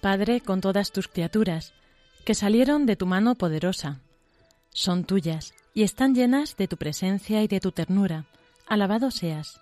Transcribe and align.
Padre, 0.00 0.40
con 0.40 0.60
todas 0.60 0.92
tus 0.92 1.08
criaturas, 1.08 1.72
que 2.26 2.34
salieron 2.34 2.84
de 2.84 2.96
tu 2.96 3.06
mano 3.06 3.36
poderosa. 3.36 4.00
Son 4.70 5.04
tuyas 5.04 5.54
y 5.72 5.82
están 5.82 6.14
llenas 6.14 6.56
de 6.56 6.68
tu 6.68 6.76
presencia 6.76 7.42
y 7.42 7.48
de 7.48 7.60
tu 7.60 7.72
ternura. 7.72 8.26
Alabado 8.66 9.10
seas. 9.10 9.60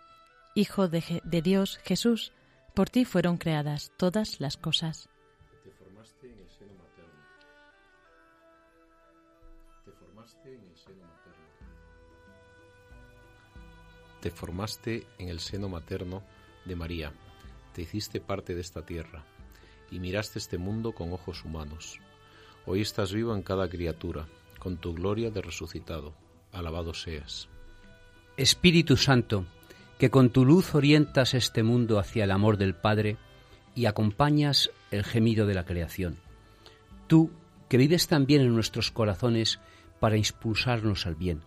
Hijo 0.55 0.89
de, 0.89 1.23
de 1.23 1.43
Dios, 1.43 1.79
Jesús, 1.85 2.33
por 2.75 2.91
ti 2.91 3.05
fueron 3.05 3.37
creadas 3.37 3.93
todas 3.97 4.41
las 4.41 4.57
cosas. 4.57 5.09
Te 5.63 5.71
formaste 5.71 6.27
en 6.27 6.39
el 6.39 6.51
seno 6.51 6.75
materno. 6.75 7.23
Te 9.85 9.93
formaste 9.93 10.55
en 10.55 10.65
el 10.65 10.77
seno 10.77 11.05
materno. 11.05 11.47
Te 14.21 14.31
formaste 14.31 15.07
en 15.19 15.29
el 15.29 15.39
seno 15.39 15.69
materno 15.69 16.23
de 16.65 16.75
María. 16.75 17.13
Te 17.75 17.83
hiciste 17.83 18.21
parte 18.21 18.57
de 18.57 18.61
esta 18.61 18.85
tierra 18.85 19.25
y 19.91 20.01
miraste 20.01 20.39
este 20.39 20.59
mundo 20.59 20.93
con 20.93 21.13
ojos 21.13 21.45
humanos. 21.45 22.01
Hoy 22.67 22.81
estás 22.81 23.13
vivo 23.13 23.35
en 23.35 23.43
cada 23.43 23.69
criatura, 23.69 24.27
con 24.59 24.77
tu 24.77 24.95
gloria 24.95 25.31
de 25.31 25.41
resucitado. 25.41 26.15
Alabado 26.53 26.95
seas. 26.95 27.49
Espíritu 28.37 28.97
Santo, 28.97 29.45
que 29.99 30.11
con 30.11 30.31
tu 30.31 30.45
luz 30.45 30.75
orientas 30.75 31.35
este 31.35 31.63
mundo 31.63 31.99
hacia 31.99 32.25
el 32.25 32.31
amor 32.31 32.57
del 32.57 32.75
Padre 32.75 33.17
y 33.75 33.87
acompañas 33.87 34.71
el 34.91 35.05
gemido 35.05 35.47
de 35.47 35.55
la 35.55 35.65
creación. 35.65 36.19
Tú, 37.07 37.31
que 37.69 37.77
vives 37.77 38.09
también 38.09 38.43
en 38.43 38.55
nuestros 38.55 38.91
corazones 38.91 39.61
para 40.01 40.17
impulsarnos 40.17 41.07
al 41.07 41.15
bien. 41.15 41.43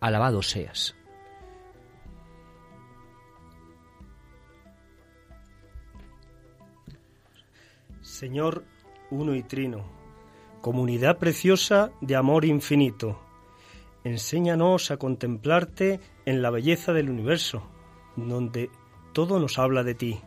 Alabado 0.00 0.42
seas. 0.42 0.94
Señor 8.14 8.64
uno 9.10 9.34
y 9.34 9.42
trino, 9.42 9.84
comunidad 10.60 11.18
preciosa 11.18 11.90
de 12.00 12.14
amor 12.14 12.44
infinito, 12.44 13.18
enséñanos 14.04 14.92
a 14.92 14.98
contemplarte 14.98 15.98
en 16.24 16.40
la 16.40 16.50
belleza 16.50 16.92
del 16.92 17.10
universo, 17.10 17.64
donde 18.14 18.70
todo 19.14 19.40
nos 19.40 19.58
habla 19.58 19.82
de 19.82 19.96
ti. 19.96 20.20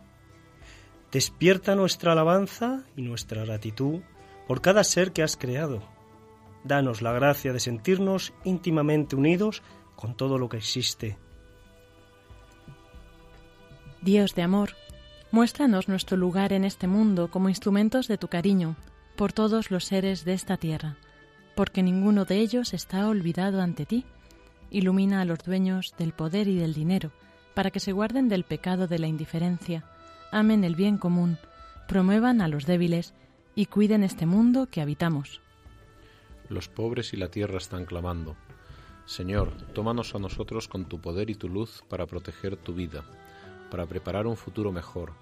Despierta 1.12 1.74
nuestra 1.76 2.12
alabanza 2.12 2.84
y 2.94 3.00
nuestra 3.00 3.46
gratitud 3.46 4.02
por 4.46 4.60
cada 4.60 4.84
ser 4.84 5.12
que 5.12 5.22
has 5.22 5.38
creado. 5.38 5.82
Danos 6.64 7.00
la 7.00 7.12
gracia 7.12 7.54
de 7.54 7.60
sentirnos 7.60 8.34
íntimamente 8.44 9.16
unidos 9.16 9.62
con 9.96 10.14
todo 10.14 10.36
lo 10.36 10.50
que 10.50 10.58
existe. 10.58 11.16
Dios 14.02 14.34
de 14.34 14.42
amor, 14.42 14.74
Muéstranos 15.30 15.88
nuestro 15.88 16.16
lugar 16.16 16.54
en 16.54 16.64
este 16.64 16.86
mundo 16.86 17.30
como 17.30 17.50
instrumentos 17.50 18.08
de 18.08 18.16
tu 18.16 18.28
cariño 18.28 18.76
por 19.14 19.34
todos 19.34 19.70
los 19.70 19.84
seres 19.84 20.24
de 20.24 20.32
esta 20.32 20.56
tierra, 20.56 20.96
porque 21.54 21.82
ninguno 21.82 22.24
de 22.24 22.38
ellos 22.38 22.72
está 22.72 23.06
olvidado 23.06 23.60
ante 23.60 23.84
ti. 23.84 24.06
Ilumina 24.70 25.20
a 25.20 25.26
los 25.26 25.40
dueños 25.40 25.94
del 25.98 26.12
poder 26.12 26.48
y 26.48 26.56
del 26.56 26.72
dinero, 26.72 27.12
para 27.54 27.70
que 27.70 27.78
se 27.78 27.92
guarden 27.92 28.30
del 28.30 28.44
pecado 28.44 28.86
de 28.86 28.98
la 28.98 29.06
indiferencia, 29.06 29.84
amen 30.32 30.64
el 30.64 30.74
bien 30.74 30.96
común, 30.96 31.36
promuevan 31.88 32.40
a 32.40 32.48
los 32.48 32.64
débiles 32.64 33.12
y 33.54 33.66
cuiden 33.66 34.04
este 34.04 34.24
mundo 34.24 34.68
que 34.70 34.80
habitamos. 34.80 35.42
Los 36.48 36.68
pobres 36.68 37.12
y 37.12 37.18
la 37.18 37.30
tierra 37.30 37.58
están 37.58 37.84
clamando. 37.84 38.34
Señor, 39.04 39.52
tómanos 39.74 40.14
a 40.14 40.18
nosotros 40.18 40.68
con 40.68 40.86
tu 40.86 41.02
poder 41.02 41.28
y 41.28 41.34
tu 41.34 41.50
luz 41.50 41.84
para 41.88 42.06
proteger 42.06 42.56
tu 42.56 42.72
vida 42.72 43.04
para 43.70 43.86
preparar 43.86 44.26
un 44.26 44.36
futuro 44.36 44.72
mejor, 44.72 45.12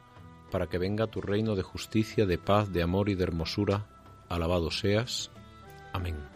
para 0.50 0.66
que 0.68 0.78
venga 0.78 1.06
tu 1.06 1.20
reino 1.20 1.54
de 1.54 1.62
justicia, 1.62 2.26
de 2.26 2.38
paz, 2.38 2.72
de 2.72 2.82
amor 2.82 3.08
y 3.08 3.14
de 3.14 3.24
hermosura. 3.24 3.86
Alabado 4.28 4.70
seas. 4.70 5.30
Amén. 5.92 6.35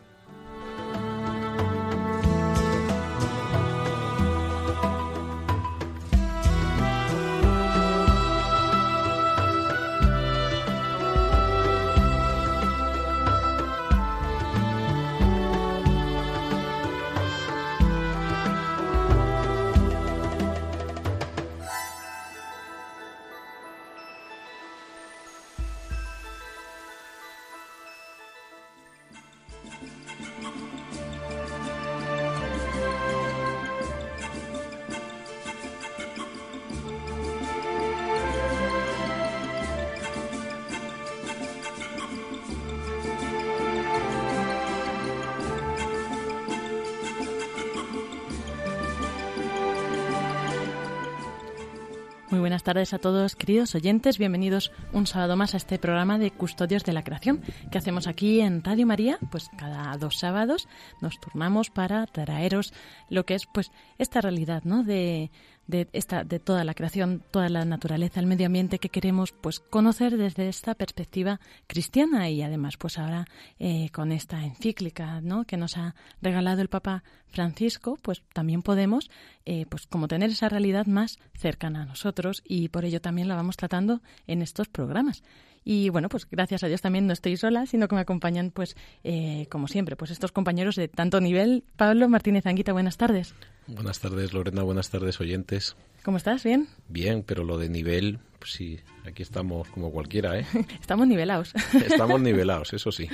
Buenas 52.41 52.63
tardes 52.63 52.95
a 52.95 52.99
todos, 52.99 53.37
queridos 53.37 53.75
oyentes. 53.75 54.17
Bienvenidos 54.17 54.73
un 54.95 55.07
sábado 55.07 55.37
más 55.37 55.53
a 55.53 55.59
este 55.59 55.79
programa 55.79 56.19
de 56.19 56.31
Custodios 56.31 56.85
de 56.85 56.95
la 56.95 57.05
Creación 57.05 57.43
que 57.71 57.77
hacemos 57.77 58.07
aquí 58.07 58.41
en 58.41 58.65
Radio 58.65 58.87
María. 58.87 59.19
Pues 59.31 59.51
cada 59.59 59.95
dos 59.99 60.19
sábados 60.19 60.67
nos 61.03 61.21
turnamos 61.21 61.69
para 61.69 62.07
traeros 62.07 62.73
lo 63.11 63.27
que 63.27 63.35
es 63.35 63.45
pues 63.45 63.73
esta 63.99 64.23
realidad, 64.23 64.63
¿no? 64.65 64.83
De, 64.85 65.31
de, 65.71 65.89
esta, 65.93 66.25
de 66.25 66.39
toda 66.39 66.65
la 66.65 66.75
creación, 66.75 67.23
toda 67.31 67.49
la 67.49 67.65
naturaleza, 67.65 68.21
el 68.21 68.27
medio 68.27 68.47
ambiente 68.47 68.79
que 68.79 68.89
queremos 68.89 69.33
pues 69.33 69.61
conocer 69.61 70.17
desde 70.17 70.49
esta 70.49 70.75
perspectiva 70.75 71.41
cristiana 71.67 72.29
y 72.29 72.43
además 72.43 72.77
pues 72.77 72.99
ahora 72.99 73.27
eh, 73.59 73.89
con 73.91 74.13
esta 74.13 74.45
encíclica 74.45 75.21
¿no? 75.21 75.45
que 75.45 75.57
nos 75.57 75.77
ha 75.77 75.95
regalado 76.21 76.61
el 76.61 76.69
Papa 76.69 77.03
Francisco, 77.29 77.99
pues 78.03 78.23
también 78.33 78.63
podemos 78.63 79.11
eh, 79.47 79.67
pues 79.69 79.87
como 79.87 80.09
tener 80.09 80.31
esa 80.31 80.49
realidad 80.49 80.87
más 80.87 81.19
cercana 81.35 81.83
a 81.83 81.87
nosotros 81.87 82.43
y 82.45 82.69
por 82.69 82.85
ello 82.85 83.01
también 83.01 83.29
la 83.29 83.37
vamos 83.37 83.57
tratando 83.57 84.03
en 84.27 84.43
estos 84.43 84.69
programas. 84.69 85.23
Y 85.65 85.91
bueno, 85.91 86.09
pues 86.09 86.27
gracias 86.29 86.65
a 86.65 86.69
Dios 86.69 86.81
también 86.81 87.07
no 87.07 87.13
estoy 87.13 87.37
sola, 87.37 87.67
sino 87.67 87.87
que 87.87 87.95
me 87.95 88.01
acompañan, 88.01 88.51
pues, 88.51 88.77
eh, 89.05 89.47
como 89.51 89.69
siempre, 89.69 89.95
pues 89.95 90.11
estos 90.11 90.33
compañeros 90.33 90.77
de 90.77 90.89
tanto 90.89 91.21
nivel. 91.21 91.65
Pablo 91.77 92.09
Martínez 92.09 92.47
Anguita, 92.47 92.73
buenas 92.73 92.97
tardes. 92.97 93.35
Buenas 93.73 94.01
tardes, 94.01 94.33
Lorena. 94.33 94.63
Buenas 94.65 94.91
tardes, 94.91 95.21
oyentes. 95.21 95.77
¿Cómo 96.03 96.17
estás? 96.17 96.43
¿Bien? 96.43 96.67
Bien, 96.89 97.23
pero 97.23 97.45
lo 97.45 97.57
de 97.57 97.69
nivel, 97.69 98.19
pues 98.41 98.53
sí, 98.53 98.81
aquí 99.07 99.23
estamos 99.23 99.69
como 99.69 99.93
cualquiera, 99.93 100.39
¿eh? 100.39 100.47
Estamos 100.81 101.07
nivelados. 101.07 101.53
Estamos 101.75 102.21
nivelados, 102.23 102.73
eso 102.73 102.91
sí. 102.91 103.07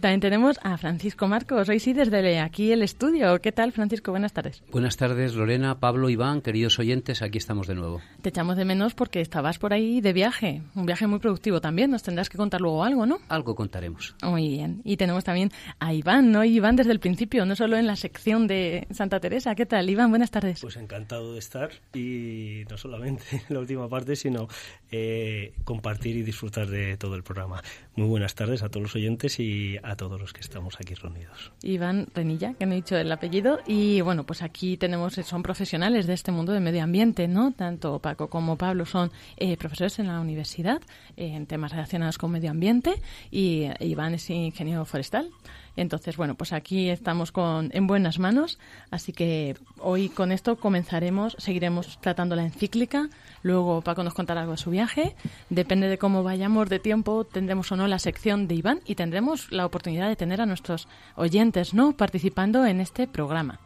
También 0.00 0.20
tenemos 0.20 0.58
a 0.62 0.78
Francisco 0.78 1.26
Marcos, 1.26 1.68
hoy 1.68 1.80
sí 1.80 1.92
desde 1.92 2.38
aquí 2.38 2.72
el 2.72 2.82
estudio. 2.82 3.40
¿Qué 3.40 3.52
tal, 3.52 3.72
Francisco? 3.72 4.12
Buenas 4.12 4.32
tardes. 4.32 4.62
Buenas 4.70 4.96
tardes, 4.96 5.34
Lorena, 5.34 5.80
Pablo, 5.80 6.08
Iván, 6.08 6.40
queridos 6.40 6.78
oyentes, 6.78 7.20
aquí 7.20 7.36
estamos 7.36 7.66
de 7.66 7.74
nuevo. 7.74 8.00
Te 8.22 8.28
echamos 8.28 8.56
de 8.56 8.64
menos 8.64 8.94
porque 8.94 9.20
estabas 9.20 9.58
por 9.58 9.72
ahí 9.72 10.00
de 10.00 10.12
viaje, 10.12 10.62
un 10.74 10.86
viaje 10.86 11.06
muy 11.08 11.18
productivo 11.18 11.60
también. 11.60 11.90
Nos 11.90 12.04
tendrás 12.04 12.28
que 12.28 12.38
contar 12.38 12.60
luego 12.60 12.84
algo, 12.84 13.04
¿no? 13.04 13.18
Algo 13.28 13.56
contaremos. 13.56 14.14
Muy 14.22 14.48
bien. 14.48 14.80
Y 14.84 14.96
tenemos 14.96 15.24
también 15.24 15.50
a 15.80 15.92
Iván, 15.92 16.30
¿no? 16.30 16.44
Iván 16.44 16.76
desde 16.76 16.92
el 16.92 17.00
principio, 17.00 17.44
no 17.44 17.56
solo 17.56 17.76
en 17.76 17.88
la 17.88 17.96
sección 17.96 18.46
de 18.46 18.86
Santa 18.92 19.18
Teresa. 19.18 19.56
¿Qué 19.56 19.66
tal, 19.66 19.90
Iván? 19.90 20.10
Buenas 20.10 20.30
tardes. 20.30 20.60
Pues 20.60 20.76
encantado 20.76 21.32
de 21.32 21.40
estar 21.40 21.70
y 21.92 22.62
no 22.70 22.78
solamente 22.78 23.24
en 23.48 23.54
la 23.54 23.58
última 23.58 23.88
parte, 23.88 24.16
sino 24.16 24.43
eh, 24.90 25.54
compartir 25.64 26.16
y 26.16 26.22
disfrutar 26.22 26.68
de 26.68 26.96
todo 26.96 27.16
el 27.16 27.22
programa. 27.22 27.62
Muy 27.96 28.06
buenas 28.06 28.34
tardes 28.34 28.62
a 28.62 28.68
todos 28.68 28.82
los 28.82 28.94
oyentes 28.94 29.40
y 29.40 29.76
a 29.82 29.96
todos 29.96 30.20
los 30.20 30.32
que 30.32 30.40
estamos 30.40 30.76
aquí 30.80 30.94
reunidos. 30.94 31.52
Iván 31.62 32.06
Renilla, 32.14 32.54
que 32.54 32.66
me 32.66 32.74
he 32.74 32.76
dicho 32.76 32.96
el 32.96 33.10
apellido. 33.10 33.60
Y 33.66 34.00
bueno, 34.02 34.24
pues 34.24 34.42
aquí 34.42 34.76
tenemos, 34.76 35.14
son 35.14 35.42
profesionales 35.42 36.06
de 36.06 36.14
este 36.14 36.32
mundo 36.32 36.52
del 36.52 36.62
medio 36.62 36.82
ambiente, 36.82 37.26
¿no? 37.28 37.52
Tanto 37.52 37.98
Paco 37.98 38.28
como 38.28 38.56
Pablo 38.56 38.86
son 38.86 39.10
eh, 39.36 39.56
profesores 39.56 39.98
en 39.98 40.06
la 40.06 40.20
universidad 40.20 40.80
eh, 41.16 41.34
en 41.34 41.46
temas 41.46 41.72
relacionados 41.72 42.18
con 42.18 42.30
medio 42.30 42.50
ambiente 42.50 42.94
y 43.30 43.68
Iván 43.80 44.14
es 44.14 44.30
ingeniero 44.30 44.84
forestal. 44.84 45.30
Entonces, 45.76 46.16
bueno, 46.16 46.34
pues 46.34 46.52
aquí 46.52 46.88
estamos 46.88 47.32
con, 47.32 47.70
en 47.72 47.86
buenas 47.86 48.18
manos, 48.18 48.58
así 48.90 49.12
que 49.12 49.56
hoy 49.78 50.08
con 50.08 50.30
esto 50.32 50.56
comenzaremos, 50.56 51.36
seguiremos 51.38 51.98
tratando 52.00 52.36
la 52.36 52.44
encíclica, 52.44 53.08
luego 53.42 53.80
Paco 53.80 54.04
nos 54.04 54.14
contará 54.14 54.42
algo 54.42 54.52
de 54.52 54.58
su 54.58 54.70
viaje, 54.70 55.16
depende 55.50 55.88
de 55.88 55.98
cómo 55.98 56.22
vayamos 56.22 56.68
de 56.68 56.78
tiempo, 56.78 57.24
tendremos 57.24 57.70
o 57.72 57.76
no 57.76 57.88
la 57.88 57.98
sección 57.98 58.46
de 58.46 58.54
Iván 58.54 58.80
y 58.86 58.94
tendremos 58.94 59.50
la 59.50 59.66
oportunidad 59.66 60.08
de 60.08 60.16
tener 60.16 60.40
a 60.40 60.46
nuestros 60.46 60.88
oyentes, 61.16 61.74
¿no?, 61.74 61.96
participando 61.96 62.64
en 62.66 62.80
este 62.80 63.06
programa. 63.06 63.60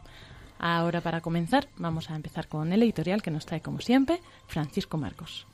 Ahora, 0.57 0.99
para 1.01 1.21
comenzar, 1.21 1.69
vamos 1.77 2.09
a 2.09 2.15
empezar 2.15 2.47
con 2.47 2.73
el 2.73 2.83
editorial 2.83 3.21
que 3.21 3.31
nos 3.31 3.45
trae, 3.45 3.61
como 3.61 3.79
siempre, 3.79 4.19
Francisco 4.47 4.97
Marcos. 4.97 5.47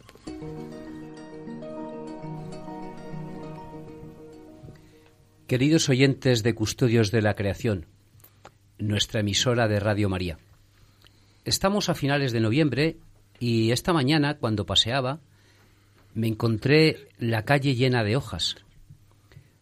Queridos 5.48 5.90
oyentes 5.90 6.42
de 6.42 6.56
Custodios 6.56 7.12
de 7.12 7.22
la 7.22 7.36
Creación, 7.36 7.86
nuestra 8.80 9.20
emisora 9.20 9.68
de 9.68 9.80
Radio 9.80 10.10
María. 10.10 10.40
Estamos 11.44 11.88
a 11.88 11.94
finales 11.94 12.32
de 12.32 12.40
noviembre 12.40 12.98
y 13.40 13.70
esta 13.70 13.94
mañana, 13.94 14.40
cuando 14.40 14.66
paseaba, 14.66 15.20
me 16.16 16.26
encontré 16.26 17.10
la 17.20 17.46
calle 17.46 17.76
llena 17.76 18.04
de 18.04 18.16
hojas. 18.16 18.56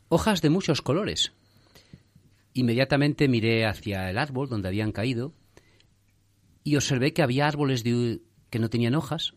Hojas 0.07 0.41
de 0.41 0.49
muchos 0.49 0.81
colores. 0.81 1.33
Inmediatamente 2.53 3.27
miré 3.27 3.65
hacia 3.65 4.09
el 4.09 4.19
árbol 4.19 4.47
donde 4.47 4.69
habían 4.69 4.93
caído 4.93 5.33
y 6.63 6.77
observé 6.77 7.11
que 7.11 7.23
había 7.23 7.45
árboles 7.45 7.83
que 7.83 8.59
no 8.59 8.69
tenían 8.69 8.95
hojas, 8.95 9.33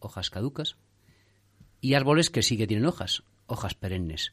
hojas 0.00 0.30
caducas, 0.30 0.78
y 1.82 1.92
árboles 1.92 2.30
que 2.30 2.40
sí 2.40 2.56
que 2.56 2.66
tienen 2.66 2.86
hojas, 2.86 3.22
hojas 3.44 3.74
perennes. 3.74 4.32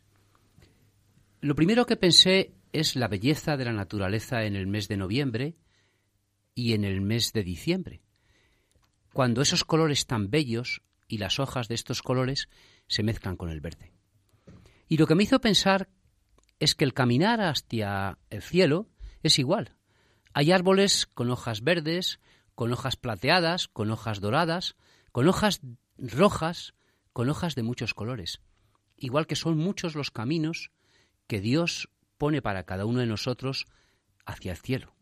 Lo 1.42 1.56
primero 1.56 1.88
que 1.88 1.98
pensé 1.98 2.54
es 2.72 2.96
la 2.96 3.08
belleza 3.08 3.58
de 3.58 3.66
la 3.66 3.74
naturaleza 3.74 4.44
en 4.44 4.56
el 4.56 4.68
mes 4.68 4.88
de 4.88 4.96
noviembre 4.96 5.58
y 6.54 6.74
en 6.74 6.84
el 6.84 7.02
mes 7.02 7.34
de 7.34 7.44
diciembre, 7.44 8.04
cuando 9.12 9.42
esos 9.42 9.66
colores 9.66 10.06
tan 10.06 10.30
bellos 10.30 10.84
y 11.08 11.18
las 11.18 11.40
hojas 11.40 11.68
de 11.68 11.74
estos 11.74 12.04
colores 12.04 12.48
se 12.88 13.02
mezclan 13.02 13.38
con 13.38 13.50
el 13.50 13.60
verde. 13.60 13.92
Y 14.88 14.98
lo 14.98 15.08
que 15.08 15.16
me 15.16 15.24
hizo 15.24 15.42
pensar 15.42 15.90
es 16.60 16.76
que 16.76 16.86
el 16.86 16.94
caminar 16.94 17.42
hacia 17.42 18.20
el 18.30 18.44
cielo 18.44 18.88
es 19.24 19.40
igual. 19.40 19.76
Hay 20.34 20.52
árboles 20.52 21.08
con 21.08 21.32
hojas 21.32 21.64
verdes, 21.64 22.20
con 22.54 22.72
hojas 22.72 22.98
plateadas, 22.98 23.68
con 23.68 23.90
hojas 23.90 24.20
doradas, 24.20 24.76
con 25.12 25.28
hojas 25.28 25.62
rojas, 25.98 26.76
con 27.14 27.30
hojas 27.30 27.56
de 27.56 27.64
muchos 27.64 27.96
colores. 27.96 28.42
Igual 28.96 29.26
que 29.26 29.36
son 29.36 29.58
muchos 29.58 29.96
los 29.96 30.12
caminos 30.12 30.70
que 31.32 31.40
Dios 31.40 31.88
pone 32.18 32.42
para 32.42 32.66
cada 32.66 32.86
uno 32.86 33.00
de 33.00 33.06
nosotros 33.06 33.66
hacia 34.26 34.52
el 34.52 34.58
cielo. 34.58 34.98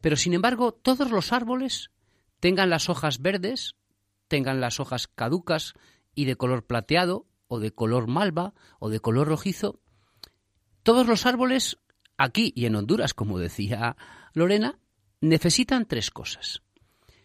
Pero 0.00 0.14
sin 0.14 0.34
embargo, 0.34 0.70
todos 0.70 1.10
los 1.10 1.32
árboles, 1.32 1.90
tengan 2.38 2.70
las 2.70 2.88
hojas 2.88 3.20
verdes, 3.20 3.74
tengan 4.28 4.60
las 4.60 4.78
hojas 4.78 5.08
caducas 5.08 5.74
y 6.14 6.26
de 6.26 6.36
color 6.36 6.64
plateado, 6.64 7.26
o 7.48 7.58
de 7.58 7.72
color 7.72 8.06
malva, 8.06 8.54
o 8.78 8.88
de 8.88 9.00
color 9.00 9.26
rojizo, 9.26 9.80
todos 10.84 11.08
los 11.08 11.26
árboles, 11.26 11.78
aquí 12.16 12.52
y 12.54 12.66
en 12.66 12.76
Honduras, 12.76 13.14
como 13.14 13.40
decía 13.40 13.96
Lorena, 14.32 14.78
necesitan 15.20 15.86
tres 15.86 16.12
cosas. 16.12 16.62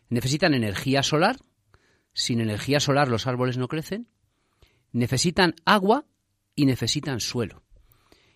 Necesitan 0.10 0.56
energía 0.56 1.04
solar, 1.04 1.38
sin 2.14 2.42
energía 2.42 2.80
solar 2.80 3.10
los 3.10 3.28
árboles 3.28 3.60
no 3.60 3.68
crecen, 3.68 4.08
necesitan 4.92 5.54
agua 5.66 6.08
y 6.56 6.66
necesitan 6.66 7.20
suelo. 7.20 7.64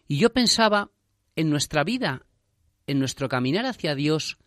Y 0.07 0.17
yo 0.17 0.31
pensaba 0.31 0.91
en 1.35 1.49
nuestra 1.49 1.83
vida, 1.83 2.25
en 2.87 2.99
nuestro 2.99 3.29
caminar 3.29 3.65
hacia 3.65 3.95
Dios, 3.95 4.37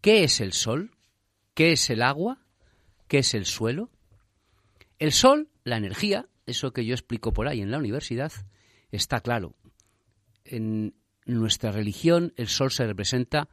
¿qué 0.00 0.24
es 0.24 0.40
el 0.40 0.52
sol? 0.52 0.96
¿Qué 1.54 1.72
es 1.72 1.88
el 1.90 2.02
agua? 2.02 2.44
¿Qué 3.06 3.18
es 3.18 3.34
el 3.34 3.46
suelo? 3.46 3.90
El 4.98 5.12
sol, 5.12 5.50
la 5.62 5.76
energía, 5.76 6.28
eso 6.46 6.72
que 6.72 6.84
yo 6.84 6.94
explico 6.94 7.32
por 7.32 7.48
ahí 7.48 7.60
en 7.60 7.70
la 7.70 7.78
universidad, 7.78 8.32
está 8.90 9.20
claro. 9.20 9.54
En 10.44 10.94
nuestra 11.26 11.72
religión 11.72 12.32
el 12.36 12.48
sol 12.48 12.70
se 12.70 12.86
representa 12.86 13.48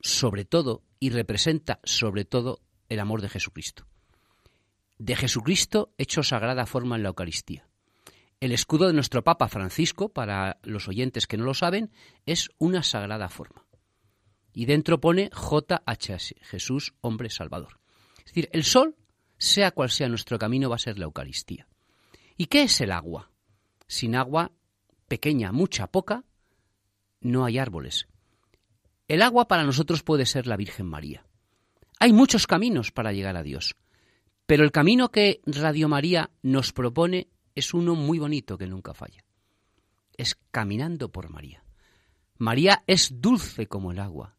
sobre 0.00 0.44
todo 0.44 0.82
y 1.00 1.10
representa 1.10 1.80
sobre 1.84 2.24
todo 2.24 2.60
el 2.88 3.00
amor 3.00 3.22
de 3.22 3.28
Jesucristo. 3.28 3.86
De 4.98 5.16
Jesucristo 5.16 5.92
hecho 5.98 6.22
sagrada 6.22 6.66
forma 6.66 6.96
en 6.96 7.02
la 7.02 7.08
Eucaristía. 7.08 7.65
El 8.38 8.52
escudo 8.52 8.86
de 8.86 8.92
nuestro 8.92 9.24
Papa 9.24 9.48
Francisco, 9.48 10.10
para 10.10 10.58
los 10.62 10.88
oyentes 10.88 11.26
que 11.26 11.38
no 11.38 11.44
lo 11.44 11.54
saben, 11.54 11.90
es 12.26 12.50
una 12.58 12.82
sagrada 12.82 13.28
forma. 13.28 13.64
Y 14.52 14.66
dentro 14.66 15.00
pone 15.00 15.30
JHS, 15.30 16.34
Jesús, 16.42 16.94
hombre 17.00 17.30
salvador. 17.30 17.80
Es 18.18 18.26
decir, 18.26 18.48
el 18.52 18.64
sol, 18.64 18.96
sea 19.38 19.70
cual 19.70 19.90
sea 19.90 20.08
nuestro 20.08 20.38
camino, 20.38 20.68
va 20.68 20.76
a 20.76 20.80
ser 20.80 20.98
la 20.98 21.06
Eucaristía. 21.06 21.66
¿Y 22.36 22.46
qué 22.46 22.62
es 22.62 22.80
el 22.80 22.92
agua? 22.92 23.30
Sin 23.86 24.14
agua, 24.14 24.52
pequeña, 25.08 25.52
mucha, 25.52 25.86
poca, 25.86 26.24
no 27.20 27.44
hay 27.44 27.58
árboles. 27.58 28.06
El 29.08 29.22
agua 29.22 29.48
para 29.48 29.64
nosotros 29.64 30.02
puede 30.02 30.26
ser 30.26 30.46
la 30.46 30.56
Virgen 30.56 30.86
María. 30.86 31.24
Hay 31.98 32.12
muchos 32.12 32.46
caminos 32.46 32.92
para 32.92 33.12
llegar 33.12 33.36
a 33.36 33.42
Dios, 33.42 33.76
pero 34.46 34.64
el 34.64 34.72
camino 34.72 35.10
que 35.10 35.40
Radio 35.46 35.88
María 35.88 36.30
nos 36.42 36.72
propone 36.72 37.28
es 37.56 37.74
uno 37.74 37.96
muy 37.96 38.20
bonito 38.20 38.56
que 38.56 38.68
nunca 38.68 38.94
falla. 38.94 39.24
Es 40.16 40.38
caminando 40.52 41.10
por 41.10 41.30
María. 41.30 41.64
María 42.38 42.84
es 42.86 43.20
dulce 43.20 43.66
como 43.66 43.90
el 43.90 43.98
agua. 43.98 44.36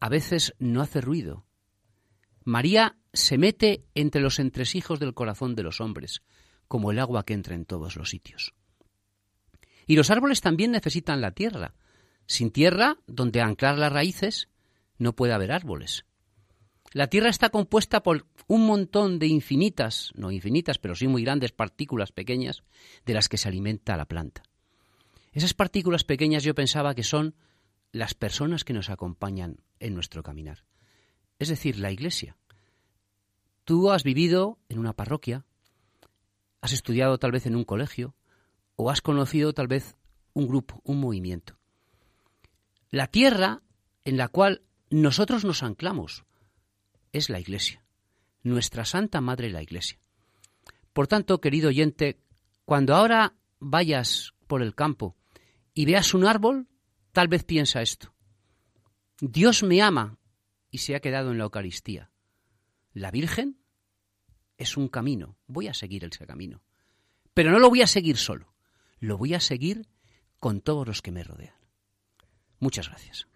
A 0.00 0.08
veces 0.08 0.54
no 0.58 0.82
hace 0.82 1.00
ruido. 1.00 1.46
María 2.44 2.98
se 3.12 3.38
mete 3.38 3.86
entre 3.94 4.20
los 4.20 4.38
entresijos 4.38 5.00
del 5.00 5.14
corazón 5.14 5.54
de 5.54 5.62
los 5.62 5.80
hombres, 5.80 6.22
como 6.68 6.90
el 6.90 6.98
agua 6.98 7.24
que 7.24 7.34
entra 7.34 7.54
en 7.54 7.64
todos 7.64 7.96
los 7.96 8.10
sitios. 8.10 8.52
Y 9.86 9.94
los 9.96 10.10
árboles 10.10 10.40
también 10.40 10.72
necesitan 10.72 11.20
la 11.20 11.30
tierra. 11.30 11.74
Sin 12.26 12.50
tierra, 12.50 12.98
donde 13.06 13.40
anclar 13.40 13.78
las 13.78 13.92
raíces, 13.92 14.48
no 14.98 15.14
puede 15.14 15.32
haber 15.32 15.52
árboles. 15.52 16.04
La 16.96 17.08
Tierra 17.08 17.28
está 17.28 17.50
compuesta 17.50 18.02
por 18.02 18.26
un 18.46 18.66
montón 18.66 19.18
de 19.18 19.26
infinitas, 19.26 20.12
no 20.14 20.30
infinitas, 20.30 20.78
pero 20.78 20.94
sí 20.94 21.06
muy 21.08 21.24
grandes 21.24 21.52
partículas 21.52 22.10
pequeñas 22.10 22.62
de 23.04 23.12
las 23.12 23.28
que 23.28 23.36
se 23.36 23.48
alimenta 23.48 23.98
la 23.98 24.06
planta. 24.06 24.42
Esas 25.32 25.52
partículas 25.52 26.04
pequeñas 26.04 26.42
yo 26.42 26.54
pensaba 26.54 26.94
que 26.94 27.02
son 27.02 27.34
las 27.92 28.14
personas 28.14 28.64
que 28.64 28.72
nos 28.72 28.88
acompañan 28.88 29.60
en 29.78 29.92
nuestro 29.92 30.22
caminar. 30.22 30.64
Es 31.38 31.48
decir, 31.48 31.78
la 31.78 31.92
Iglesia. 31.92 32.38
Tú 33.64 33.90
has 33.90 34.02
vivido 34.02 34.58
en 34.70 34.78
una 34.78 34.94
parroquia, 34.94 35.44
has 36.62 36.72
estudiado 36.72 37.18
tal 37.18 37.30
vez 37.30 37.44
en 37.44 37.56
un 37.56 37.64
colegio, 37.64 38.14
o 38.74 38.88
has 38.88 39.02
conocido 39.02 39.52
tal 39.52 39.68
vez 39.68 39.98
un 40.32 40.48
grupo, 40.48 40.80
un 40.82 40.98
movimiento. 40.98 41.58
La 42.88 43.08
tierra 43.08 43.60
en 44.06 44.16
la 44.16 44.28
cual 44.28 44.62
nosotros 44.88 45.44
nos 45.44 45.62
anclamos, 45.62 46.24
es 47.16 47.30
la 47.30 47.40
Iglesia, 47.40 47.82
nuestra 48.42 48.84
Santa 48.84 49.20
Madre 49.20 49.50
la 49.50 49.62
Iglesia. 49.62 49.98
Por 50.92 51.06
tanto, 51.06 51.40
querido 51.40 51.68
oyente, 51.68 52.20
cuando 52.64 52.94
ahora 52.94 53.34
vayas 53.58 54.34
por 54.46 54.62
el 54.62 54.74
campo 54.74 55.16
y 55.74 55.84
veas 55.84 56.14
un 56.14 56.26
árbol, 56.26 56.68
tal 57.12 57.28
vez 57.28 57.44
piensa 57.44 57.82
esto. 57.82 58.14
Dios 59.20 59.62
me 59.62 59.82
ama 59.82 60.18
y 60.70 60.78
se 60.78 60.94
ha 60.94 61.00
quedado 61.00 61.32
en 61.32 61.38
la 61.38 61.44
Eucaristía. 61.44 62.10
La 62.92 63.10
Virgen 63.10 63.58
es 64.58 64.76
un 64.76 64.88
camino, 64.88 65.36
voy 65.46 65.68
a 65.68 65.74
seguir 65.74 66.04
ese 66.04 66.26
camino. 66.26 66.62
Pero 67.34 67.50
no 67.50 67.58
lo 67.58 67.68
voy 67.68 67.82
a 67.82 67.86
seguir 67.86 68.16
solo, 68.16 68.54
lo 68.98 69.18
voy 69.18 69.34
a 69.34 69.40
seguir 69.40 69.88
con 70.38 70.60
todos 70.60 70.86
los 70.86 71.02
que 71.02 71.12
me 71.12 71.24
rodean. 71.24 71.56
Muchas 72.58 72.88
gracias. 72.88 73.26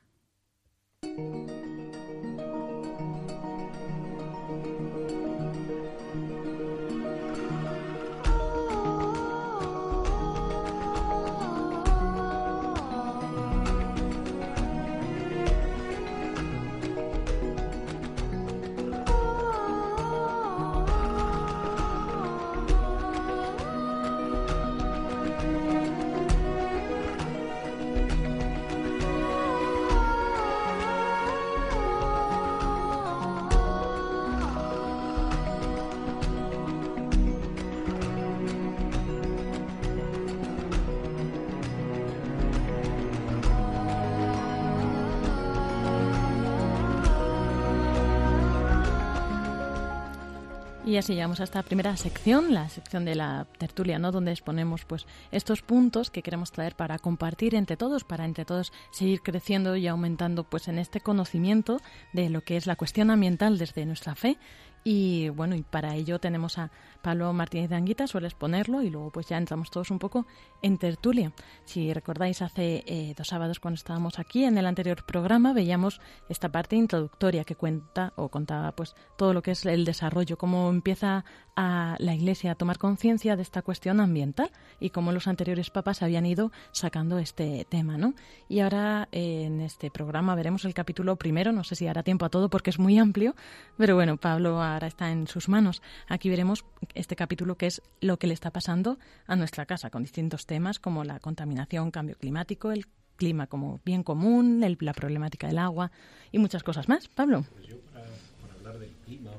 Y 50.90 50.96
así 50.96 51.14
llegamos 51.14 51.38
a 51.38 51.44
esta 51.44 51.62
primera 51.62 51.96
sección, 51.96 52.52
la 52.52 52.68
sección 52.68 53.04
de 53.04 53.14
la 53.14 53.46
tertulia, 53.58 54.00
¿no? 54.00 54.10
Donde 54.10 54.32
exponemos 54.32 54.84
pues 54.84 55.06
estos 55.30 55.62
puntos 55.62 56.10
que 56.10 56.20
queremos 56.20 56.50
traer 56.50 56.74
para 56.74 56.98
compartir 56.98 57.54
entre 57.54 57.76
todos, 57.76 58.02
para 58.02 58.24
entre 58.24 58.44
todos 58.44 58.72
seguir 58.90 59.22
creciendo 59.22 59.76
y 59.76 59.86
aumentando 59.86 60.42
pues 60.42 60.66
en 60.66 60.80
este 60.80 61.00
conocimiento 61.00 61.80
de 62.12 62.28
lo 62.28 62.40
que 62.40 62.56
es 62.56 62.66
la 62.66 62.74
cuestión 62.74 63.12
ambiental 63.12 63.56
desde 63.56 63.86
nuestra 63.86 64.16
fe 64.16 64.36
y 64.82 65.28
bueno, 65.28 65.54
y 65.54 65.62
para 65.62 65.94
ello 65.94 66.18
tenemos 66.18 66.58
a 66.58 66.70
Pablo 67.02 67.32
Martínez 67.32 67.70
de 67.70 67.76
Anguita, 67.76 68.06
suele 68.06 68.28
exponerlo 68.28 68.82
y 68.82 68.90
luego 68.90 69.10
pues 69.10 69.26
ya 69.28 69.36
entramos 69.36 69.70
todos 69.70 69.90
un 69.90 69.98
poco 69.98 70.26
en 70.62 70.78
tertulia. 70.78 71.32
Si 71.64 71.92
recordáis, 71.92 72.42
hace 72.42 72.82
eh, 72.86 73.14
dos 73.16 73.28
sábados 73.28 73.60
cuando 73.60 73.76
estábamos 73.76 74.18
aquí 74.18 74.44
en 74.44 74.58
el 74.58 74.66
anterior 74.66 75.04
programa 75.04 75.52
veíamos 75.52 76.00
esta 76.28 76.48
parte 76.50 76.76
introductoria 76.76 77.44
que 77.44 77.56
cuenta 77.56 78.12
o 78.16 78.28
contaba 78.28 78.72
pues 78.72 78.94
todo 79.16 79.34
lo 79.34 79.42
que 79.42 79.52
es 79.52 79.64
el 79.66 79.84
desarrollo, 79.84 80.38
cómo 80.38 80.68
empieza 80.68 81.24
a 81.56 81.96
la 81.98 82.14
Iglesia 82.14 82.52
a 82.52 82.54
tomar 82.54 82.78
conciencia 82.78 83.36
de 83.36 83.42
esta 83.42 83.62
cuestión 83.62 84.00
ambiental 84.00 84.50
y 84.78 84.90
cómo 84.90 85.12
los 85.12 85.26
anteriores 85.26 85.70
papas 85.70 86.02
habían 86.02 86.24
ido 86.24 86.52
sacando 86.72 87.18
este 87.18 87.66
tema, 87.68 87.98
¿no? 87.98 88.14
Y 88.48 88.60
ahora 88.60 89.08
en 89.12 89.60
este 89.60 89.90
programa 89.90 90.34
veremos 90.34 90.64
el 90.64 90.74
capítulo 90.74 91.16
primero, 91.16 91.52
no 91.52 91.64
sé 91.64 91.74
si 91.76 91.86
hará 91.86 92.02
tiempo 92.02 92.24
a 92.24 92.30
todo 92.30 92.48
porque 92.48 92.70
es 92.70 92.78
muy 92.78 92.98
amplio, 92.98 93.34
pero 93.76 93.94
bueno, 93.94 94.16
Pablo 94.16 94.62
ahora 94.74 94.86
está 94.86 95.10
en 95.10 95.26
sus 95.26 95.48
manos. 95.48 95.82
Aquí 96.08 96.28
veremos 96.28 96.64
este 96.94 97.16
capítulo 97.16 97.56
que 97.56 97.66
es 97.66 97.82
lo 98.00 98.18
que 98.18 98.26
le 98.26 98.34
está 98.34 98.50
pasando 98.50 98.98
a 99.26 99.36
nuestra 99.36 99.66
casa, 99.66 99.90
con 99.90 100.02
distintos 100.02 100.46
temas 100.46 100.78
como 100.78 101.04
la 101.04 101.20
contaminación, 101.20 101.90
cambio 101.90 102.16
climático, 102.16 102.72
el 102.72 102.86
clima 103.20 103.46
como 103.46 103.80
bien 103.84 104.02
común, 104.02 104.64
la 104.80 104.94
problemática 104.94 105.46
del 105.46 105.58
agua 105.58 105.92
y 106.32 106.38
muchas 106.38 106.62
cosas 106.62 106.88
más. 106.88 107.06
Pablo. 107.08 107.44
Pues 107.52 107.68
yo 107.68 107.76
para, 107.92 108.06
hablar 108.54 108.78
del 108.78 108.94
clima, 109.04 109.30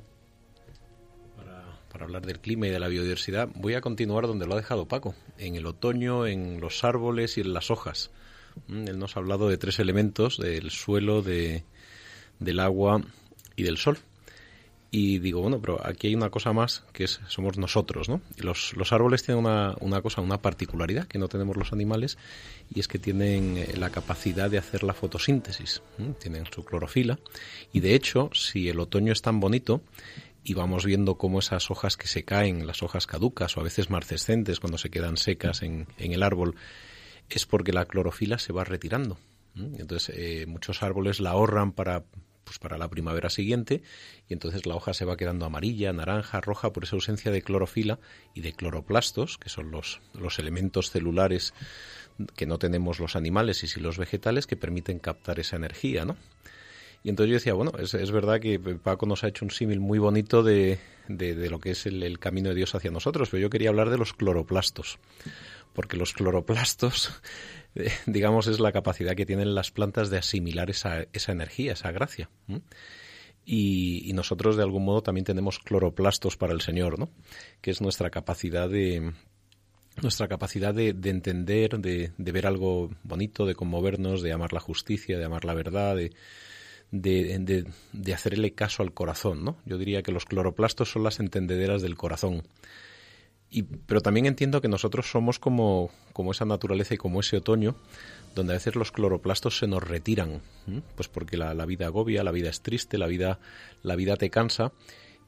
para, 1.36 2.06
hablar 2.06 2.26
del 2.26 2.40
clima 2.40 2.68
y 2.68 2.70
de 2.70 2.80
la 2.80 2.88
biodiversidad, 2.88 3.50
voy 3.56 3.74
a 3.74 3.82
continuar 3.82 4.28
donde 4.28 4.46
lo 4.46 4.54
ha 4.54 4.58
dejado 4.58 4.88
Paco, 4.88 5.16
en 5.38 5.56
el 5.56 5.66
otoño, 5.66 6.28
en 6.28 6.62
los 6.62 6.84
árboles 6.84 7.38
y 7.38 7.42
en 7.42 7.54
las 7.54 7.72
hojas. 7.72 8.12
Mm, 8.68 8.88
él 8.88 9.00
nos 9.00 9.16
ha 9.16 9.20
hablado 9.20 9.50
de 9.50 9.58
tres 9.58 9.80
elementos, 9.80 10.38
del 10.38 10.70
suelo, 10.70 11.24
de, 11.24 11.64
del 12.40 12.60
agua 12.60 13.02
y 13.56 13.64
del 13.64 13.78
sol. 13.78 13.98
Y 14.94 15.20
digo, 15.20 15.40
bueno, 15.40 15.62
pero 15.62 15.80
aquí 15.88 16.08
hay 16.08 16.16
una 16.16 16.30
cosa 16.30 16.52
más 16.52 16.84
que 16.92 17.06
es, 17.06 17.22
somos 17.28 17.58
nosotros, 17.58 18.10
¿no? 18.10 18.20
Los, 18.38 18.76
los 18.76 18.92
árboles 18.92 19.24
tienen 19.24 19.46
una, 19.46 19.74
una 19.80 20.02
cosa, 20.02 20.20
una 20.20 20.42
particularidad 20.42 21.08
que 21.08 21.18
no 21.18 21.30
tenemos 21.30 21.56
los 21.56 21.72
animales 21.72 22.18
y 22.70 22.82
es 22.82 22.90
que 22.90 23.00
tienen 23.00 23.58
eh, 23.58 23.74
la 23.78 23.90
capacidad 23.90 24.50
de 24.52 24.58
hacer 24.58 24.84
la 24.84 24.94
fotosíntesis, 24.94 25.82
tienen 26.20 26.44
su 26.54 26.66
clorofila 26.66 27.20
y 27.72 27.80
de 27.80 27.96
hecho, 27.96 28.32
si 28.34 28.68
el 28.68 28.82
otoño 28.82 29.14
es 29.14 29.22
tan 29.22 29.40
bonito 29.40 29.82
y 30.44 30.56
vamos 30.56 30.86
viendo 30.86 31.16
cómo 31.16 31.40
esas 31.40 31.72
hojas 31.72 31.96
que 31.96 32.08
se 32.08 32.26
caen, 32.26 32.68
las 32.68 32.84
hojas 32.84 33.08
caducas 33.08 33.56
o 33.56 33.62
a 33.62 33.64
veces 33.64 33.90
marcescentes 33.90 34.60
cuando 34.60 34.78
se 34.78 34.90
quedan 34.90 35.16
secas 35.16 35.62
en, 35.62 35.88
en 36.00 36.12
el 36.12 36.22
árbol, 36.22 36.56
es 37.30 37.46
porque 37.46 37.72
la 37.72 37.86
clorofila 37.86 38.40
se 38.40 38.52
va 38.52 38.66
retirando. 38.66 39.18
Entonces, 39.56 40.16
eh, 40.18 40.46
muchos 40.48 40.84
árboles 40.84 41.20
la 41.20 41.32
ahorran 41.32 41.72
para 41.72 42.04
pues 42.44 42.60
para 42.60 42.78
la 42.78 42.90
primavera 42.90 43.30
siguiente 43.30 43.82
y 44.28 44.34
entonces 44.34 44.66
la 44.66 44.76
hoja 44.76 44.94
se 44.94 45.06
va 45.06 45.18
quedando 45.18 45.46
amarilla, 45.46 45.94
naranja, 45.94 46.42
roja 46.42 46.74
por 46.74 46.84
esa 46.84 46.96
ausencia 46.96 47.32
de 47.32 47.42
clorofila 47.42 48.00
y 48.34 48.42
de 48.42 48.54
cloroplastos, 48.54 49.38
que 49.38 49.50
son 49.50 49.72
los, 49.72 50.02
los 50.14 50.40
elementos 50.40 50.92
celulares 50.92 51.54
que 52.36 52.46
no 52.46 52.60
tenemos 52.60 53.00
los 53.00 53.16
animales 53.16 53.64
y 53.64 53.68
sí 53.68 53.80
los 53.80 53.98
vegetales 53.98 54.48
que 54.48 54.58
permiten 54.58 55.00
captar 55.00 55.40
esa 55.40 55.56
energía, 55.56 56.06
¿no? 56.06 56.18
Y 57.04 57.10
entonces 57.10 57.30
yo 57.32 57.36
decía, 57.36 57.54
bueno, 57.54 57.72
es, 57.80 57.96
es 57.96 58.12
verdad 58.12 58.40
que 58.40 58.60
Paco 58.60 59.08
nos 59.08 59.24
ha 59.24 59.28
hecho 59.28 59.44
un 59.44 59.50
símil 59.50 59.80
muy 59.80 59.98
bonito 59.98 60.44
de, 60.44 60.78
de, 61.08 61.50
lo 61.50 61.60
que 61.60 61.72
es 61.72 61.88
el, 61.88 62.04
el, 62.04 62.20
camino 62.20 62.50
de 62.50 62.56
Dios 62.56 62.76
hacia 62.76 62.92
nosotros, 62.92 63.30
pero 63.30 63.42
yo 63.42 63.50
quería 63.50 63.70
hablar 63.70 63.90
de 63.90 63.98
los 63.98 64.14
cloroplastos, 64.14 65.00
porque 65.74 65.98
los 65.98 66.14
cloroplastos 66.14 67.22
digamos, 68.06 68.48
es 68.48 68.60
la 68.60 68.72
capacidad 68.72 69.16
que 69.16 69.26
tienen 69.26 69.56
las 69.56 69.72
plantas 69.72 70.10
de 70.10 70.18
asimilar 70.18 70.70
esa, 70.70 71.06
energía, 71.28 71.74
esa 71.74 71.92
gracia. 71.92 72.30
Y, 73.46 74.12
nosotros, 74.14 74.58
de 74.58 74.64
algún 74.64 74.86
modo, 74.86 75.02
también 75.02 75.26
tenemos 75.26 75.60
cloroplastos 75.60 76.38
para 76.38 76.54
el 76.54 76.62
Señor, 76.62 77.00
¿no? 77.00 77.10
Que 77.62 77.72
es 77.72 77.82
nuestra 77.82 78.10
capacidad 78.10 78.70
de 78.70 79.14
nuestra 80.02 80.30
capacidad 80.30 80.74
de, 80.74 80.90
entender, 80.90 81.78
de, 81.80 82.12
ver 82.18 82.48
algo 82.48 82.90
bonito, 83.04 83.46
de 83.46 83.56
conmovernos, 83.56 84.22
de 84.22 84.32
amar 84.32 84.54
la 84.54 84.62
justicia, 84.62 85.18
de 85.18 85.26
amar 85.26 85.44
la 85.44 85.54
verdad, 85.54 85.98
de, 85.98 86.14
de, 86.92 88.14
hacerle 88.14 88.54
caso 88.54 88.84
al 88.84 88.94
corazón, 88.94 89.44
¿no? 89.44 89.58
Yo 89.66 89.78
diría 89.78 90.02
que 90.02 90.14
los 90.14 90.26
cloroplastos 90.26 90.92
son 90.92 91.04
las 91.04 91.20
entendederas 91.20 91.82
del 91.82 91.98
corazón. 91.98 92.44
Y, 93.54 93.64
pero 93.64 94.00
también 94.00 94.26
entiendo 94.26 94.62
que 94.62 94.70
nosotros 94.70 95.12
somos 95.12 95.38
como, 95.38 95.92
como 96.14 96.32
esa 96.32 96.46
naturaleza 96.46 96.94
y 96.94 96.98
como 96.98 97.20
ese 97.20 97.38
otoño, 97.38 97.76
donde 98.34 98.54
a 98.54 98.56
veces 98.56 98.76
los 98.76 98.94
cloroplastos 98.94 99.58
se 99.58 99.68
nos 99.68 99.84
retiran, 99.84 100.42
pues 100.96 101.10
porque 101.10 101.36
la, 101.36 101.54
vida 101.66 101.88
agobia, 101.88 102.24
la 102.24 102.32
vida 102.32 102.50
es 102.50 102.62
triste, 102.62 102.98
la 102.98 103.08
vida, 103.08 103.40
la 103.84 103.98
vida 103.98 104.16
te 104.16 104.30
cansa, 104.30 104.72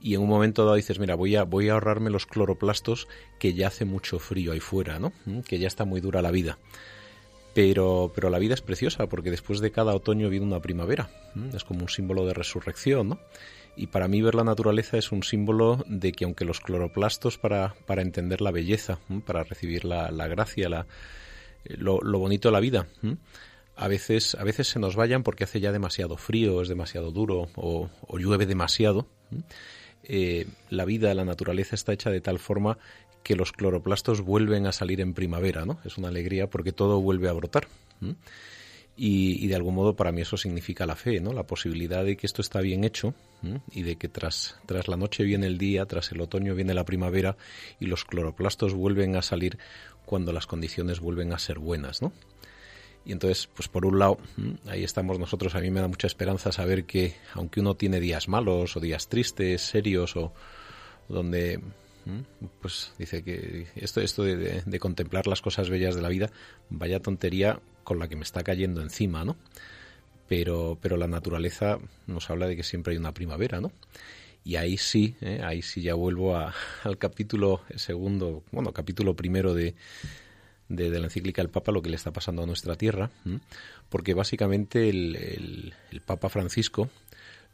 y 0.01 0.15
en 0.15 0.21
un 0.21 0.29
momento 0.29 0.63
dado 0.63 0.75
dices, 0.75 0.99
mira, 0.99 1.15
voy 1.15 1.35
a, 1.35 1.43
voy 1.43 1.67
a 1.67 1.73
ahorrarme 1.73 2.09
los 2.09 2.25
cloroplastos 2.25 3.09
que 3.39 3.53
ya 3.53 3.67
hace 3.67 3.83
mucho 3.83 4.19
frío 4.19 4.53
ahí 4.53 4.59
fuera, 4.61 4.99
¿no? 4.99 5.11
Que 5.45 5.59
ya 5.59 5.67
está 5.67 5.83
muy 5.83 5.99
dura 5.99 6.21
la 6.21 6.31
vida. 6.31 6.57
Pero, 7.53 8.11
pero 8.15 8.29
la 8.29 8.39
vida 8.39 8.53
es 8.53 8.61
preciosa 8.61 9.07
porque 9.07 9.31
después 9.31 9.59
de 9.59 9.71
cada 9.71 9.93
otoño 9.93 10.29
viene 10.29 10.45
una 10.45 10.61
primavera. 10.61 11.09
Es 11.53 11.63
como 11.63 11.81
un 11.81 11.89
símbolo 11.89 12.25
de 12.25 12.33
resurrección, 12.33 13.09
¿no? 13.09 13.19
Y 13.75 13.87
para 13.87 14.07
mí 14.07 14.21
ver 14.21 14.35
la 14.35 14.43
naturaleza 14.43 14.97
es 14.97 15.11
un 15.11 15.23
símbolo 15.23 15.83
de 15.87 16.11
que 16.11 16.25
aunque 16.25 16.45
los 16.45 16.59
cloroplastos 16.59 17.37
para, 17.37 17.73
para 17.85 18.01
entender 18.01 18.41
la 18.41 18.51
belleza, 18.51 18.99
para 19.25 19.43
recibir 19.43 19.83
la, 19.85 20.11
la 20.11 20.27
gracia, 20.27 20.69
la, 20.69 20.85
lo, 21.65 21.99
bonito 22.19 22.49
de 22.49 22.53
la 22.53 22.59
vida, 22.59 22.87
a 23.75 23.87
veces, 23.87 24.35
a 24.35 24.43
veces 24.43 24.67
se 24.67 24.79
nos 24.79 24.95
vayan 24.95 25.23
porque 25.23 25.43
hace 25.45 25.59
ya 25.59 25.71
demasiado 25.71 26.17
frío, 26.17 26.61
es 26.61 26.67
demasiado 26.67 27.11
duro 27.11 27.49
o, 27.55 27.89
llueve 28.17 28.45
demasiado. 28.45 29.07
Eh, 30.03 30.47
la 30.69 30.85
vida, 30.85 31.13
la 31.13 31.25
naturaleza 31.25 31.75
está 31.75 31.93
hecha 31.93 32.09
de 32.09 32.21
tal 32.21 32.39
forma 32.39 32.77
que 33.23 33.35
los 33.35 33.53
cloroplastos 33.53 34.21
vuelven 34.21 34.67
a 34.67 34.73
salir 34.73 34.99
en 34.99 35.13
primavera, 35.13 35.65
¿no? 35.65 35.79
Es 35.85 35.97
una 35.97 36.09
alegría 36.09 36.49
porque 36.49 36.73
todo 36.73 36.99
vuelve 36.99 37.29
a 37.29 37.33
brotar. 37.33 37.67
Y, 38.95 39.47
de 39.47 39.55
algún 39.55 39.73
modo 39.73 39.95
para 39.95 40.11
mí 40.11 40.21
eso 40.21 40.37
significa 40.37 40.85
la 40.85 40.95
fe, 40.95 41.19
¿no? 41.19 41.33
La 41.33 41.47
posibilidad 41.47 42.05
de 42.05 42.15
que 42.15 42.27
esto 42.27 42.41
está 42.41 42.61
bien 42.61 42.83
hecho 42.83 43.15
y 43.71 43.81
de 43.81 43.95
que 43.95 44.07
tras, 44.07 44.55
tras 44.67 44.87
la 44.87 44.97
noche 44.97 45.23
viene 45.23 45.47
el 45.47 45.57
día, 45.57 45.85
tras 45.85 46.11
el 46.11 46.21
otoño 46.21 46.53
viene 46.53 46.75
la 46.75 46.85
primavera 46.85 47.35
y 47.79 47.87
los 47.87 48.05
cloroplastos 48.05 48.75
vuelven 48.75 49.15
a 49.15 49.23
salir 49.23 49.57
cuando 50.05 50.31
las 50.31 50.45
condiciones 50.45 50.99
vuelven 50.99 51.33
a 51.33 51.39
ser 51.39 51.57
buenas, 51.57 52.03
¿no? 52.03 52.13
Y 53.05 53.11
entonces, 53.11 53.49
pues 53.53 53.67
por 53.67 53.85
un 53.85 53.99
lado, 53.99 54.17
ahí 54.67 54.83
estamos 54.83 55.19
nosotros. 55.19 55.55
A 55.55 55.59
mí 55.59 55.69
me 55.69 55.81
da 55.81 55.87
mucha 55.87 56.07
esperanza 56.07 56.51
saber 56.51 56.85
que, 56.85 57.15
aunque 57.33 57.59
uno 57.59 57.75
tiene 57.75 57.99
días 57.99 58.27
malos 58.29 58.77
o 58.77 58.79
días 58.79 59.09
tristes, 59.09 59.61
serios 59.61 60.15
o 60.15 60.33
donde 61.09 61.59
pues 62.61 62.93
dice 62.97 63.23
que 63.23 63.67
esto, 63.75 64.01
esto 64.01 64.23
de, 64.23 64.79
contemplar 64.79 65.27
las 65.27 65.41
cosas 65.41 65.69
bellas 65.69 65.95
de 65.95 66.01
la 66.01 66.09
vida, 66.09 66.31
vaya 66.69 66.99
tontería 66.99 67.59
con 67.83 67.99
la 67.99 68.07
que 68.07 68.15
me 68.15 68.23
está 68.23 68.43
cayendo 68.43 68.81
encima, 68.81 69.25
¿no? 69.25 69.37
pero, 70.27 70.77
pero 70.81 70.97
la 70.97 71.07
naturaleza 71.07 71.79
nos 72.07 72.29
habla 72.29 72.47
de 72.47 72.55
que 72.55 72.63
siempre 72.63 72.93
hay 72.93 72.97
una 72.97 73.13
primavera, 73.13 73.61
¿no? 73.61 73.71
Y 74.43 74.57
ahí 74.57 74.77
sí, 74.77 75.15
¿eh? 75.21 75.41
ahí 75.43 75.61
sí 75.61 75.81
ya 75.81 75.93
vuelvo 75.93 76.35
al 76.83 76.97
capítulo 76.97 77.61
segundo, 77.75 78.43
bueno, 78.51 78.73
capítulo 78.73 79.15
primero 79.15 79.53
de, 79.53 79.75
de, 80.69 80.89
la 80.89 81.05
encíclica 81.05 81.41
del 81.41 81.51
Papa, 81.51 81.71
lo 81.71 81.81
que 81.81 81.89
le 81.89 81.95
está 81.95 82.11
pasando 82.11 82.43
a 82.43 82.45
nuestra 82.45 82.75
tierra, 82.75 83.09
porque 83.89 84.13
básicamente 84.13 84.89
el, 84.89 85.73
Papa 86.05 86.29
Francisco 86.29 86.89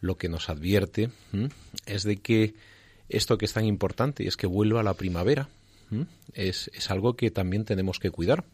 lo 0.02 0.18
que 0.18 0.30
nos 0.30 0.50
advierte 0.50 1.10
es 1.86 2.04
de 2.04 2.18
que 2.18 2.56
esto 3.10 3.38
que 3.38 3.46
es 3.46 3.54
tan 3.54 3.66
importante 3.66 4.24
y 4.24 4.28
es 4.28 4.38
que 4.38 4.48
vuelva 4.48 4.84
la 4.84 4.94
primavera, 4.94 5.50
es, 6.34 6.70
es 6.74 6.92
algo 6.92 7.16
que 7.16 7.32
también 7.32 7.66
tenemos 7.66 8.00
que 8.00 8.12
cuidar, 8.12 8.46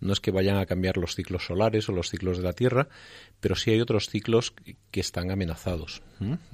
no 0.00 0.12
es 0.12 0.20
que 0.20 0.30
vayan 0.30 0.56
a 0.56 0.66
cambiar 0.66 0.96
los 0.96 1.14
ciclos 1.14 1.46
solares 1.46 1.88
o 1.88 1.92
los 1.92 2.10
ciclos 2.10 2.38
de 2.38 2.44
la 2.44 2.52
Tierra, 2.52 2.88
pero 3.40 3.54
sí 3.54 3.70
hay 3.70 3.80
otros 3.80 4.08
ciclos 4.08 4.54
que 4.90 5.00
están 5.00 5.30
amenazados. 5.30 6.02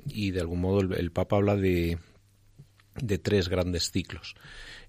Y 0.07 0.31
de 0.31 0.41
algún 0.41 0.61
modo 0.61 0.81
el, 0.81 1.11
Papa 1.11 1.37
habla 1.37 1.57
de, 1.57 1.99
de, 2.97 3.19
tres 3.19 3.49
grandes 3.49 3.91
ciclos. 3.91 4.35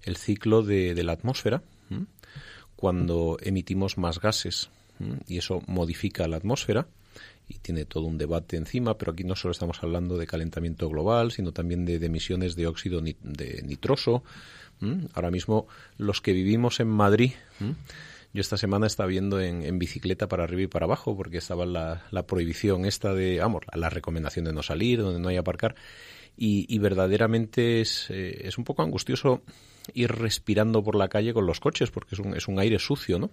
El 0.02 0.16
ciclo 0.16 0.62
de, 0.62 1.00
la 1.02 1.12
atmósfera, 1.12 1.62
cuando 2.76 3.36
emitimos 3.40 3.98
más 3.98 4.20
gases, 4.20 4.70
y 5.26 5.38
eso 5.38 5.62
modifica 5.66 6.28
la 6.28 6.36
atmósfera, 6.36 6.86
y 7.48 7.58
tiene 7.58 7.84
todo 7.84 8.04
un 8.04 8.18
debate 8.18 8.56
encima, 8.56 8.96
pero 8.96 9.12
aquí 9.12 9.24
no 9.24 9.36
solo 9.36 9.52
estamos 9.52 9.82
hablando 9.82 10.16
de 10.16 10.26
calentamiento 10.26 10.88
global, 10.88 11.32
sino 11.32 11.52
también 11.52 11.84
de, 11.84 11.96
emisiones 11.96 12.56
de 12.56 12.66
óxido 12.66 13.00
de 13.00 13.62
nitroso. 13.64 14.22
Ahora 15.14 15.30
mismo 15.30 15.68
los 15.96 16.20
que 16.20 16.32
vivimos 16.32 16.80
en 16.80 16.88
Madrid, 16.88 17.32
yo 18.32 18.40
esta 18.40 18.56
semana 18.56 18.86
estaba 18.86 19.06
viendo 19.06 19.40
en, 19.40 19.78
bicicleta 19.78 20.26
para 20.26 20.44
arriba 20.44 20.62
y 20.62 20.66
para 20.66 20.86
abajo 20.86 21.16
porque 21.16 21.38
estaba 21.38 21.66
la, 21.66 22.26
prohibición 22.26 22.84
esta 22.84 23.14
de, 23.14 23.38
vamos, 23.38 23.62
la 23.74 23.90
recomendación 23.90 24.46
de 24.46 24.52
no 24.52 24.62
salir, 24.62 25.00
donde 25.00 25.20
no 25.20 25.28
hay 25.28 25.36
aparcar. 25.36 25.76
Y, 26.36 26.78
verdaderamente 26.78 27.80
es, 27.80 28.10
eh, 28.10 28.48
es 28.48 28.58
un 28.58 28.64
poco 28.64 28.82
angustioso 28.82 29.42
ir 29.94 30.10
respirando 30.10 30.82
por 30.82 30.96
la 30.96 31.08
calle 31.08 31.34
con 31.34 31.46
los 31.46 31.60
coches 31.60 31.90
porque 31.90 32.14
es 32.14 32.20
un, 32.20 32.34
es 32.34 32.48
un 32.48 32.58
aire 32.58 32.78
sucio, 32.78 33.18
¿no? 33.18 33.30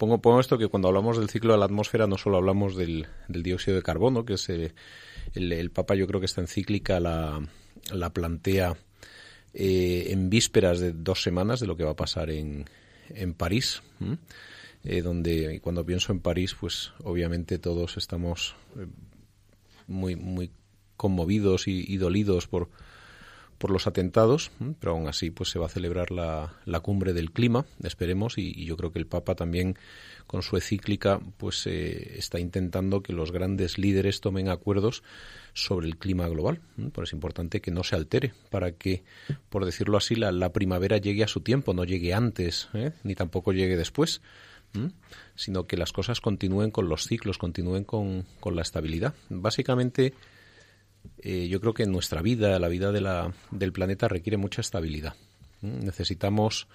Pongo, 0.00 0.22
pongo 0.22 0.40
esto 0.40 0.56
que 0.56 0.68
cuando 0.68 0.88
hablamos 0.88 1.18
del 1.18 1.28
ciclo 1.28 1.52
de 1.52 1.58
la 1.58 1.66
atmósfera 1.66 2.06
no 2.06 2.16
solo 2.16 2.38
hablamos 2.38 2.74
del, 2.74 3.06
dióxido 3.28 3.76
de 3.76 3.82
carbono, 3.82 4.24
que 4.24 4.32
es 4.32 4.48
eh, 4.48 4.72
el, 5.34 5.70
Papa 5.70 5.94
yo 5.94 6.06
creo 6.06 6.20
que 6.20 6.24
esta 6.24 6.40
encíclica 6.40 6.98
la, 7.00 7.46
la 7.92 8.08
plantea 8.08 8.78
eh, 9.52 10.06
en 10.08 10.30
vísperas 10.30 10.80
de 10.80 10.94
dos 10.94 11.22
semanas 11.22 11.60
de 11.60 11.66
lo 11.66 11.76
que 11.76 11.84
va 11.84 11.90
a 11.90 11.96
pasar 11.96 12.30
en, 12.30 12.64
en 13.10 13.34
París, 13.34 13.82
eh, 14.84 15.02
donde 15.02 15.60
cuando 15.60 15.84
pienso 15.84 16.12
en 16.12 16.20
París, 16.20 16.56
pues 16.58 16.92
obviamente 17.04 17.58
todos 17.58 17.98
estamos 17.98 18.54
muy, 19.86 20.16
muy 20.16 20.50
conmovidos 20.96 21.68
y, 21.68 21.94
dolidos 21.98 22.46
por, 22.46 22.70
por 23.60 23.70
los 23.70 23.86
atentados, 23.86 24.50
pero 24.80 24.92
aún 24.92 25.06
así 25.06 25.30
pues 25.30 25.50
se 25.50 25.58
va 25.58 25.66
a 25.66 25.68
celebrar 25.68 26.10
la, 26.10 26.54
la 26.64 26.80
cumbre 26.80 27.12
del 27.12 27.30
clima, 27.30 27.66
esperemos, 27.82 28.38
y, 28.38 28.64
yo 28.64 28.74
creo 28.78 28.90
que 28.90 28.98
el 28.98 29.06
Papa 29.06 29.34
también 29.34 29.76
con 30.26 30.40
su 30.40 30.56
encíclica 30.56 31.20
pues 31.36 31.66
eh, 31.66 32.16
está 32.16 32.40
intentando 32.40 33.02
que 33.02 33.12
los 33.12 33.32
grandes 33.32 33.76
líderes 33.76 34.22
tomen 34.22 34.48
acuerdos 34.48 35.02
sobre 35.52 35.88
el 35.88 35.98
clima 35.98 36.26
global. 36.26 36.62
Pues 36.92 37.10
es 37.10 37.12
importante 37.12 37.60
que 37.60 37.70
no 37.70 37.84
se 37.84 37.96
altere 37.96 38.32
para 38.48 38.72
que, 38.72 39.02
por 39.50 39.66
decirlo 39.66 39.98
así, 39.98 40.14
la, 40.14 40.52
primavera 40.54 40.96
llegue 40.96 41.22
a 41.22 41.28
su 41.28 41.42
tiempo, 41.42 41.74
no 41.74 41.84
llegue 41.84 42.14
antes, 42.14 42.70
¿eh? 42.72 42.92
ni 43.02 43.14
tampoco 43.14 43.52
llegue 43.52 43.76
después, 43.76 44.22
sino 45.34 45.66
que 45.66 45.76
las 45.76 45.92
cosas 45.92 46.22
continúen 46.22 46.70
con 46.70 46.88
los 46.88 47.04
ciclos, 47.04 47.36
continúen 47.36 47.84
con, 47.84 48.24
con 48.40 48.56
la 48.56 48.62
estabilidad. 48.62 49.14
Básicamente, 49.28 50.14
eh, 51.18 51.48
yo 51.48 51.60
creo 51.60 51.74
que 51.74 51.86
nuestra 51.86 52.22
vida, 52.22 52.58
la 52.58 52.68
vida 52.68 52.92
del 52.92 53.72
planeta 53.72 54.08
requiere 54.08 54.36
mucha 54.36 54.60
estabilidad. 54.60 55.14
Necesitamos 55.62 56.68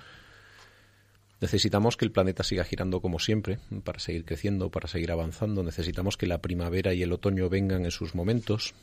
Necesitamos 1.41 1.97
que 1.97 2.05
el 2.05 2.11
planeta 2.11 2.43
siga 2.43 2.63
girando 2.63 3.01
como 3.01 3.19
siempre, 3.19 3.59
para 3.83 3.99
seguir 3.99 4.23
creciendo, 4.23 4.69
para 4.71 4.87
seguir 4.87 5.11
avanzando. 5.11 5.63
Necesitamos 5.63 6.15
que 6.17 6.27
la 6.27 6.41
primavera 6.41 6.93
y 6.93 7.03
el 7.03 7.11
otoño 7.11 7.49
vengan 7.49 7.83
en 7.85 7.91
sus 7.91 8.15
momentos. 8.15 8.73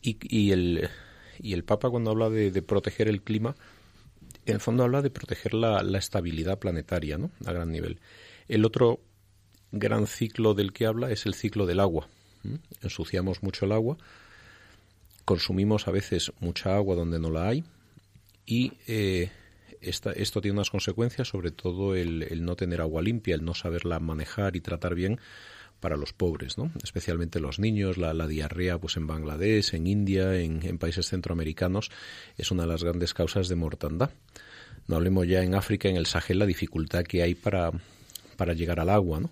Y, 0.00 0.16
y, 0.22 0.52
el, 0.52 0.88
y 1.40 1.54
el 1.54 1.64
Papa 1.64 1.90
cuando 1.90 2.12
habla 2.12 2.30
de, 2.30 2.62
proteger 2.62 3.08
el 3.08 3.22
clima, 3.22 3.56
en 4.46 4.54
el 4.54 4.60
fondo 4.60 4.84
habla 4.84 5.02
de 5.02 5.10
proteger 5.10 5.54
la, 5.54 5.82
la 5.82 5.98
estabilidad 5.98 6.58
planetaria, 6.58 7.18
¿no? 7.18 7.30
A 7.44 7.52
gran 7.52 7.72
nivel. 7.72 7.98
El 8.48 8.64
otro 8.64 9.00
gran 9.72 10.06
ciclo 10.06 10.54
del 10.54 10.72
que 10.72 10.86
habla 10.86 11.10
es 11.10 11.26
el 11.26 11.34
ciclo 11.34 11.66
del 11.66 11.80
agua. 11.80 12.08
Ensuciamos 12.82 13.42
mucho 13.42 13.66
el 13.66 13.72
agua, 13.72 13.96
consumimos 15.24 15.88
a 15.88 15.90
veces 15.90 16.32
mucha 16.40 16.74
agua 16.74 16.96
donde 16.96 17.18
no 17.18 17.30
la 17.30 17.48
hay 17.48 17.64
y 18.44 18.72
eh, 18.86 19.30
esto 19.80 20.40
tiene 20.40 20.56
unas 20.56 20.70
consecuencias, 20.70 21.28
sobre 21.28 21.50
todo 21.50 21.94
el, 21.94 22.44
no 22.44 22.56
tener 22.56 22.80
agua 22.80 23.02
limpia, 23.02 23.34
el 23.34 23.44
no 23.44 23.54
saberla 23.54 23.98
manejar 23.98 24.56
y 24.56 24.60
tratar 24.60 24.94
bien 24.94 25.18
para 25.80 25.96
los 25.96 26.12
pobres, 26.12 26.58
¿no? 26.58 26.70
especialmente 26.84 27.40
los 27.40 27.58
niños, 27.58 27.98
la, 27.98 28.26
diarrea 28.28 28.78
pues 28.78 28.96
en 28.96 29.08
Bangladesh, 29.08 29.74
en 29.74 29.88
India, 29.88 30.38
en, 30.38 30.78
países 30.78 31.08
centroamericanos, 31.08 31.90
es 32.38 32.52
una 32.52 32.62
de 32.62 32.68
las 32.68 32.84
grandes 32.84 33.14
causas 33.14 33.48
de 33.48 33.56
mortandad. 33.56 34.10
No 34.86 34.96
hablemos 34.96 35.26
ya 35.26 35.42
en 35.42 35.54
África, 35.54 35.88
en 35.88 35.96
el 35.96 36.06
Sahel, 36.06 36.38
la 36.38 36.46
dificultad 36.46 37.02
que 37.02 37.22
hay 37.22 37.34
para, 37.34 37.72
para 38.36 38.54
llegar 38.54 38.78
al 38.78 38.90
agua, 38.90 39.20
¿no? 39.20 39.30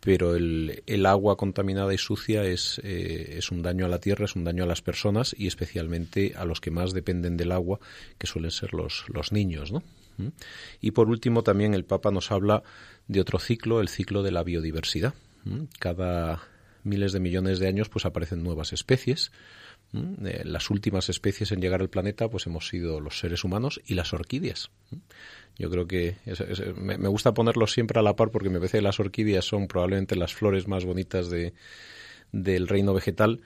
Pero 0.00 0.36
el, 0.36 0.82
el, 0.86 1.06
agua 1.06 1.36
contaminada 1.36 1.92
y 1.92 1.98
sucia 1.98 2.44
es, 2.44 2.80
eh, 2.84 3.34
es, 3.38 3.50
un 3.50 3.62
daño 3.62 3.84
a 3.84 3.88
la 3.88 3.98
tierra, 3.98 4.26
es 4.26 4.36
un 4.36 4.44
daño 4.44 4.64
a 4.64 4.66
las 4.66 4.80
personas 4.80 5.34
y 5.36 5.46
especialmente 5.46 6.34
a 6.36 6.44
los 6.44 6.60
que 6.60 6.70
más 6.70 6.92
dependen 6.92 7.36
del 7.36 7.52
agua, 7.52 7.80
que 8.16 8.26
suelen 8.26 8.50
ser 8.50 8.74
los, 8.74 9.04
los 9.08 9.32
niños, 9.32 9.72
¿no? 9.72 9.82
¿Mm? 10.18 10.28
Y 10.80 10.92
por 10.92 11.08
último 11.08 11.42
también 11.42 11.74
el 11.74 11.84
Papa 11.84 12.10
nos 12.10 12.30
habla 12.30 12.62
de 13.08 13.20
otro 13.20 13.38
ciclo, 13.38 13.80
el 13.80 13.88
ciclo 13.88 14.22
de 14.22 14.32
la 14.32 14.44
biodiversidad. 14.44 15.14
¿Mm? 15.44 15.64
Cada 15.78 16.42
miles 16.84 17.12
de 17.12 17.20
millones 17.20 17.58
de 17.58 17.68
años 17.68 17.88
pues 17.88 18.04
aparecen 18.04 18.42
nuevas 18.42 18.72
especies. 18.72 19.32
Eh, 19.94 20.42
las 20.44 20.68
últimas 20.68 21.08
especies 21.08 21.50
en 21.52 21.62
llegar 21.62 21.80
al 21.80 21.88
planeta 21.88 22.28
pues 22.28 22.46
hemos 22.46 22.68
sido 22.68 23.00
los 23.00 23.18
seres 23.18 23.44
humanos 23.44 23.80
y 23.86 23.94
las 23.94 24.12
orquídeas. 24.12 24.70
Yo 25.56 25.70
creo 25.70 25.88
que 25.88 26.16
me, 26.76 27.08
gusta 27.08 27.34
ponerlos 27.34 27.72
siempre 27.72 27.98
a 27.98 28.02
la 28.02 28.14
par 28.14 28.30
porque 28.30 28.50
me 28.50 28.58
parece 28.58 28.78
que 28.78 28.82
las 28.82 29.00
orquídeas 29.00 29.44
son 29.44 29.66
probablemente 29.66 30.14
las 30.14 30.34
flores 30.34 30.68
más 30.68 30.84
bonitas 30.84 31.30
de, 31.30 31.54
del 32.32 32.68
reino 32.68 32.94
vegetal. 32.94 33.40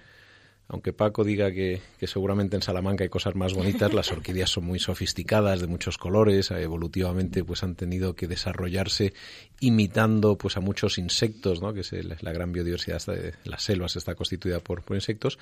Aunque 0.69 0.93
Paco 0.93 1.23
diga 1.23 1.53
que, 1.53 1.81
seguramente 2.03 2.57
en 2.57 2.63
Salamanca 2.63 3.05
hay 3.05 3.11
cosas 3.11 3.35
más 3.35 3.53
bonitas, 3.53 3.93
las 3.93 4.11
orquídeas 4.13 4.51
son 4.51 4.65
muy 4.65 4.79
sofisticadas, 4.79 5.61
de 5.61 5.67
muchos 5.67 5.99
colores, 5.99 6.51
evolutivamente 6.51 7.45
pues 7.45 7.63
han 7.63 7.75
tenido 7.77 8.15
que 8.15 8.27
desarrollarse 8.27 9.13
imitando 9.61 10.37
pues 10.37 10.57
a 10.57 10.61
muchos 10.61 10.99
insectos, 10.99 11.61
¿no? 11.61 11.73
que 11.73 11.81
es 11.81 11.93
la 12.23 12.33
gran 12.33 12.53
biodiversidad 12.53 13.05
de 13.07 13.35
las 13.45 13.63
selvas 13.63 13.97
está 13.97 14.15
constituida 14.15 14.61
por, 14.61 14.83
por 14.83 14.97
insectos. 14.97 15.39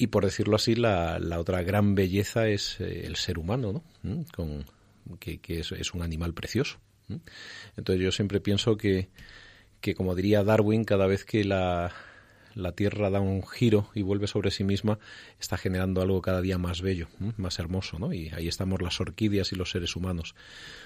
Y 0.00 0.06
por 0.06 0.24
decirlo 0.24 0.56
así, 0.56 0.74
la, 0.76 1.18
la 1.18 1.38
otra 1.38 1.62
gran 1.62 1.94
belleza 1.94 2.48
es 2.48 2.80
eh, 2.80 3.02
el 3.04 3.16
ser 3.16 3.38
humano, 3.38 3.70
¿no? 3.70 3.84
¿Mm? 4.02 4.22
Con, 4.34 4.64
que, 5.18 5.38
es, 5.46 5.92
un 5.92 6.00
animal 6.00 6.32
precioso. 6.32 6.78
Entonces 7.76 8.02
yo 8.02 8.10
siempre 8.10 8.40
pienso 8.40 8.78
que, 8.78 9.10
que, 9.82 9.94
como 9.94 10.14
diría 10.14 10.42
Darwin, 10.42 10.84
cada 10.84 11.06
vez 11.06 11.26
que 11.26 11.44
la, 11.44 11.92
la 12.54 12.72
Tierra 12.72 13.10
da 13.10 13.20
un 13.20 13.46
giro 13.46 13.90
y 13.94 14.00
vuelve 14.00 14.26
sobre 14.26 14.50
sí 14.50 14.64
misma, 14.64 14.98
está 15.38 15.58
generando 15.58 16.00
algo 16.00 16.22
cada 16.22 16.40
día 16.40 16.56
más 16.56 16.80
bello, 16.80 17.08
más 17.36 17.58
hermoso, 17.58 17.98
¿no? 17.98 18.14
Y 18.14 18.30
ahí 18.30 18.48
estamos 18.48 18.80
las 18.80 18.98
orquídeas 19.02 19.52
y 19.52 19.56
los 19.56 19.70
seres 19.70 19.96
humanos. 19.96 20.34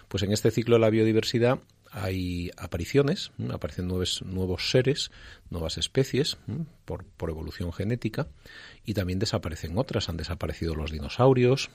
Pues 0.09 0.25
en 0.25 0.33
este 0.33 0.51
ciclo 0.51 0.75
de 0.75 0.81
la 0.81 0.91
biodiversidad 0.91 1.61
hay 1.95 2.51
apariciones, 2.57 3.31
aparecen 3.51 3.87
nuevos, 3.87 4.23
nuevos 4.23 4.71
seres, 4.71 5.13
nuevas 5.49 5.79
especies 5.79 6.37
por, 6.85 7.05
por, 7.05 7.31
evolución 7.31 7.73
genética 7.73 8.27
y 8.85 8.95
también 8.95 9.21
desaparecen 9.21 9.79
otras, 9.79 10.09
han 10.09 10.17
desaparecido 10.17 10.75
los 10.75 10.91
dinosaurios. 10.91 11.71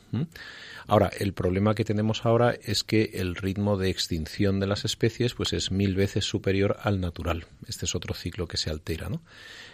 Ahora, 0.87 1.09
el 1.17 1.33
problema 1.33 1.73
que 1.73 1.85
tenemos 1.85 2.25
ahora 2.25 2.53
es 2.61 2.83
que 2.83 3.11
el 3.13 3.35
ritmo 3.35 3.77
de 3.77 3.89
extinción 3.89 4.59
de 4.59 4.67
las 4.67 4.83
especies 4.83 5.35
pues 5.35 5.53
es 5.53 5.71
mil 5.71 5.95
veces 5.95 6.25
superior 6.25 6.75
al 6.83 6.99
natural. 6.99 7.45
Este 7.65 7.85
es 7.85 7.95
otro 7.95 8.13
ciclo 8.13 8.45
que 8.45 8.57
se 8.57 8.69
altera, 8.69 9.07
¿no? 9.07 9.21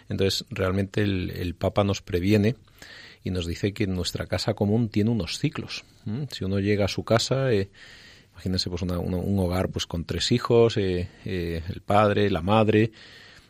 Entonces, 0.08 0.44
realmente 0.48 1.02
el, 1.02 1.56
Papa 1.56 1.82
nos 1.82 2.02
previene 2.02 2.54
y 3.24 3.30
nos 3.30 3.46
dice 3.46 3.74
que 3.74 3.88
nuestra 3.88 4.26
casa 4.26 4.54
común 4.54 4.90
tiene 4.90 5.10
unos 5.10 5.40
ciclos. 5.40 5.84
Si 6.30 6.44
uno 6.44 6.60
llega 6.60 6.84
a 6.84 6.88
su 6.88 7.02
casa, 7.02 7.52
eh, 7.52 7.68
Imagínense 8.36 8.68
pues 8.70 8.82
un 8.82 9.38
hogar 9.38 9.70
pues 9.70 9.86
con 9.86 10.04
tres 10.04 10.30
hijos, 10.30 10.76
eh, 10.76 11.08
eh, 11.24 11.62
el 11.68 11.80
padre, 11.80 12.30
la 12.30 12.42
madre, 12.42 12.92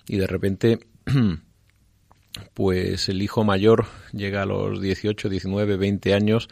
y 0.07 0.17
de 0.17 0.27
repente 0.27 0.79
pues 2.55 3.09
el 3.09 3.21
hijo 3.21 3.43
mayor 3.45 3.87
llega 4.13 4.43
a 4.43 4.47
los 4.47 4.81
18, 4.81 5.29
19, 5.29 5.77
20 5.77 6.15
años 6.15 6.49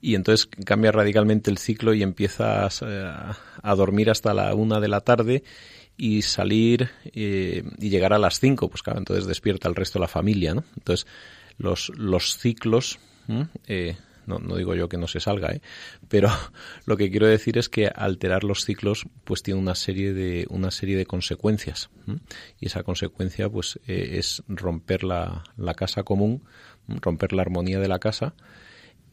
y 0.00 0.14
entonces 0.14 0.48
cambia 0.64 0.90
radicalmente 0.90 1.50
el 1.50 1.58
ciclo 1.58 1.92
y 1.92 2.02
empieza 2.02 2.64
a, 2.64 3.36
a 3.62 3.74
dormir 3.74 4.08
hasta 4.10 4.32
la 4.32 4.54
una 4.54 4.80
de 4.80 4.88
la 4.88 5.02
tarde 5.02 5.44
y 6.00 6.22
salir 6.22 6.88
eh, 7.12 7.62
y 7.78 7.90
llegar 7.90 8.14
a 8.14 8.18
las 8.18 8.40
5, 8.40 8.70
pues 8.70 8.82
claro, 8.82 9.00
entonces 9.00 9.26
despierta 9.26 9.68
el 9.68 9.74
resto 9.74 9.98
de 9.98 10.04
la 10.04 10.08
familia, 10.08 10.54
¿no? 10.54 10.64
Entonces, 10.78 11.06
los, 11.58 11.90
los 11.90 12.38
ciclos, 12.38 12.98
eh, 13.66 13.96
no, 14.26 14.38
no, 14.38 14.56
digo 14.56 14.74
yo 14.74 14.88
que 14.88 14.96
no 14.96 15.06
se 15.06 15.20
salga, 15.20 15.50
¿eh? 15.50 15.60
pero 16.08 16.28
lo 16.86 16.96
que 16.96 17.10
quiero 17.10 17.26
decir 17.26 17.58
es 17.58 17.68
que 17.68 17.88
alterar 17.88 18.44
los 18.44 18.64
ciclos 18.64 19.06
pues 19.24 19.42
tiene 19.42 19.60
una 19.60 19.74
serie 19.74 20.12
de, 20.12 20.46
una 20.50 20.70
serie 20.70 20.96
de 20.96 21.06
consecuencias 21.06 21.90
y 22.58 22.66
esa 22.66 22.82
consecuencia 22.82 23.48
pues 23.48 23.78
eh, 23.86 24.18
es 24.18 24.42
romper 24.48 25.04
la, 25.04 25.44
la 25.56 25.74
casa 25.74 26.02
común, 26.02 26.44
romper 26.86 27.32
la 27.32 27.42
armonía 27.42 27.78
de 27.80 27.88
la 27.88 27.98
casa 27.98 28.34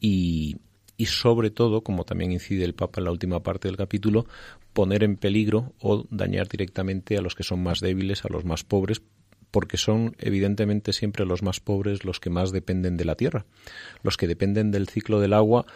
y, 0.00 0.56
y 0.98 1.06
sobre 1.06 1.50
todo, 1.50 1.82
como 1.82 2.04
también 2.04 2.32
incide 2.32 2.64
el 2.64 2.74
Papa 2.74 3.00
en 3.00 3.04
la 3.04 3.12
última 3.12 3.40
parte 3.42 3.68
del 3.68 3.76
capítulo, 3.76 4.26
poner 4.72 5.04
en 5.04 5.16
peligro 5.16 5.72
o 5.80 6.04
dañar 6.10 6.48
directamente 6.48 7.16
a 7.16 7.22
los 7.22 7.36
que 7.36 7.44
son 7.44 7.62
más 7.62 7.80
débiles, 7.80 8.24
a 8.24 8.28
los 8.32 8.44
más 8.44 8.64
pobres, 8.64 9.00
porque 9.50 9.76
son 9.76 10.14
evidentemente 10.18 10.92
siempre 10.92 11.24
los 11.24 11.42
más 11.42 11.60
pobres 11.60 12.04
los 12.04 12.20
que 12.20 12.30
más 12.30 12.52
dependen 12.52 12.96
de 12.96 13.04
la 13.04 13.14
tierra. 13.14 13.46
Los 14.02 14.16
que 14.16 14.26
dependen 14.26 14.70
del 14.70 14.88
ciclo 14.88 15.20
del 15.20 15.32
agua, 15.32 15.66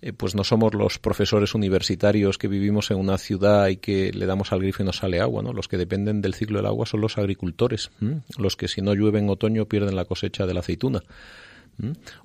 eh, 0.00 0.12
pues 0.12 0.34
no 0.34 0.44
somos 0.44 0.74
los 0.74 0.98
profesores 0.98 1.54
universitarios 1.54 2.38
que 2.38 2.48
vivimos 2.48 2.90
en 2.90 2.98
una 2.98 3.18
ciudad 3.18 3.68
y 3.68 3.76
que 3.76 4.12
le 4.12 4.26
damos 4.26 4.52
al 4.52 4.60
grifo 4.60 4.82
y 4.82 4.86
nos 4.86 4.98
sale 4.98 5.20
agua, 5.20 5.42
¿no? 5.42 5.52
Los 5.52 5.68
que 5.68 5.76
dependen 5.76 6.20
del 6.20 6.34
ciclo 6.34 6.58
del 6.58 6.66
agua 6.66 6.86
son 6.86 7.00
los 7.00 7.18
agricultores, 7.18 7.90
los 8.38 8.56
que 8.56 8.68
si 8.68 8.80
no 8.80 8.94
llueve 8.94 9.18
en 9.18 9.28
otoño 9.28 9.66
pierden 9.66 9.96
la 9.96 10.04
cosecha 10.04 10.46
de 10.46 10.54
la 10.54 10.60
aceituna 10.60 11.02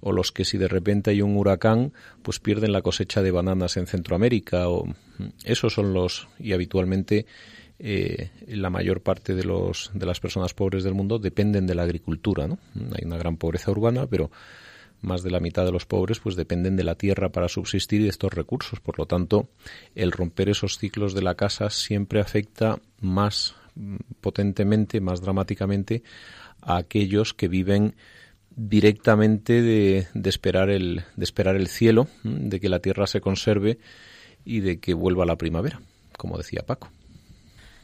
o 0.02 0.12
los 0.12 0.32
que 0.32 0.46
si 0.46 0.58
de 0.58 0.68
repente 0.68 1.12
hay 1.12 1.22
un 1.22 1.38
huracán, 1.38 1.94
pues 2.22 2.40
pierden 2.40 2.72
la 2.72 2.82
cosecha 2.82 3.22
de 3.22 3.32
bananas 3.32 3.78
en 3.78 3.88
Centroamérica, 3.88 4.70
o 4.70 4.86
esos 5.44 5.74
son 5.74 5.94
los 5.94 6.28
y 6.40 6.54
habitualmente 6.54 7.26
eh, 7.80 8.30
la 8.48 8.70
mayor 8.70 9.02
parte 9.02 9.36
de 9.36 9.44
los 9.44 9.92
de 9.94 10.06
las 10.06 10.20
personas 10.20 10.54
pobres 10.54 10.84
del 10.84 10.94
mundo 10.94 11.20
dependen 11.20 11.68
de 11.68 11.76
la 11.76 11.84
agricultura, 11.84 12.48
¿no? 12.48 12.60
Hay 12.76 13.06
una 13.06 13.18
gran 13.18 13.38
pobreza 13.38 13.72
urbana, 13.72 14.08
pero 14.08 14.32
más 15.02 15.22
de 15.22 15.32
la 15.32 15.40
mitad 15.40 15.66
de 15.66 15.72
los 15.72 15.86
pobres 15.86 16.20
pues 16.20 16.36
dependen 16.36 16.76
de 16.76 16.84
la 16.84 16.96
tierra 16.96 17.30
para 17.30 17.50
subsistir 17.50 18.02
y 18.02 18.04
de 18.06 18.10
estos 18.10 18.34
recursos. 18.34 18.80
Por 18.80 18.98
lo 18.98 19.06
tanto, 19.06 19.50
el 19.96 20.12
romper 20.12 20.50
esos 20.50 20.78
ciclos 20.78 21.14
de 21.14 21.22
la 21.22 21.36
casa 21.36 21.70
siempre 21.70 22.22
afecta 22.22 22.80
más 23.02 23.56
mm, 23.76 23.98
potentemente, 24.22 25.02
más 25.02 25.22
dramáticamente 25.22 26.04
a 26.62 26.78
aquellos 26.78 27.34
que 27.34 27.48
viven 27.48 27.96
directamente 28.56 29.62
de, 29.62 30.08
esperar 30.24 30.70
el, 30.70 31.04
de 31.16 31.24
esperar 31.24 31.56
el 31.56 31.68
cielo, 31.68 32.08
de 32.24 32.60
que 32.60 32.70
la 32.70 32.80
tierra 32.80 33.08
se 33.08 33.20
conserve 33.20 33.80
y 34.46 34.60
de 34.60 34.80
que 34.80 34.94
vuelva 34.94 35.26
la 35.26 35.38
primavera, 35.38 35.82
como 36.18 36.38
decía 36.38 36.62
Paco. 36.66 36.90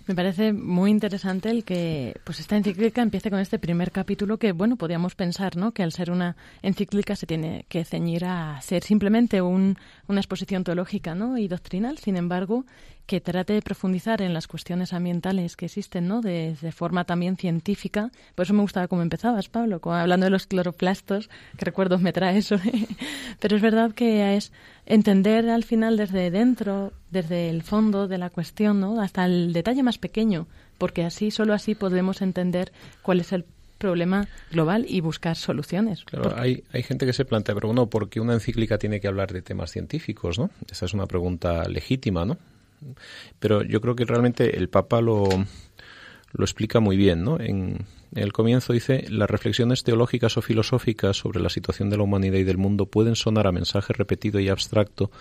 Me 0.09 0.15
parece 0.15 0.53
muy 0.53 0.89
interesante 0.89 1.51
el 1.51 1.63
que 1.63 2.19
pues 2.23 2.39
esta 2.39 2.57
encíclica 2.57 3.03
empiece 3.03 3.29
con 3.29 3.37
este 3.37 3.59
primer 3.59 3.91
capítulo 3.91 4.39
que, 4.39 4.53
bueno, 4.53 4.75
podríamos 4.75 5.13
pensar, 5.13 5.55
¿no? 5.55 5.71
Que 5.71 5.83
al 5.83 5.91
ser 5.91 6.09
una 6.09 6.35
encíclica 6.63 7.15
se 7.15 7.27
tiene 7.27 7.67
que 7.69 7.85
ceñir 7.85 8.25
a 8.25 8.59
ser 8.63 8.81
simplemente 8.81 9.43
un, 9.43 9.77
una 10.07 10.19
exposición 10.19 10.63
teológica, 10.63 11.13
¿no? 11.13 11.37
Y 11.37 11.47
doctrinal. 11.47 11.99
Sin 11.99 12.17
embargo, 12.17 12.65
que 13.09 13.21
trate 13.21 13.53
de 13.53 13.63
profundizar 13.63 14.21
en 14.21 14.35
las 14.35 14.47
cuestiones 14.47 14.93
ambientales 14.93 15.57
que 15.57 15.65
existen, 15.65 16.07
¿no? 16.07 16.21
De, 16.21 16.55
forma 16.71 17.05
también 17.05 17.37
científica. 17.37 18.11
Por 18.35 18.45
eso 18.45 18.53
me 18.53 18.61
gustaba 18.61 18.87
cómo 18.87 19.01
empezabas, 19.01 19.49
Pablo, 19.49 19.81
hablando 19.85 20.25
de 20.27 20.29
los 20.29 20.45
cloroplastos, 20.45 21.27
que 21.57 21.65
recuerdos 21.65 22.01
me 22.01 22.13
trae 22.13 22.37
eso. 22.37 22.57
Pero 23.39 23.55
es 23.55 23.63
verdad 23.63 23.93
que 23.93 24.37
es 24.37 24.51
entender 24.85 25.49
al 25.49 25.63
final 25.63 25.97
desde 25.97 26.29
dentro, 26.29 26.93
desde 27.09 27.49
el 27.49 27.63
fondo 27.63 28.07
de 28.07 28.19
la 28.19 28.29
cuestión, 28.29 28.79
¿no? 28.79 29.01
Hasta 29.01 29.25
el 29.25 29.53
detalle 29.53 29.81
más 29.81 29.97
pequeño, 29.97 30.45
porque 30.77 31.03
así, 31.03 31.31
solo 31.31 31.55
así 31.55 31.73
podemos 31.73 32.21
entender 32.21 32.71
cuál 33.01 33.21
es 33.21 33.33
el 33.33 33.43
problema 33.79 34.27
global 34.51 34.85
y 34.87 35.01
buscar 35.01 35.35
soluciones. 35.35 36.03
Claro, 36.03 36.35
hay, 36.37 36.63
hay 36.71 36.83
gente 36.83 37.07
que 37.07 37.13
se 37.13 37.25
plantea, 37.25 37.55
pero 37.55 37.69
bueno, 37.69 37.87
¿por 37.87 38.07
qué 38.07 38.19
una 38.19 38.33
encíclica 38.35 38.77
tiene 38.77 38.99
que 38.99 39.07
hablar 39.07 39.33
de 39.33 39.41
temas 39.41 39.71
científicos, 39.71 40.37
no? 40.37 40.51
Esa 40.69 40.85
es 40.85 40.93
una 40.93 41.07
pregunta 41.07 41.67
legítima, 41.67 42.23
¿no? 42.23 42.37
Pero 43.39 43.63
yo 43.63 43.81
creo 43.81 43.95
que 43.95 44.05
realmente 44.05 44.57
el 44.57 44.69
Papa 44.69 45.01
lo, 45.01 45.27
lo 46.33 46.43
explica 46.43 46.79
muy 46.79 46.97
bien, 46.97 47.23
¿no? 47.23 47.39
En, 47.39 47.85
el 48.15 48.33
comienzo 48.33 48.73
dice, 48.73 49.05
las 49.09 49.29
reflexiones 49.29 49.83
teológicas 49.83 50.35
o 50.37 50.41
filosóficas 50.41 51.17
sobre 51.17 51.39
la 51.39 51.49
situación 51.49 51.89
de 51.89 51.97
la 51.97 52.03
humanidad 52.03 52.37
y 52.37 52.43
del 52.43 52.57
mundo 52.57 52.87
pueden 52.87 53.15
sonar 53.15 53.45
a 53.45 53.51
mensaje 53.51 53.93
repetido 53.93 54.39
y 54.39 54.49
abstracto 54.49 55.11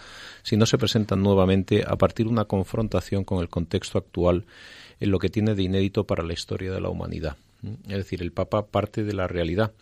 si 0.42 0.56
no 0.56 0.64
se 0.64 0.78
presentan 0.78 1.22
nuevamente 1.22 1.84
a 1.86 1.96
partir 1.96 2.26
de 2.26 2.32
una 2.32 2.46
confrontación 2.46 3.24
con 3.24 3.40
el 3.40 3.50
contexto 3.50 3.98
actual 3.98 4.46
en 5.00 5.10
lo 5.10 5.18
que 5.18 5.28
tiene 5.28 5.54
de 5.54 5.62
inédito 5.62 6.06
para 6.06 6.24
la 6.24 6.32
historia 6.32 6.72
de 6.72 6.80
la 6.80 6.88
humanidad. 6.88 7.36
Es 7.88 7.96
decir, 7.96 8.22
el 8.22 8.32
Papa 8.32 8.66
parte 8.66 9.04
de 9.04 9.12
la 9.12 9.26
realidad. 9.26 9.72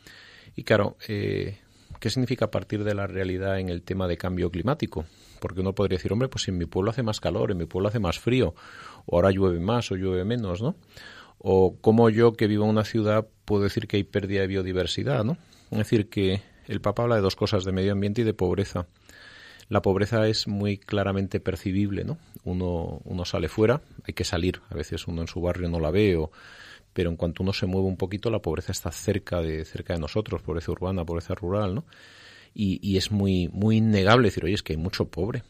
Y 0.56 0.64
claro, 0.64 0.96
eh, 1.06 1.58
¿qué 2.00 2.10
significa 2.10 2.50
partir 2.50 2.84
de 2.84 2.94
la 2.94 3.06
realidad 3.06 3.58
en 3.58 3.68
el 3.68 3.82
tema 3.82 4.08
de 4.08 4.16
cambio 4.16 4.50
climático? 4.50 5.06
porque 5.38 5.60
uno 5.60 5.74
podría 5.74 5.96
decir, 5.96 6.12
hombre, 6.12 6.28
pues 6.28 6.48
en 6.48 6.58
mi 6.58 6.66
pueblo 6.66 6.90
hace 6.90 7.02
más 7.02 7.20
calor, 7.20 7.50
en 7.50 7.58
mi 7.58 7.66
pueblo 7.66 7.88
hace 7.88 7.98
más 7.98 8.18
frío, 8.18 8.54
o 9.06 9.16
ahora 9.16 9.30
llueve 9.30 9.60
más 9.60 9.90
o 9.90 9.96
llueve 9.96 10.24
menos, 10.24 10.62
¿no? 10.62 10.76
O 11.38 11.76
como 11.80 12.10
yo 12.10 12.32
que 12.32 12.46
vivo 12.46 12.64
en 12.64 12.70
una 12.70 12.84
ciudad 12.84 13.26
puedo 13.44 13.62
decir 13.62 13.86
que 13.86 13.96
hay 13.96 14.04
pérdida 14.04 14.40
de 14.40 14.46
biodiversidad, 14.46 15.24
¿no? 15.24 15.36
Es 15.70 15.78
decir, 15.78 16.08
que 16.08 16.42
el 16.66 16.80
Papa 16.80 17.02
habla 17.02 17.16
de 17.16 17.22
dos 17.22 17.36
cosas, 17.36 17.64
de 17.64 17.72
medio 17.72 17.92
ambiente 17.92 18.22
y 18.22 18.24
de 18.24 18.34
pobreza. 18.34 18.86
La 19.68 19.82
pobreza 19.82 20.26
es 20.28 20.46
muy 20.46 20.78
claramente 20.78 21.40
percibible, 21.40 22.04
¿no? 22.04 22.18
Uno, 22.44 23.00
uno 23.04 23.24
sale 23.24 23.48
fuera, 23.48 23.82
hay 24.04 24.14
que 24.14 24.24
salir, 24.24 24.62
a 24.70 24.74
veces 24.74 25.06
uno 25.06 25.22
en 25.22 25.28
su 25.28 25.40
barrio 25.40 25.68
no 25.68 25.80
la 25.80 25.90
ve, 25.90 26.16
o, 26.16 26.30
pero 26.96 27.10
en 27.10 27.16
cuanto 27.16 27.42
uno 27.42 27.52
se 27.52 27.66
mueve 27.66 27.88
un 27.88 27.98
poquito, 27.98 28.30
la 28.30 28.40
pobreza 28.40 28.72
está 28.72 28.90
cerca 28.90 29.42
de, 29.42 29.66
cerca 29.66 29.92
de 29.92 30.00
nosotros, 30.00 30.40
pobreza 30.40 30.72
urbana, 30.72 31.04
pobreza 31.04 31.34
rural, 31.34 31.74
¿no? 31.74 31.84
y, 32.58 32.96
es 32.96 33.12
muy, 33.12 33.48
muy 33.52 33.76
innegable 33.76 34.28
decir, 34.28 34.42
oye, 34.46 34.54
es 34.54 34.62
que 34.62 34.72
hay 34.72 34.78
mucho 34.78 35.10
pobre, 35.10 35.42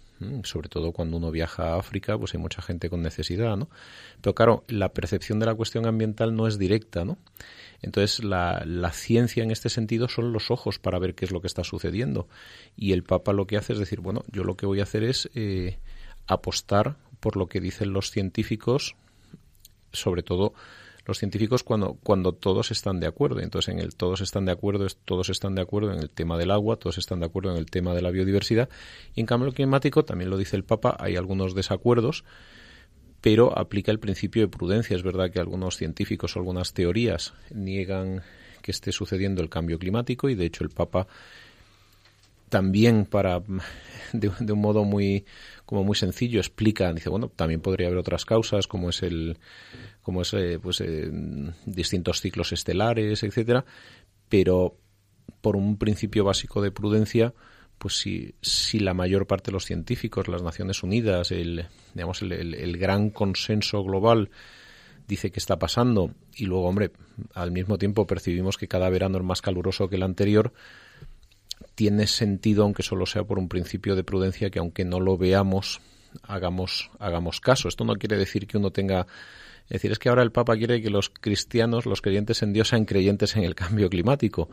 sobre 0.43 0.69
todo 0.69 0.91
cuando 0.91 1.19
uno 1.19 1.31
viaja 1.31 1.75
a 1.75 1.79
África, 1.79 2.19
pues 2.19 2.35
hay 2.35 2.41
mucha 2.41 2.63
gente 2.63 2.91
con 2.91 3.01
necesidad, 3.01 3.57
¿no? 3.57 3.71
Pero 4.21 4.35
claro, 4.35 4.65
la 4.67 4.89
percepción 4.89 5.39
de 5.39 5.47
la 5.47 5.55
cuestión 5.55 5.87
ambiental 5.87 6.35
no 6.35 6.49
es 6.49 6.59
directa, 6.59 7.05
¿no? 7.05 7.17
Entonces, 7.81 8.25
la, 8.25 8.65
la, 8.67 8.91
ciencia 8.91 9.45
en 9.45 9.53
este 9.53 9.69
sentido 9.69 10.09
son 10.09 10.33
los 10.33 10.51
ojos 10.51 10.81
para 10.81 10.99
ver 10.99 11.15
qué 11.15 11.27
es 11.27 11.31
lo 11.31 11.41
que 11.41 11.47
está 11.47 11.63
sucediendo. 11.63 12.27
Y 12.75 12.93
el 12.93 13.05
Papa 13.05 13.33
lo 13.33 13.47
que 13.47 13.57
hace 13.57 13.75
es 13.75 13.79
decir, 13.79 14.01
bueno, 14.01 14.25
yo 14.33 14.43
lo 14.43 14.57
que 14.57 14.67
voy 14.67 14.81
a 14.81 14.85
hacer 14.85 15.05
es 15.05 15.31
eh, 15.35 15.79
apostar 16.27 16.97
por 17.21 17.37
lo 17.37 17.47
que 17.47 17.61
dicen 17.61 17.93
los 17.93 18.11
científicos, 18.11 18.97
sobre 19.93 20.25
todo 20.25 20.55
los 21.07 21.19
científicos 21.19 21.63
cuando, 21.63 21.95
cuando 22.03 22.33
todos 22.33 22.71
están 22.71 22.99
de 23.01 23.07
acuerdo. 23.07 23.41
Entonces, 23.41 23.73
en 23.73 23.79
el 23.79 23.95
todos 23.95 24.21
están 24.21 24.45
de 24.45 24.53
acuerdo, 24.53 24.87
todos 25.05 25.31
están 25.31 25.55
de 25.55 25.63
acuerdo 25.63 25.93
en 25.93 26.01
el 26.01 26.11
tema 26.11 26.37
del 26.37 26.51
agua, 26.51 26.77
todos 26.77 26.99
están 26.99 27.21
de 27.21 27.27
acuerdo 27.27 27.53
en 27.53 27.57
el 27.57 27.67
tema 27.67 27.95
de 27.95 28.03
la 28.03 28.11
biodiversidad. 28.11 28.69
Y 29.15 29.21
en 29.21 29.27
cambio 29.27 29.53
climático, 29.53 30.05
también 30.05 30.31
lo 30.31 30.37
dice 30.37 30.57
el 30.57 30.65
Papa, 30.65 30.97
hay 30.99 31.17
algunos 31.17 31.55
desacuerdos, 31.55 32.25
pero 33.21 33.57
aplica 33.57 33.93
el 33.93 34.01
principio 34.01 34.43
de 34.43 34.49
prudencia. 34.49 34.97
Es 34.97 35.05
verdad 35.05 35.31
que 35.31 35.39
algunos 35.39 35.77
científicos 35.77 36.37
o 36.37 36.41
algunas 36.41 36.73
teorías 36.73 37.35
niegan 37.55 38.23
que 38.63 38.73
esté 38.73 38.91
sucediendo 38.91 39.43
el 39.43 39.49
cambio 39.49 39.79
climático 39.79 40.29
y 40.29 40.35
de 40.35 40.47
hecho 40.47 40.65
el 40.65 40.71
Papa 40.71 41.07
también 42.49 43.07
para 43.07 43.41
de, 44.13 44.31
de, 44.41 44.53
un 44.53 44.61
modo 44.61 44.85
muy 44.85 45.25
como 45.65 45.85
muy 45.85 45.95
sencillo 45.95 46.41
explica 46.41 46.93
dice 46.93 47.09
bueno 47.09 47.29
también 47.29 47.61
podría 47.61 47.87
haber 47.87 47.99
otras 47.99 48.25
causas 48.25 48.67
como 48.67 48.91
es 48.91 49.03
el 49.03 49.39
como 50.07 50.23
es 50.23 50.33
eh, 50.35 50.61
pues 50.63 50.81
eh, 50.83 51.11
distintos 51.65 52.21
ciclos 52.21 52.53
estelares, 52.53 53.25
etcétera, 53.25 53.65
pero 54.29 54.77
por 55.41 55.57
un 55.57 55.79
principio 55.79 56.23
básico 56.23 56.63
de 56.63 56.71
prudencia, 56.71 57.35
pues 57.77 57.99
si, 57.99 58.37
si 58.41 58.79
la 58.79 58.95
mayor 58.95 59.27
parte 59.27 59.47
de 59.47 59.55
los 59.55 59.65
científicos, 59.65 60.29
las 60.29 60.43
Naciones 60.45 60.85
Unidas, 60.85 61.33
el, 61.33 61.67
digamos, 61.93 62.23
el, 62.23 62.79
gran 62.79 63.11
consenso 63.11 63.83
global 63.83 64.31
dice 65.09 65.33
que 65.33 65.41
está 65.41 65.59
pasando 65.59 66.13
y 66.37 66.45
luego, 66.45 66.69
hombre, 66.69 66.93
al 67.35 67.51
mismo 67.51 67.77
tiempo 67.77 68.07
percibimos 68.07 68.59
que 68.59 68.69
cada 68.69 68.89
verano 68.91 69.19
es 69.19 69.25
más 69.25 69.43
caluroso 69.43 69.89
que 69.89 69.97
el 69.97 70.05
anterior, 70.05 70.53
tiene 71.75 72.07
sentido, 72.07 72.63
aunque 72.63 72.85
solo 72.85 73.07
sea 73.07 73.25
por 73.25 73.41
un 73.41 73.49
principio 73.49 73.97
de 73.97 74.05
prudencia, 74.05 74.51
que 74.51 74.61
aunque 74.61 74.85
no 74.85 75.01
lo 75.01 75.19
veamos, 75.19 75.81
hagamos, 76.23 76.93
hagamos 77.01 77.41
caso. 77.41 77.67
Esto 77.67 77.85
no 77.85 77.97
quiere 77.97 78.17
decir 78.17 78.47
que 78.47 78.57
uno 78.57 78.71
tenga 78.71 79.09
es 79.69 79.71
decir, 79.71 79.91
es 79.91 79.99
que 79.99 80.09
ahora 80.09 80.23
el 80.23 80.31
Papa 80.31 80.57
quiere 80.57 80.81
que 80.81 80.91
los 80.91 81.11
cristianos, 81.11 81.87
los 81.87 82.01
creyentes 82.01 82.43
en 82.43 82.53
Dios, 82.53 82.69
sean 82.69 82.85
creyentes 82.85 83.37
en 83.37 83.43
el 83.43 83.55
cambio 83.55 83.91
climático. 83.91 84.49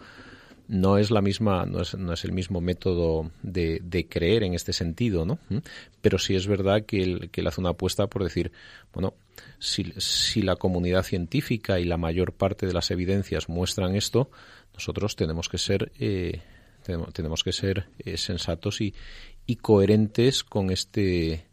No 0.67 0.97
es 0.97 1.11
la 1.11 1.21
misma, 1.21 1.65
no 1.65 1.81
es, 1.81 2.23
el 2.23 2.31
mismo 2.31 2.61
método 2.61 3.29
de, 3.43 4.07
creer 4.09 4.43
en 4.43 4.53
este 4.53 4.73
sentido, 4.73 5.25
¿no? 5.25 5.37
¿Mm? 5.49 5.57
Pero 6.01 6.17
sí 6.17 6.35
es 6.35 6.47
verdad 6.47 6.85
que 6.85 7.03
él, 7.03 7.29
que 7.31 7.45
hace 7.45 7.59
una 7.59 7.71
apuesta 7.71 8.07
por 8.07 8.23
decir, 8.23 8.51
bueno, 8.93 9.13
si, 9.59 10.41
la 10.41 10.55
comunidad 10.55 11.03
científica 11.03 11.79
y 11.79 11.85
la 11.85 11.97
mayor 11.97 12.33
parte 12.33 12.65
de 12.65 12.73
las 12.73 12.91
evidencias 12.91 13.49
muestran 13.49 13.95
esto, 13.95 14.31
nosotros 14.73 15.15
tenemos 15.15 15.49
que 15.49 15.57
ser 15.57 15.91
eh, 15.99 16.41
tenemos, 17.13 17.43
que 17.43 17.51
ser 17.51 17.87
eh, 17.99 18.17
sensatos 18.17 18.81
y, 18.81 18.93
y 19.45 19.57
coherentes 19.57 20.43
con 20.43 20.69
este 20.71 21.45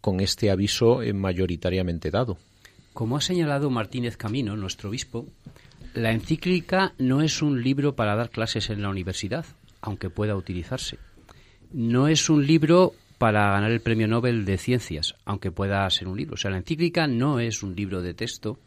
con 0.00 0.20
este 0.20 0.50
aviso 0.50 1.02
eh, 1.02 1.12
mayoritariamente 1.12 2.10
dado. 2.10 2.38
Como 2.92 3.16
ha 3.16 3.20
señalado 3.20 3.70
Martínez 3.70 4.16
Camino, 4.16 4.56
nuestro 4.56 4.90
obispo, 4.90 5.26
la 5.94 6.12
encíclica 6.12 6.92
no 6.98 7.22
es 7.22 7.42
un 7.42 7.62
libro 7.62 7.96
para 7.96 8.14
dar 8.14 8.30
clases 8.30 8.70
en 8.70 8.82
la 8.82 8.88
universidad, 8.88 9.46
aunque 9.80 10.10
pueda 10.10 10.36
utilizarse. 10.36 10.98
No 11.72 12.08
es 12.08 12.28
un 12.28 12.46
libro 12.46 12.94
para 13.18 13.50
ganar 13.50 13.70
el 13.70 13.80
premio 13.80 14.08
Nobel 14.08 14.44
de 14.44 14.58
Ciencias, 14.58 15.14
aunque 15.24 15.52
pueda 15.52 15.88
ser 15.90 16.08
un 16.08 16.16
libro. 16.16 16.34
O 16.34 16.36
sea, 16.36 16.50
la 16.50 16.56
encíclica 16.56 17.06
no 17.06 17.38
es 17.38 17.62
un 17.62 17.76
libro 17.76 18.02
de 18.02 18.14
texto, 18.14 18.58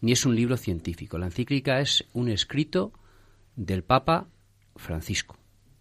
ni 0.00 0.12
es 0.12 0.26
un 0.26 0.36
libro 0.36 0.56
científico. 0.56 1.16
La 1.16 1.26
encíclica 1.26 1.80
es 1.80 2.04
un 2.12 2.28
escrito 2.28 2.92
del 3.56 3.82
Papa 3.82 4.26
Francisco. 4.76 5.36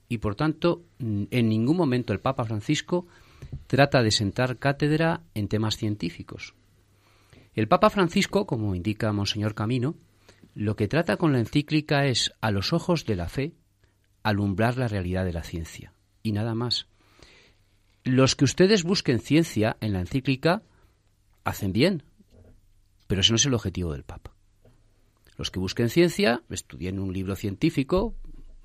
Y 0.08 0.20
por 0.20 0.36
tanto, 0.36 0.84
en 1.00 1.50
ningún 1.50 1.76
momento 1.76 2.14
el 2.14 2.20
Papa 2.20 2.46
Francisco 2.46 3.08
trata 3.68 4.04
de 4.04 4.12
sentar 4.12 4.58
cátedra 4.58 5.22
en 5.34 5.48
temas 5.48 5.78
científicos. 5.78 6.54
El 7.56 7.68
Papa 7.68 7.90
Francisco, 7.90 8.48
como 8.48 8.76
indica 8.76 9.12
Monseñor 9.14 9.54
Camino, 9.54 9.96
lo 10.56 10.76
que 10.76 10.88
trata 10.88 11.18
con 11.18 11.34
la 11.34 11.40
encíclica 11.40 12.06
es, 12.08 12.34
a 12.42 12.52
los 12.52 12.74
ojos 12.74 13.06
de 13.06 13.16
la 13.16 13.30
fe, 13.30 13.54
alumbrar 14.24 14.78
la 14.78 14.88
realidad 14.88 15.26
de 15.26 15.34
la 15.34 15.44
ciencia. 15.44 15.94
Y 16.24 16.32
nada 16.32 16.56
más. 16.56 16.88
Los 18.04 18.36
que 18.36 18.46
ustedes 18.46 18.84
busquen 18.84 19.20
ciencia 19.20 19.78
en 19.82 19.94
la 19.94 20.00
encíclica 20.00 20.64
hacen 21.44 21.74
bien, 21.74 22.04
pero 23.08 23.22
ese 23.22 23.32
no 23.32 23.36
es 23.36 23.46
el 23.46 23.54
objetivo 23.54 23.94
del 23.94 24.04
Papa. 24.04 24.36
Los 25.38 25.52
que 25.52 25.60
busquen 25.60 25.90
ciencia, 25.90 26.44
estudien 26.50 27.00
un 27.00 27.14
libro 27.14 27.36
científico, 27.36 28.16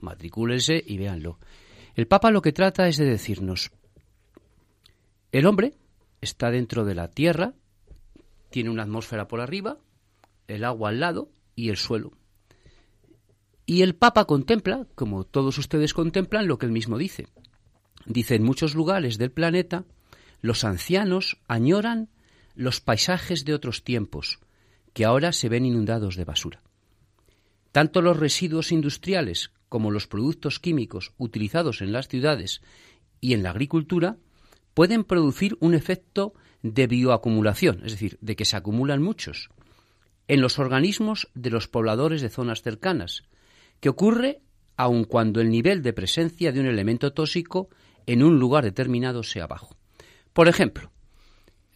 matricúlense 0.00 0.82
y 0.84 0.98
véanlo. 0.98 1.38
El 1.94 2.06
Papa 2.06 2.30
lo 2.30 2.42
que 2.42 2.52
trata 2.52 2.88
es 2.88 2.96
de 2.96 3.04
decirnos, 3.04 3.70
el 5.32 5.46
hombre 5.46 5.74
está 6.20 6.50
dentro 6.50 6.84
de 6.84 6.94
la 6.94 7.08
Tierra, 7.08 7.54
tiene 8.50 8.70
una 8.70 8.82
atmósfera 8.84 9.28
por 9.28 9.40
arriba, 9.40 9.78
el 10.46 10.64
agua 10.64 10.90
al 10.90 11.00
lado 11.00 11.30
y 11.54 11.68
el 11.68 11.76
suelo. 11.76 12.12
Y 13.66 13.82
el 13.82 13.94
Papa 13.94 14.24
contempla, 14.24 14.86
como 14.94 15.24
todos 15.24 15.58
ustedes 15.58 15.92
contemplan, 15.92 16.48
lo 16.48 16.58
que 16.58 16.66
él 16.66 16.72
mismo 16.72 16.96
dice. 16.96 17.28
Dice, 18.06 18.34
en 18.34 18.42
muchos 18.42 18.74
lugares 18.74 19.18
del 19.18 19.30
planeta, 19.30 19.84
los 20.40 20.64
ancianos 20.64 21.36
añoran 21.48 22.08
los 22.54 22.80
paisajes 22.80 23.44
de 23.44 23.54
otros 23.54 23.84
tiempos, 23.84 24.40
que 24.94 25.04
ahora 25.04 25.32
se 25.32 25.48
ven 25.48 25.66
inundados 25.66 26.16
de 26.16 26.24
basura. 26.24 26.62
Tanto 27.72 28.00
los 28.00 28.16
residuos 28.16 28.72
industriales 28.72 29.52
como 29.68 29.90
los 29.90 30.06
productos 30.06 30.58
químicos 30.58 31.12
utilizados 31.18 31.82
en 31.82 31.92
las 31.92 32.08
ciudades 32.08 32.62
y 33.20 33.34
en 33.34 33.42
la 33.42 33.50
agricultura 33.50 34.16
pueden 34.74 35.04
producir 35.04 35.56
un 35.60 35.74
efecto 35.74 36.34
de 36.62 36.86
bioacumulación, 36.86 37.82
es 37.84 37.92
decir, 37.92 38.18
de 38.20 38.36
que 38.36 38.44
se 38.44 38.56
acumulan 38.56 39.02
muchos, 39.02 39.50
en 40.26 40.40
los 40.40 40.58
organismos 40.58 41.28
de 41.34 41.50
los 41.50 41.68
pobladores 41.68 42.20
de 42.20 42.28
zonas 42.28 42.62
cercanas, 42.62 43.24
que 43.80 43.88
ocurre 43.88 44.40
aun 44.76 45.04
cuando 45.04 45.40
el 45.40 45.50
nivel 45.50 45.82
de 45.82 45.92
presencia 45.92 46.52
de 46.52 46.60
un 46.60 46.66
elemento 46.66 47.12
tóxico 47.12 47.68
en 48.06 48.22
un 48.22 48.38
lugar 48.38 48.64
determinado 48.64 49.22
sea 49.22 49.46
bajo. 49.46 49.76
Por 50.32 50.48
ejemplo, 50.48 50.92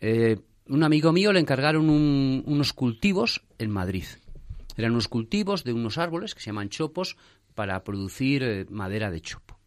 eh, 0.01 0.39
un 0.67 0.85
amigo 0.85 1.13
mío 1.13 1.33
le 1.33 1.41
encargaron 1.41 1.91
unos 1.91 2.73
cultivos 2.73 3.45
en 3.59 3.71
Madrid. 3.71 4.05
Eran 4.77 4.93
unos 4.93 5.09
cultivos 5.09 5.65
de 5.65 5.73
unos 5.73 5.99
árboles 5.99 6.35
que 6.35 6.41
se 6.41 6.47
llaman 6.47 6.69
chopos 6.69 7.17
para 7.55 7.83
producir 7.85 8.43
eh, 8.43 8.67
madera 8.71 9.11
de 9.11 9.21
chopo. 9.21 9.59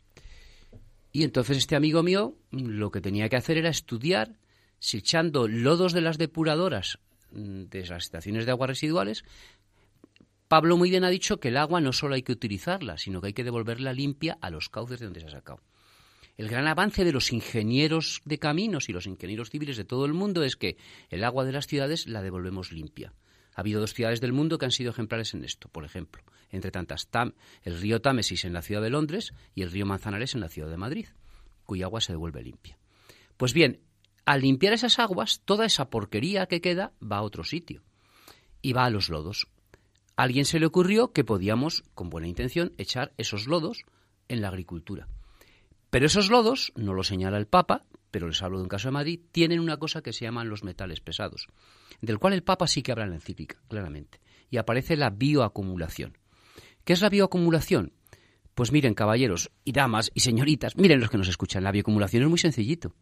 Y 1.11 1.23
entonces 1.23 1.57
este 1.57 1.75
amigo 1.75 2.03
mío 2.03 2.35
lo 2.51 2.91
que 2.91 3.01
tenía 3.01 3.29
que 3.29 3.35
hacer 3.35 3.57
era 3.57 3.69
estudiar 3.69 4.37
si 4.85 4.97
echando 4.97 5.47
lodos 5.47 5.93
de 5.93 6.01
las 6.01 6.19
depuradoras 6.19 6.99
mm, 7.31 7.63
de 7.63 7.87
las 7.87 8.03
estaciones 8.03 8.45
de 8.45 8.51
aguas 8.51 8.69
residuales, 8.69 9.23
Pablo 10.47 10.77
muy 10.77 10.91
bien 10.91 11.03
ha 11.03 11.09
dicho 11.09 11.39
que 11.39 11.47
el 11.47 11.57
agua 11.57 11.81
no 11.81 11.91
solo 11.91 12.13
hay 12.13 12.21
que 12.21 12.31
utilizarla, 12.31 12.99
sino 12.99 13.19
que 13.19 13.27
hay 13.27 13.33
que 13.33 13.43
devolverla 13.43 13.93
limpia 13.93 14.37
a 14.41 14.51
los 14.51 14.69
cauces 14.69 14.99
de 14.99 15.07
donde 15.07 15.21
se 15.21 15.25
ha 15.25 15.31
sacado. 15.31 15.63
El 16.37 16.49
gran 16.49 16.67
avance 16.67 17.03
de 17.03 17.11
los 17.11 17.33
ingenieros 17.33 18.21
de 18.25 18.37
caminos 18.37 18.87
y 18.87 18.93
los 18.93 19.07
ingenieros 19.07 19.49
civiles 19.49 19.77
de 19.77 19.85
todo 19.85 20.05
el 20.05 20.13
mundo 20.13 20.43
es 20.43 20.55
que 20.55 20.77
el 21.09 21.23
agua 21.23 21.45
de 21.45 21.53
las 21.53 21.65
ciudades 21.65 22.05
la 22.05 22.21
devolvemos 22.21 22.71
limpia. 22.71 23.11
Ha 23.55 23.61
habido 23.61 23.79
dos 23.79 23.95
ciudades 23.95 24.21
del 24.21 24.33
mundo 24.33 24.59
que 24.59 24.65
han 24.65 24.71
sido 24.71 24.91
ejemplares 24.91 25.33
en 25.33 25.43
esto, 25.45 25.67
por 25.67 25.83
ejemplo, 25.83 26.21
entre 26.51 26.69
tantas, 26.69 27.09
el 27.63 27.81
río 27.81 28.01
Támesis 28.01 28.45
en 28.45 28.53
la 28.53 28.61
ciudad 28.61 28.83
de 28.83 28.91
Londres 28.91 29.33
y 29.55 29.63
el 29.63 29.71
río 29.71 29.87
Manzanares 29.87 30.35
en 30.35 30.41
la 30.41 30.49
ciudad 30.49 30.69
de 30.69 30.77
Madrid, 30.77 31.07
cuya 31.63 31.85
agua 31.85 32.01
se 32.01 32.13
devuelve 32.13 32.43
limpia. 32.43 32.77
Pues 33.37 33.53
bien, 33.53 33.81
al 34.25 34.41
limpiar 34.41 34.73
esas 34.73 34.99
aguas, 34.99 35.41
toda 35.45 35.65
esa 35.65 35.89
porquería 35.89 36.47
que 36.47 36.61
queda 36.61 36.93
va 37.01 37.17
a 37.17 37.21
otro 37.21 37.43
sitio 37.43 37.83
y 38.61 38.73
va 38.73 38.85
a 38.85 38.89
los 38.89 39.09
lodos. 39.09 39.47
A 40.17 40.23
alguien 40.23 40.45
se 40.45 40.59
le 40.59 40.65
ocurrió 40.65 41.11
que 41.11 41.23
podíamos, 41.23 41.83
con 41.93 42.09
buena 42.09 42.27
intención, 42.27 42.73
echar 42.77 43.13
esos 43.17 43.47
lodos 43.47 43.83
en 44.27 44.41
la 44.41 44.47
agricultura. 44.47 45.07
Pero 45.91 46.07
esos 46.07 46.29
lodos, 46.29 46.73
no 46.75 46.93
lo 46.93 47.03
señala 47.03 47.37
el 47.37 47.47
Papa, 47.47 47.85
pero 48.09 48.27
les 48.27 48.41
hablo 48.41 48.57
de 48.57 48.63
un 48.63 48.69
caso 48.69 48.87
de 48.87 48.93
Madrid, 48.93 49.19
tienen 49.31 49.59
una 49.59 49.77
cosa 49.77 50.01
que 50.01 50.13
se 50.13 50.25
llaman 50.25 50.49
los 50.49 50.63
metales 50.63 51.01
pesados, 51.01 51.47
del 52.01 52.17
cual 52.17 52.33
el 52.33 52.43
Papa 52.43 52.65
sí 52.65 52.81
que 52.81 52.91
habla 52.91 53.03
en 53.03 53.11
la 53.11 53.17
encíclica, 53.17 53.57
claramente. 53.67 54.19
Y 54.49 54.57
aparece 54.57 54.95
la 54.95 55.09
bioacumulación. 55.09 56.17
¿Qué 56.83 56.93
es 56.93 57.01
la 57.01 57.09
bioacumulación? 57.09 57.93
Pues 58.55 58.71
miren, 58.71 58.93
caballeros 58.93 59.51
y 59.65 59.73
damas 59.73 60.11
y 60.13 60.21
señoritas, 60.21 60.77
miren 60.77 61.01
los 61.01 61.09
que 61.09 61.17
nos 61.17 61.27
escuchan, 61.27 61.63
la 61.63 61.71
bioacumulación 61.71 62.23
es 62.23 62.29
muy 62.29 62.39
sencillito. 62.39 62.95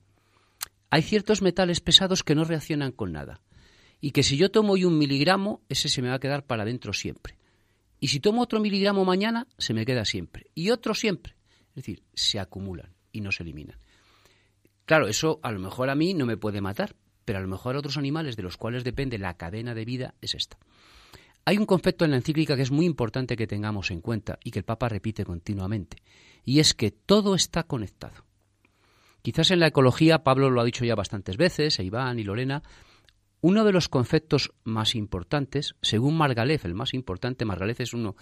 Hay 0.93 1.01
ciertos 1.01 1.41
metales 1.41 1.81
pesados 1.81 2.21
que 2.21 2.35
no 2.35 2.43
reaccionan 2.43 2.91
con 2.91 3.13
nada. 3.13 3.41
Y 3.99 4.11
que 4.11 4.21
si 4.21 4.37
yo 4.37 4.51
tomo 4.51 4.73
hoy 4.73 4.85
un 4.85 4.99
miligramo, 4.99 5.63
ese 5.67 5.89
se 5.89 6.03
me 6.03 6.09
va 6.09 6.13
a 6.13 6.19
quedar 6.19 6.45
para 6.45 6.61
adentro 6.61 6.93
siempre. 6.93 7.35
Y 7.99 8.09
si 8.09 8.19
tomo 8.19 8.43
otro 8.43 8.59
miligramo 8.59 9.03
mañana, 9.03 9.47
se 9.57 9.73
me 9.73 9.87
queda 9.87 10.05
siempre. 10.05 10.51
Y 10.53 10.69
otro 10.69 10.93
siempre. 10.93 11.35
Es 11.69 11.77
decir, 11.77 12.03
se 12.13 12.39
acumulan 12.39 12.93
y 13.11 13.21
no 13.21 13.31
se 13.31 13.41
eliminan. 13.41 13.79
Claro, 14.85 15.07
eso 15.07 15.39
a 15.41 15.51
lo 15.51 15.57
mejor 15.57 15.89
a 15.89 15.95
mí 15.95 16.13
no 16.13 16.27
me 16.27 16.37
puede 16.37 16.61
matar, 16.61 16.95
pero 17.25 17.39
a 17.39 17.41
lo 17.41 17.47
mejor 17.47 17.75
a 17.75 17.79
otros 17.79 17.97
animales 17.97 18.35
de 18.35 18.43
los 18.43 18.57
cuales 18.57 18.83
depende 18.83 19.17
la 19.17 19.35
cadena 19.35 19.73
de 19.73 19.85
vida 19.85 20.13
es 20.21 20.35
esta. 20.35 20.59
Hay 21.43 21.57
un 21.57 21.65
concepto 21.65 22.05
en 22.05 22.11
la 22.11 22.17
encíclica 22.17 22.55
que 22.55 22.61
es 22.61 22.71
muy 22.71 22.85
importante 22.85 23.35
que 23.35 23.47
tengamos 23.47 23.89
en 23.89 24.01
cuenta 24.01 24.37
y 24.43 24.51
que 24.51 24.59
el 24.59 24.65
Papa 24.65 24.89
repite 24.89 25.25
continuamente, 25.25 26.03
y 26.45 26.59
es 26.59 26.75
que 26.75 26.91
todo 26.91 27.33
está 27.33 27.63
conectado. 27.63 28.25
Quizás 29.23 29.49
en 29.49 29.59
la 29.59 29.67
ecología, 29.67 30.23
Pablo 30.23 30.51
lo 30.51 30.61
ha 30.61 30.65
dicho 30.65 30.85
ya 30.85 30.93
bastantes 30.93 31.37
veces, 31.37 31.79
e 31.79 31.83
Iván 31.83 32.19
y 32.19 32.23
Lorena, 32.23 32.61
uno 33.41 33.63
de 33.65 33.73
los 33.73 33.89
conceptos 33.89 34.53
más 34.63 34.93
importantes, 34.93 35.75
según 35.81 36.15
Margalef, 36.15 36.65
el 36.65 36.75
más 36.75 36.93
importante, 36.93 37.43
Margalef 37.43 37.81
es 37.81 37.93
uno 37.93 38.15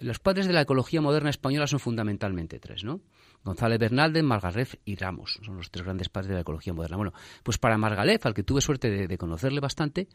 los 0.00 0.18
padres 0.18 0.46
de 0.46 0.52
la 0.52 0.62
ecología 0.62 1.00
moderna 1.00 1.30
española 1.30 1.66
son 1.66 1.80
fundamentalmente 1.80 2.58
tres, 2.58 2.84
¿no? 2.84 3.00
González 3.44 3.78
Bernaldez, 3.78 4.22
Margalef 4.22 4.74
y 4.84 4.96
Ramos. 4.96 5.38
Son 5.42 5.56
los 5.56 5.70
tres 5.70 5.84
grandes 5.84 6.08
padres 6.08 6.28
de 6.28 6.34
la 6.34 6.40
ecología 6.40 6.72
moderna. 6.72 6.96
Bueno, 6.96 7.12
pues 7.42 7.58
para 7.58 7.78
Margalef, 7.78 8.26
al 8.26 8.34
que 8.34 8.42
tuve 8.42 8.60
suerte 8.60 9.06
de, 9.06 9.18
conocerle 9.18 9.60
bastante, 9.60 10.08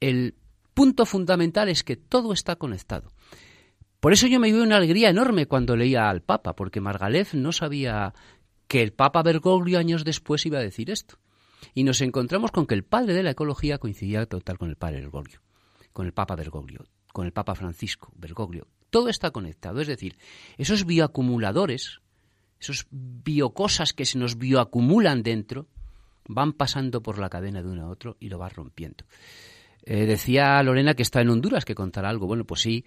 el 0.00 0.34
punto 0.74 1.06
fundamental 1.06 1.68
es 1.68 1.84
que 1.84 1.96
todo 1.96 2.32
está 2.32 2.56
conectado. 2.56 3.12
Por 4.00 4.12
eso 4.12 4.26
yo 4.26 4.40
me 4.40 4.52
dio 4.52 4.62
una 4.62 4.76
alegría 4.76 5.10
enorme 5.10 5.46
cuando 5.46 5.76
leía 5.76 6.08
al 6.08 6.22
Papa, 6.22 6.54
porque 6.54 6.80
Margalef 6.80 7.34
no 7.34 7.52
sabía 7.52 8.14
que 8.66 8.82
el 8.82 8.92
Papa 8.92 9.22
Bergoglio 9.22 9.78
años 9.78 10.04
después 10.04 10.46
iba 10.46 10.58
a 10.58 10.62
decir 10.62 10.90
esto. 10.90 11.18
Y 11.74 11.84
nos 11.84 12.00
encontramos 12.00 12.50
con 12.50 12.66
que 12.66 12.74
el 12.74 12.84
padre 12.84 13.14
de 13.14 13.22
la 13.22 13.30
ecología 13.30 13.78
coincidía 13.78 14.26
total 14.26 14.58
con 14.58 14.68
el 14.68 14.76
padre 14.76 15.00
Bergoglio, 15.00 15.40
con 15.92 16.06
el 16.06 16.12
Papa 16.12 16.36
Bergoglio, 16.36 16.84
con 17.12 17.26
el 17.26 17.32
Papa 17.32 17.54
Francisco 17.54 18.12
Bergoglio, 18.16 18.66
todo 18.90 19.08
está 19.08 19.30
conectado. 19.30 19.80
Es 19.80 19.88
decir, 19.88 20.16
esos 20.58 20.84
bioacumuladores, 20.84 22.00
esos 22.60 22.86
biocosas 22.90 23.92
que 23.92 24.04
se 24.04 24.18
nos 24.18 24.38
bioacumulan 24.38 25.22
dentro, 25.22 25.66
van 26.28 26.52
pasando 26.52 27.02
por 27.02 27.18
la 27.18 27.28
cadena 27.28 27.62
de 27.62 27.68
uno 27.68 27.84
a 27.84 27.88
otro 27.88 28.16
y 28.20 28.28
lo 28.28 28.38
van 28.38 28.50
rompiendo. 28.50 29.04
Eh, 29.82 30.04
decía 30.04 30.60
Lorena 30.62 30.94
que 30.94 31.02
está 31.02 31.20
en 31.20 31.30
Honduras, 31.30 31.64
que 31.64 31.74
contará 31.74 32.08
algo. 32.08 32.26
Bueno, 32.26 32.44
pues 32.44 32.60
sí, 32.62 32.84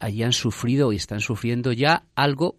allí 0.00 0.22
han 0.22 0.32
sufrido 0.32 0.92
y 0.92 0.96
están 0.96 1.20
sufriendo 1.20 1.72
ya 1.72 2.06
algo 2.14 2.58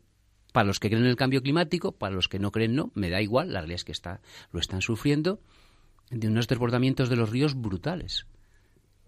para 0.57 0.65
los 0.65 0.79
que 0.79 0.89
creen 0.89 1.03
en 1.03 1.11
el 1.11 1.15
cambio 1.15 1.43
climático, 1.43 1.91
para 1.91 2.15
los 2.15 2.27
que 2.27 2.39
no 2.39 2.51
creen 2.51 2.73
no, 2.73 2.91
me 2.95 3.11
da 3.11 3.21
igual, 3.21 3.53
la 3.53 3.59
realidad 3.59 3.75
es 3.75 3.83
que 3.83 3.91
está, 3.91 4.21
lo 4.51 4.59
están 4.59 4.81
sufriendo 4.81 5.39
de 6.09 6.29
unos 6.29 6.47
desbordamientos 6.47 7.09
de 7.09 7.15
los 7.15 7.29
ríos 7.29 7.53
brutales, 7.53 8.25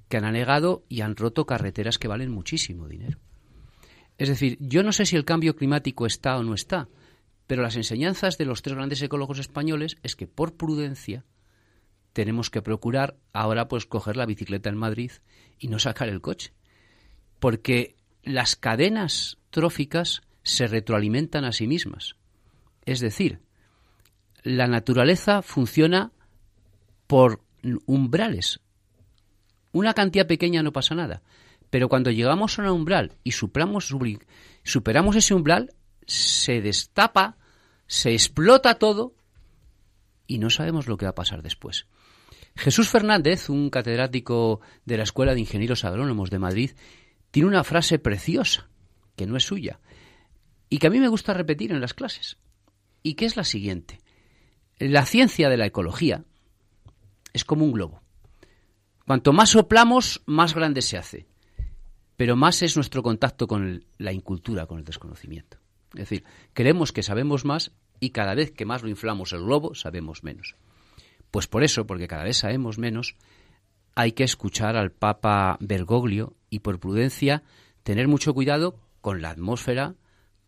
que 0.09 0.17
han 0.17 0.25
anegado 0.25 0.85
y 0.89 1.01
han 1.01 1.15
roto 1.15 1.47
carreteras 1.47 1.97
que 1.97 2.07
valen 2.07 2.29
muchísimo 2.29 2.87
dinero. 2.87 3.17
Es 4.19 4.29
decir, 4.29 4.59
yo 4.61 4.83
no 4.83 4.91
sé 4.91 5.07
si 5.07 5.15
el 5.15 5.25
cambio 5.25 5.55
climático 5.55 6.05
está 6.05 6.37
o 6.37 6.43
no 6.43 6.53
está, 6.53 6.87
pero 7.47 7.63
las 7.63 7.75
enseñanzas 7.77 8.37
de 8.37 8.45
los 8.45 8.61
tres 8.61 8.75
grandes 8.75 9.01
ecólogos 9.01 9.39
españoles 9.39 9.97
es 10.03 10.15
que 10.15 10.27
por 10.27 10.55
prudencia 10.55 11.25
tenemos 12.13 12.51
que 12.51 12.61
procurar 12.61 13.17
ahora 13.33 13.67
pues 13.67 13.87
coger 13.87 14.17
la 14.17 14.27
bicicleta 14.27 14.69
en 14.69 14.77
Madrid 14.77 15.13
y 15.57 15.69
no 15.69 15.79
sacar 15.79 16.09
el 16.09 16.21
coche. 16.21 16.53
Porque 17.39 17.95
las 18.21 18.55
cadenas 18.55 19.39
tróficas 19.49 20.21
se 20.49 20.67
retroalimentan 20.67 21.45
a 21.45 21.51
sí 21.51 21.67
mismas. 21.67 22.15
Es 22.85 22.99
decir, 22.99 23.39
la 24.43 24.67
naturaleza 24.67 25.41
funciona 25.41 26.11
por 27.07 27.41
umbrales. 27.85 28.61
una 29.71 29.93
cantidad 29.93 30.25
pequeña 30.25 30.63
no 30.63 30.71
pasa 30.71 30.95
nada. 30.95 31.21
Pero 31.69 31.87
cuando 31.87 32.09
llegamos 32.09 32.57
a 32.57 32.63
un 32.63 32.69
umbral 32.69 33.15
y 33.23 33.31
superamos, 33.31 33.93
superamos 34.63 35.15
ese 35.15 35.35
umbral, 35.35 35.71
se 36.07 36.61
destapa, 36.61 37.37
se 37.85 38.13
explota 38.13 38.75
todo 38.75 39.13
y 40.25 40.39
no 40.39 40.49
sabemos 40.49 40.87
lo 40.87 40.97
que 40.97 41.05
va 41.05 41.11
a 41.11 41.15
pasar 41.15 41.43
después. 41.43 41.85
Jesús 42.55 42.89
Fernández, 42.89 43.49
un 43.49 43.69
catedrático 43.69 44.61
de 44.85 44.97
la 44.97 45.03
Escuela 45.03 45.35
de 45.35 45.41
Ingenieros 45.41 45.85
Agrónomos 45.85 46.31
de 46.31 46.39
Madrid, 46.39 46.71
tiene 47.29 47.47
una 47.47 47.63
frase 47.63 47.99
preciosa, 47.99 48.67
que 49.15 49.27
no 49.27 49.37
es 49.37 49.43
suya, 49.43 49.79
y 50.69 50.77
que 50.77 50.87
a 50.87 50.89
mí 50.89 50.99
me 50.99 51.07
gusta 51.07 51.33
repetir 51.33 51.71
en 51.71 51.81
las 51.81 51.93
clases, 51.93 52.37
y 53.03 53.15
que 53.15 53.25
es 53.25 53.35
la 53.35 53.43
siguiente. 53.43 53.99
La 54.77 55.05
ciencia 55.05 55.49
de 55.49 55.57
la 55.57 55.65
ecología 55.65 56.23
es 57.33 57.43
como 57.43 57.65
un 57.65 57.73
globo. 57.73 58.01
Cuanto 59.05 59.33
más 59.33 59.49
soplamos, 59.49 60.21
más 60.25 60.53
grande 60.53 60.81
se 60.81 60.97
hace. 60.97 61.25
Pero 62.15 62.35
más 62.35 62.61
es 62.61 62.75
nuestro 62.75 63.01
contacto 63.01 63.47
con 63.47 63.85
la 63.97 64.11
incultura, 64.13 64.67
con 64.67 64.77
el 64.77 64.85
desconocimiento. 64.85 65.57
Es 65.93 66.01
decir, 66.01 66.23
creemos 66.53 66.91
que 66.91 67.01
sabemos 67.01 67.45
más 67.45 67.71
y 67.99 68.11
cada 68.11 68.35
vez 68.35 68.51
que 68.51 68.65
más 68.65 68.83
lo 68.83 68.89
inflamos 68.89 69.33
el 69.33 69.43
globo, 69.43 69.73
sabemos 69.73 70.23
menos. 70.23 70.55
Pues 71.31 71.47
por 71.47 71.63
eso, 71.63 71.87
porque 71.87 72.07
cada 72.07 72.23
vez 72.23 72.37
sabemos 72.37 72.77
menos, 72.77 73.15
hay 73.95 74.11
que 74.11 74.23
escuchar 74.23 74.75
al 74.75 74.91
Papa 74.91 75.57
Bergoglio 75.59 76.35
y 76.49 76.59
por 76.59 76.79
prudencia 76.79 77.43
tener 77.83 78.07
mucho 78.07 78.33
cuidado 78.33 78.79
con 79.01 79.21
la 79.21 79.31
atmósfera, 79.31 79.95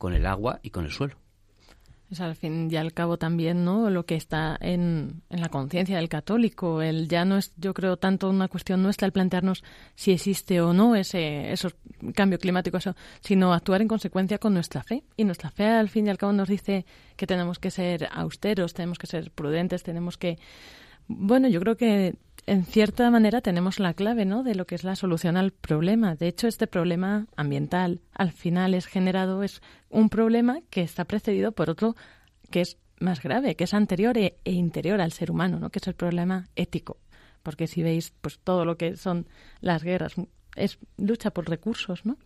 con 0.02 0.16
el 0.16 0.26
agua 0.26 0.60
y 0.64 0.72
con 0.72 0.86
el 0.86 0.92
suelo. 0.92 1.16
Es 2.10 2.22
al 2.22 2.36
fin 2.36 2.70
y 2.72 2.76
al 2.76 2.92
cabo 2.92 3.18
también, 3.18 3.64
¿no? 3.64 3.92
Lo 3.92 4.04
que 4.08 4.16
está 4.16 4.58
en, 4.60 5.22
en 5.30 5.42
la 5.42 5.50
conciencia 5.50 5.96
del 5.98 6.10
católico. 6.10 6.82
El 6.82 7.08
ya 7.08 7.24
no 7.24 7.38
es, 7.38 7.54
yo 7.56 7.76
creo, 7.76 7.98
tanto 7.98 8.28
una 8.28 8.48
cuestión 8.48 8.82
nuestra 8.82 9.06
el 9.06 9.12
plantearnos 9.12 9.64
si 9.94 10.12
existe 10.12 10.60
o 10.60 10.74
no 10.74 10.96
ese, 10.96 11.52
esos 11.54 11.76
cambio 12.16 12.40
climático, 12.40 12.78
eso, 12.78 12.96
sino 13.20 13.54
actuar 13.54 13.84
en 13.84 13.88
consecuencia 13.88 14.40
con 14.40 14.56
nuestra 14.56 14.82
fe. 14.82 15.04
Y 15.18 15.24
nuestra 15.24 15.52
fe, 15.52 15.68
al 15.68 15.88
fin 15.88 16.08
y 16.08 16.10
al 16.10 16.18
cabo, 16.18 16.34
nos 16.34 16.50
dice 16.50 16.84
que 17.16 17.28
tenemos 17.28 17.60
que 17.60 17.70
ser 17.70 18.10
austeros, 18.12 18.74
tenemos 18.74 18.98
que 18.98 19.06
ser 19.06 19.30
prudentes, 19.30 19.84
tenemos 19.84 20.18
que, 20.18 20.40
bueno, 21.08 21.48
yo 21.48 21.60
creo 21.60 21.78
que 21.78 22.16
en 22.48 22.66
cierta 22.66 23.10
manera 23.12 23.42
tenemos 23.42 23.80
la 23.80 23.94
clave 23.94 24.26
¿no? 24.26 24.44
de 24.44 24.56
lo 24.56 24.66
que 24.66 24.76
es 24.76 24.84
la 24.84 24.96
solución 24.96 25.38
al 25.38 25.52
problema. 25.52 26.16
De 26.16 26.28
hecho, 26.28 26.48
este 26.48 26.68
problema 26.68 27.28
ambiental 27.36 28.02
al 28.14 28.32
final 28.32 28.74
es 28.74 28.88
generado, 28.88 29.44
es 29.44 29.62
un 29.90 30.10
problema 30.10 30.60
que 30.70 30.82
está 30.82 31.06
precedido 31.06 31.52
por 31.52 31.70
otro 31.70 31.96
que 32.50 32.62
es 32.62 32.78
más 33.00 33.22
grave, 33.22 33.56
que 33.56 33.64
es 33.64 33.74
anterior 33.74 34.18
e, 34.18 34.38
e, 34.44 34.52
interior 34.52 35.02
al 35.02 35.12
ser 35.12 35.32
humano, 35.32 35.60
¿no? 35.60 35.70
que 35.70 35.80
es 35.80 35.88
el 35.88 35.96
problema 35.96 36.50
ético. 36.56 36.98
Porque 37.44 37.68
si 37.68 37.82
veis 37.82 38.14
pues 38.22 38.40
todo 38.40 38.66
lo 38.66 38.78
que 38.78 38.98
son 38.98 39.28
las 39.62 39.84
guerras, 39.84 40.14
es 40.56 40.78
lucha 40.98 41.32
por 41.32 41.50
recursos, 41.50 42.06
¿no? 42.06 42.18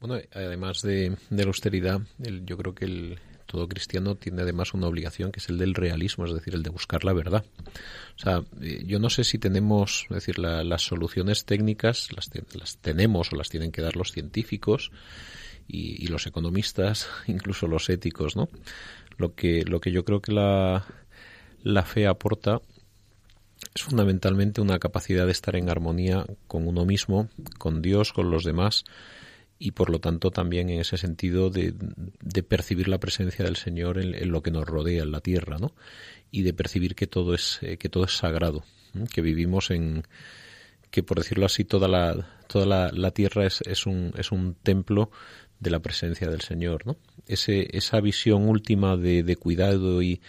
Bueno, 0.00 0.22
además 0.32 0.82
de, 0.82 1.16
de 1.30 1.42
la 1.42 1.48
austeridad, 1.48 2.00
yo 2.18 2.58
creo 2.58 2.74
que 2.74 2.84
el, 2.84 3.18
todo 3.46 3.68
cristiano 3.68 4.14
tiene 4.16 4.42
además 4.42 4.74
una 4.74 4.86
obligación 4.86 5.32
que 5.32 5.40
es 5.40 5.48
el 5.48 5.58
del 5.58 5.74
realismo, 5.74 6.24
es 6.26 6.34
decir, 6.34 6.54
el 6.54 6.62
de 6.62 6.70
buscar 6.70 7.04
la 7.04 7.12
verdad. 7.12 7.44
O 8.16 8.18
sea, 8.18 8.42
eh, 8.60 8.82
yo 8.86 8.98
no 8.98 9.10
sé 9.10 9.24
si 9.24 9.38
tenemos, 9.38 10.06
es 10.10 10.14
decir, 10.14 10.38
las 10.38 10.82
soluciones 10.82 11.44
técnicas 11.44 12.08
las, 12.12 12.30
tenemos 12.80 13.32
o 13.32 13.36
las 13.36 13.48
tienen 13.48 13.72
que 13.72 13.82
dar 13.82 13.96
los 13.96 14.12
científicos 14.12 14.90
y, 15.66 16.06
los 16.08 16.26
economistas, 16.26 17.08
incluso 17.26 17.66
los 17.66 17.88
éticos, 17.88 18.36
¿no? 18.36 18.48
Lo 19.16 19.34
que, 19.34 19.64
lo 19.64 19.80
que 19.80 19.92
yo 19.92 20.04
creo 20.04 20.20
que 20.20 20.32
la, 20.32 20.84
la 21.62 21.82
fe 21.84 22.06
aporta 22.06 22.60
es 23.74 23.82
fundamentalmente 23.82 24.60
una 24.60 24.78
capacidad 24.78 25.26
de 25.26 25.32
estar 25.32 25.56
en 25.56 25.70
armonía 25.70 26.26
con 26.46 26.66
uno 26.66 26.84
mismo, 26.84 27.28
con 27.58 27.80
Dios, 27.80 28.12
con 28.12 28.30
los 28.30 28.44
demás, 28.44 28.84
y 29.58 29.72
por 29.72 29.90
lo 29.90 30.00
tanto 30.00 30.30
también 30.30 30.68
en 30.68 30.80
ese 30.80 30.96
sentido 30.96 31.50
de, 31.50 31.74
de 32.20 32.42
percibir 32.42 32.88
la 32.88 32.98
presencia 32.98 33.44
del 33.44 33.56
Señor 33.56 33.98
en, 33.98 34.30
lo 34.30 34.42
que 34.42 34.50
nos 34.50 34.66
rodea 34.66 35.02
en 35.02 35.12
la 35.12 35.20
tierra, 35.20 35.58
¿no? 35.58 35.72
Y 36.30 36.42
de 36.42 36.52
percibir 36.52 36.94
que 36.94 37.06
todo 37.06 37.34
es 37.34 37.58
eh, 37.62 37.76
que 37.78 37.88
todo 37.88 38.04
es 38.04 38.16
sagrado, 38.16 38.64
que 39.12 39.22
vivimos 39.22 39.70
en 39.70 40.04
que 40.90 41.02
por 41.02 41.18
decirlo 41.18 41.46
así 41.46 41.64
toda 41.64 41.88
la 41.88 42.28
toda 42.46 42.92
la, 42.92 43.10
tierra 43.12 43.46
es, 43.46 43.62
es, 43.62 43.86
un 43.86 44.12
es 44.16 44.32
un 44.32 44.54
templo 44.54 45.10
de 45.60 45.70
la 45.70 45.80
presencia 45.80 46.28
del 46.28 46.40
Señor, 46.40 46.86
¿no? 46.86 46.96
Ese, 47.26 47.76
esa 47.76 48.00
visión 48.00 48.48
última 48.48 48.96
de, 48.96 49.22
de 49.22 49.36
cuidado 49.36 50.02
y, 50.02 50.20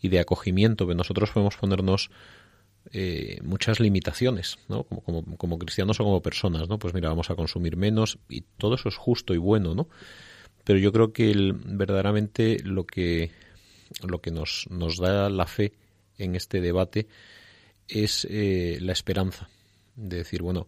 y 0.00 0.08
de 0.08 0.18
acogimiento 0.18 0.86
que 0.86 0.94
nosotros 0.94 1.30
podemos 1.30 1.56
ponernos 1.56 2.10
eh, 2.92 3.38
muchas 3.42 3.78
limitaciones, 3.78 4.58
¿no? 4.68 4.84
Como, 4.84 5.24
como, 5.36 5.58
cristianos 5.58 6.00
o 6.00 6.04
como 6.04 6.22
personas, 6.22 6.68
¿no? 6.68 6.78
Pues 6.78 6.94
mira, 6.94 7.08
vamos 7.08 7.30
a 7.30 7.34
consumir 7.34 7.76
menos 7.76 8.18
y 8.28 8.42
todo 8.58 8.74
eso 8.74 8.88
es 8.88 8.96
justo 8.96 9.34
y 9.34 9.38
bueno, 9.38 9.74
¿no? 9.74 9.88
Pero 10.64 10.78
yo 10.78 10.92
creo 10.92 11.12
que 11.12 11.30
el, 11.30 11.52
verdaderamente 11.52 12.58
lo 12.64 12.86
que, 12.86 13.30
lo 14.02 14.20
que 14.20 14.30
nos, 14.30 14.66
nos 14.70 14.98
da 14.98 15.28
la 15.30 15.46
fe 15.46 15.72
en 16.18 16.34
este 16.34 16.60
debate 16.60 17.06
es 17.88 18.26
eh, 18.30 18.78
la 18.80 18.92
esperanza. 18.92 19.48
De 19.94 20.18
decir, 20.18 20.42
bueno, 20.42 20.66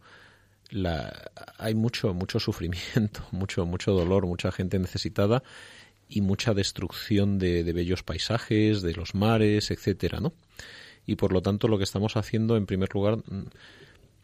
la, 0.71 1.31
hay 1.59 1.75
mucho, 1.75 2.15
mucho 2.15 2.39
sufrimiento, 2.41 3.27
mucho, 3.33 3.67
mucho 3.67 3.93
dolor, 3.93 4.27
mucha 4.27 4.53
gente 4.53 4.79
necesitada 4.79 5.43
y 6.09 6.21
mucha 6.21 6.53
destrucción 6.53 7.39
de, 7.39 7.65
de 7.65 7.73
bellos 7.73 8.03
paisajes, 8.03 8.83
de 8.83 8.93
los 8.93 9.15
mares, 9.15 9.71
etcétera, 9.71 10.21
¿no? 10.21 10.35
Y 11.07 11.17
por 11.17 11.33
lo 11.33 11.43
tanto 11.43 11.69
lo 11.69 11.79
que 11.79 11.85
estamos 11.85 12.17
haciendo 12.17 12.57
en 12.57 12.67
primer 12.67 12.95
lugar 12.95 13.19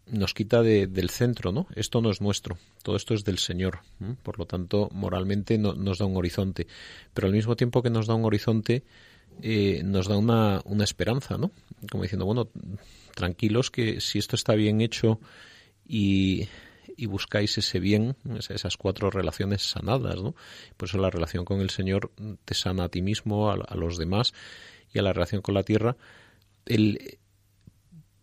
nos 0.06 0.34
quita 0.34 0.62
del 0.62 1.10
centro, 1.10 1.52
¿no? 1.52 1.66
Esto 1.74 2.00
no 2.00 2.10
es 2.10 2.20
nuestro, 2.20 2.56
todo 2.82 2.96
esto 2.96 3.14
es 3.14 3.24
del 3.24 3.38
Señor, 3.38 3.80
por 4.22 4.38
lo 4.38 4.46
tanto 4.46 4.88
moralmente 4.92 5.58
no, 5.58 5.74
nos 5.74 5.98
da 5.98 6.06
un 6.06 6.16
horizonte, 6.16 6.66
pero 7.12 7.26
al 7.26 7.34
mismo 7.34 7.56
tiempo 7.56 7.82
que 7.82 7.90
nos 7.90 8.06
da 8.06 8.14
un 8.14 8.24
horizonte 8.24 8.84
eh, 9.42 9.82
nos 9.84 10.08
da 10.08 10.16
una, 10.16 10.60
una 10.64 10.84
esperanza, 10.84 11.36
¿no? 11.36 11.52
Como 11.90 12.02
diciendo, 12.02 12.24
bueno, 12.24 12.48
tranquilos 13.14 13.70
que 13.70 14.00
si 14.00 14.18
esto 14.18 14.36
está 14.36 14.54
bien 14.54 14.80
hecho 14.80 15.20
y, 15.86 16.48
buscáis 17.06 17.56
ese 17.58 17.78
bien, 17.78 18.16
esas 18.48 18.76
cuatro 18.76 19.10
relaciones 19.10 19.62
sanadas, 19.62 20.16
¿no? 20.16 20.34
Por 20.76 20.88
eso 20.88 20.98
la 20.98 21.10
relación 21.10 21.44
con 21.44 21.60
el 21.60 21.70
Señor 21.70 22.10
te 22.44 22.54
sana 22.54 22.84
a 22.84 22.88
ti 22.88 23.02
mismo, 23.02 23.50
a 23.50 23.76
los 23.76 23.96
demás 23.96 24.34
y 24.92 24.98
a 24.98 25.02
la 25.02 25.12
relación 25.12 25.40
con 25.40 25.54
la 25.54 25.62
tierra, 25.62 25.96
el, 26.68 27.18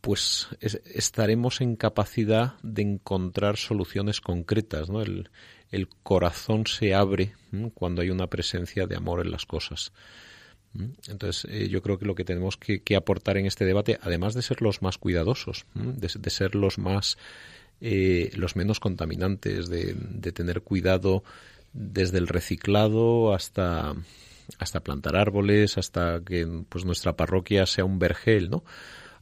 pues 0.01 0.47
estaremos 0.61 1.61
en 1.61 1.75
capacidad 1.75 2.53
de 2.61 2.83
encontrar 2.83 3.57
soluciones 3.57 4.21
concretas, 4.21 4.89
¿no? 4.89 5.01
El, 5.01 5.29
el 5.71 5.89
corazón 5.89 6.67
se 6.67 6.93
abre 6.93 7.33
cuando 7.73 8.01
hay 8.01 8.09
una 8.09 8.27
presencia 8.27 8.87
de 8.87 8.95
amor 8.95 9.25
en 9.25 9.31
las 9.31 9.45
cosas. 9.45 9.91
Entonces, 11.07 11.45
eh, 11.51 11.69
yo 11.69 11.81
creo 11.81 11.97
que 11.97 12.05
lo 12.05 12.15
que 12.15 12.25
tenemos 12.25 12.57
que, 12.57 12.95
aportar 12.95 13.37
en 13.37 13.45
este 13.45 13.65
debate, 13.65 13.97
además 14.01 14.33
de 14.33 14.41
ser 14.41 14.61
los 14.61 14.81
más 14.81 14.97
cuidadosos, 14.97 15.65
de, 15.73 16.29
ser 16.29 16.53
los 16.55 16.77
más, 16.77 17.17
eh, 17.81 18.31
los 18.35 18.55
menos 18.55 18.79
contaminantes, 18.79 19.69
de, 19.69 19.95
de 19.95 20.31
tener 20.31 20.61
cuidado 20.61 21.23
desde 21.73 22.17
el 22.17 22.27
reciclado 22.27 23.33
hasta 23.33 23.95
hasta 24.59 24.81
plantar 24.81 25.15
árboles, 25.15 25.77
hasta 25.77 26.21
que 26.25 26.47
pues 26.69 26.85
nuestra 26.85 27.15
parroquia 27.15 27.65
sea 27.65 27.85
un 27.85 27.99
vergel, 27.99 28.49
¿no? 28.49 28.63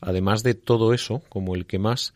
Además 0.01 0.43
de 0.43 0.53
todo 0.53 0.93
eso, 0.93 1.23
como 1.29 1.55
el 1.55 1.65
que 1.65 1.79
más, 1.79 2.13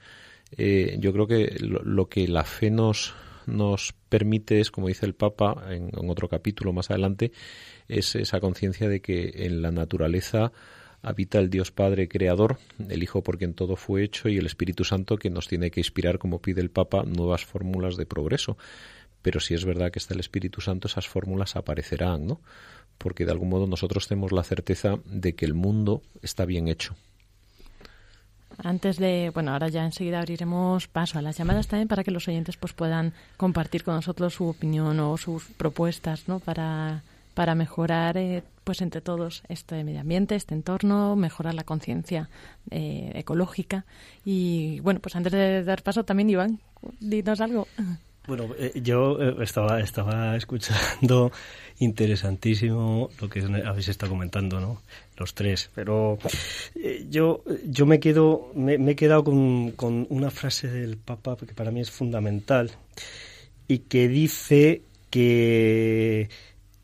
eh, 0.58 0.98
yo 1.00 1.13
creo 1.13 1.28
que 1.28 1.56
lo, 1.60 2.10
que 2.10 2.28
la 2.28 2.43
fe 2.43 2.70
nos, 2.70 3.13
nos 3.46 3.93
permite 4.10 4.60
es, 4.60 4.72
como 4.72 4.89
dice 4.89 5.06
el 5.06 5.15
Papa 5.15 5.65
en, 5.70 5.91
otro 6.10 6.28
capítulo 6.28 6.74
más 6.74 6.89
adelante, 6.91 7.32
es 7.88 8.15
esa 8.15 8.39
conciencia 8.39 8.89
de 8.89 9.02
que 9.02 9.46
en 9.46 9.62
la 9.62 9.72
naturaleza 9.72 10.52
habita 11.02 11.40
el 11.40 11.50
Dios 11.50 11.71
Padre 11.71 12.10
Creador, 12.10 12.58
el 12.90 13.04
Hijo 13.04 13.23
por 13.23 13.38
quien 13.38 13.54
todo 13.54 13.77
fue 13.77 14.04
hecho 14.04 14.27
y 14.27 14.38
el 14.38 14.46
Espíritu 14.46 14.84
Santo 14.84 15.17
que 15.17 15.29
nos 15.29 15.48
tiene 15.48 15.71
que 15.71 15.79
inspirar, 15.79 16.17
como 16.17 16.42
pide 16.42 16.62
el 16.62 16.69
Papa, 16.69 17.04
nuevas 17.04 17.46
fórmulas 17.46 17.96
de 17.96 18.06
progreso. 18.06 18.58
Pero 19.21 19.40
si 19.40 19.54
es 19.54 19.65
verdad 19.65 19.92
que 19.92 20.00
está 20.00 20.13
el 20.13 20.19
Espíritu 20.19 20.62
Santo, 20.62 20.88
esas 20.88 21.08
fórmulas 21.08 21.56
aparecerán, 21.56 22.27
¿no? 22.27 22.42
Porque 22.98 23.25
de 23.25 23.31
algún 23.31 23.50
modo 23.50 23.67
nosotros 23.67 24.08
tenemos 24.08 24.31
la 24.31 24.43
certeza 24.43 24.98
de 25.06 25.35
que 25.35 25.45
el 25.45 25.54
mundo 25.54 26.02
está 26.21 26.45
bien 26.45 26.67
hecho. 26.67 26.95
Antes 28.63 28.98
de, 28.98 29.31
bueno, 29.33 29.52
ahora 29.52 29.67
ya 29.67 29.85
enseguida 29.85 30.19
abriremos 30.19 30.87
paso 30.87 31.19
a 31.19 31.21
las 31.21 31.37
llamadas 31.37 31.67
también 31.67 31.87
para 31.87 32.04
que 32.04 32.10
los 32.10 32.27
oyentes 32.27 32.58
pues 32.58 32.73
puedan 32.73 33.13
compartir 33.37 33.83
con 33.83 33.93
nosotros 33.93 34.33
su 34.33 34.48
opinión 34.48 35.00
o 35.00 35.15
sus 35.17 35.45
propuestas, 35.45 36.27
¿no? 36.27 36.39
Para, 36.39 37.04
para 37.35 37.54
mejorar, 37.54 38.17
eh, 38.17 38.43
pues 38.63 38.81
entre 38.81 39.02
todos 39.02 39.43
este 39.48 39.83
medio 39.83 40.02
ambiente, 40.02 40.35
este 40.35 40.56
entorno, 40.56 41.15
mejorar 41.15 41.54
la 41.54 41.65
conciencia 41.65 42.29
eh, 42.71 43.12
ecológica 43.13 43.85
y, 44.25 44.79
bueno, 44.79 45.02
pues 45.02 45.15
antes 45.15 45.33
de 45.33 45.63
dar 45.63 45.83
paso 45.83 46.04
también 46.04 46.31
Iván, 46.31 46.60
dinos 47.00 47.41
algo. 47.41 47.67
Bueno, 48.28 48.50
eh, 48.60 48.73
yo 48.84 49.17
eh, 49.21 49.36
estaba, 49.40 49.80
estaba 49.80 50.36
escuchando 50.36 51.32
interesantísimo 51.80 53.10
lo 53.21 53.30
que 53.30 53.40
habéis 53.40 53.88
estado 53.88 54.12
comentando, 54.12 54.60
¿no? 54.60 54.82
Los 55.15 55.34
tres. 55.34 55.69
Pero 55.73 56.17
eh, 56.75 57.06
yo, 57.10 57.44
yo 57.65 57.86
me 57.86 58.02
quedo, 58.02 58.52
me, 58.54 58.73
he 58.75 58.96
quedado 58.98 59.23
con, 59.23 59.71
con, 59.71 60.08
una 60.10 60.30
frase 60.30 60.67
del 60.67 60.98
Papa 60.98 61.38
que 61.38 61.54
para 61.54 61.71
mí 61.71 61.80
es 61.80 61.90
fundamental 61.90 62.71
y 63.69 63.80
que 63.80 64.10
dice 64.10 64.82
que 65.10 66.30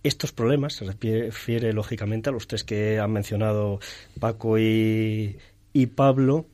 estos 0.02 0.32
problemas, 0.32 0.74
se 0.74 0.86
refiere 0.86 1.74
lógicamente 1.74 2.30
a 2.30 2.34
los 2.34 2.48
tres 2.48 2.64
que 2.64 3.00
han 3.00 3.12
mencionado 3.12 3.82
Paco 4.18 4.58
y, 4.58 5.38
y 5.74 5.86
Pablo, 5.88 6.46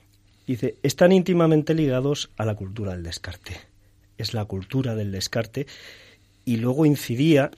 dice, 0.48 0.78
están 0.82 1.12
íntimamente 1.12 1.76
ligados 1.76 2.32
a 2.38 2.46
la 2.46 2.56
cultura 2.56 2.94
del 2.94 3.04
descarte 3.04 3.69
es 4.22 4.34
la 4.34 4.46
cultura 4.46 4.96
del 4.96 5.12
descarte, 5.12 5.68
y 6.46 6.58
luego 6.58 6.86
incidía, 6.86 7.52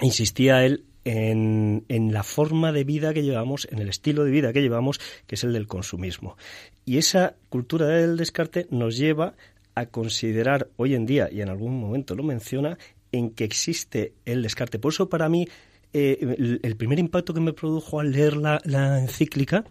insistía 0.00 0.64
él 0.64 0.84
en, 1.04 1.84
en, 1.88 2.12
la 2.12 2.22
forma 2.22 2.72
de 2.72 2.84
vida 2.84 3.12
que 3.12 3.22
llevamos, 3.22 3.66
en 3.70 3.78
el 3.80 3.88
estilo 3.88 4.24
de 4.24 4.30
vida 4.30 4.52
que 4.52 4.62
llevamos, 4.62 5.00
que 5.26 5.34
es 5.34 5.44
el 5.44 5.52
del 5.52 5.66
consumismo. 5.66 6.36
Y 6.84 6.98
esa 6.98 7.34
cultura 7.48 7.86
del 7.86 8.16
descarte 8.16 8.66
nos 8.70 8.96
lleva 8.96 9.34
a 9.74 9.86
considerar 9.86 10.68
hoy 10.76 10.94
en 10.94 11.06
día, 11.06 11.28
y 11.32 11.40
en 11.40 11.48
algún 11.48 11.78
momento 11.80 12.14
lo 12.14 12.22
menciona, 12.22 12.78
en 13.10 13.30
que 13.30 13.44
existe 13.44 14.14
el 14.24 14.42
descarte. 14.42 14.78
Por 14.78 14.92
eso 14.92 15.08
para 15.08 15.28
mí 15.28 15.46
eh, 15.92 16.58
el, 16.62 16.76
primer 16.76 16.98
impacto 16.98 17.34
que 17.34 17.40
me 17.40 17.52
produjo 17.52 18.00
al 18.00 18.12
leer 18.12 18.36
la, 18.36 18.60
encíclica, 18.98 19.64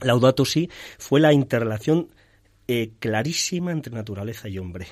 Laudato 0.00 0.44
Si, 0.44 0.68
fue 0.98 1.20
la 1.20 1.32
interrelación 1.32 2.10
eh, 2.68 2.90
clarísima 2.98 3.72
entre 3.72 3.94
naturaleza 3.94 4.48
y 4.48 4.58
hombre 4.58 4.86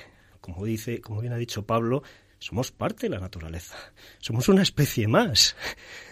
como 0.45 0.63
dice, 0.63 1.01
como 1.01 1.21
bien 1.21 1.33
ha 1.33 1.37
dicho 1.37 1.65
Pablo, 1.65 2.03
somos 2.37 2.71
parte 2.71 3.07
de 3.07 3.09
la 3.09 3.19
naturaleza. 3.19 3.75
Somos 4.19 4.47
una 4.47 4.61
especie 4.61 5.07
más. 5.07 5.55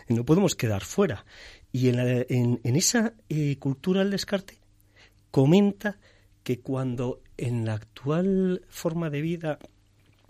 No 0.10 0.26
podemos 0.26 0.56
quedar 0.56 0.84
fuera. 0.84 1.24
Y 1.72 1.90
en, 1.90 2.60
esa 2.64 3.14
eh, 3.30 3.58
cultura 3.60 4.00
del 4.00 4.10
descarte 4.10 4.58
comenta 5.30 6.00
que 6.42 6.62
cuando 6.62 7.22
en 7.38 7.64
la 7.66 7.76
actual 7.76 8.66
forma 8.70 9.12
de 9.12 9.22
vida 9.22 9.60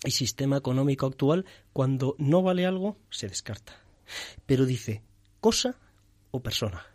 y 0.04 0.12
sistema 0.12 0.58
económico 0.58 1.06
actual, 1.06 1.45
cuando 1.72 2.18
no 2.20 2.41
vale 2.41 2.66
algo, 2.66 2.97
se 3.10 3.30
descarta. 3.30 3.74
Pero 4.45 4.66
dice 4.66 5.01
cosa 5.39 5.80
o 6.32 6.43
persona. 6.43 6.86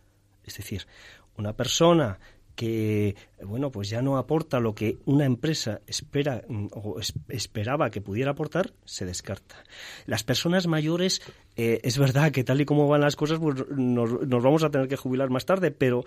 Es 0.44 0.58
decir, 0.58 0.86
una 1.38 1.54
persona 1.56 2.20
que 2.58 3.14
bueno 3.40 3.70
pues 3.70 3.88
ya 3.88 4.02
no 4.02 4.18
aporta 4.18 4.58
lo 4.58 4.74
que 4.74 4.98
una 5.04 5.24
empresa 5.24 5.80
espera 5.86 6.42
mm, 6.48 6.66
o 6.72 6.96
esperaba 7.28 7.88
que 7.88 8.00
pudiera 8.00 8.32
aportar 8.32 8.72
se 8.84 9.06
descarta 9.06 9.62
las 10.06 10.24
personas 10.24 10.66
mayores 10.66 11.22
eh, 11.54 11.78
es 11.84 11.98
verdad 11.98 12.32
que 12.32 12.42
tal 12.42 12.60
y 12.60 12.64
como 12.64 12.88
van 12.88 13.02
las 13.02 13.14
cosas 13.14 13.38
pues 13.38 13.64
nos, 13.70 14.28
vamos 14.28 14.64
a 14.64 14.70
tener 14.70 14.88
que 14.88 14.96
jubilar 14.96 15.30
más 15.30 15.46
tarde 15.46 15.70
pero 15.70 16.04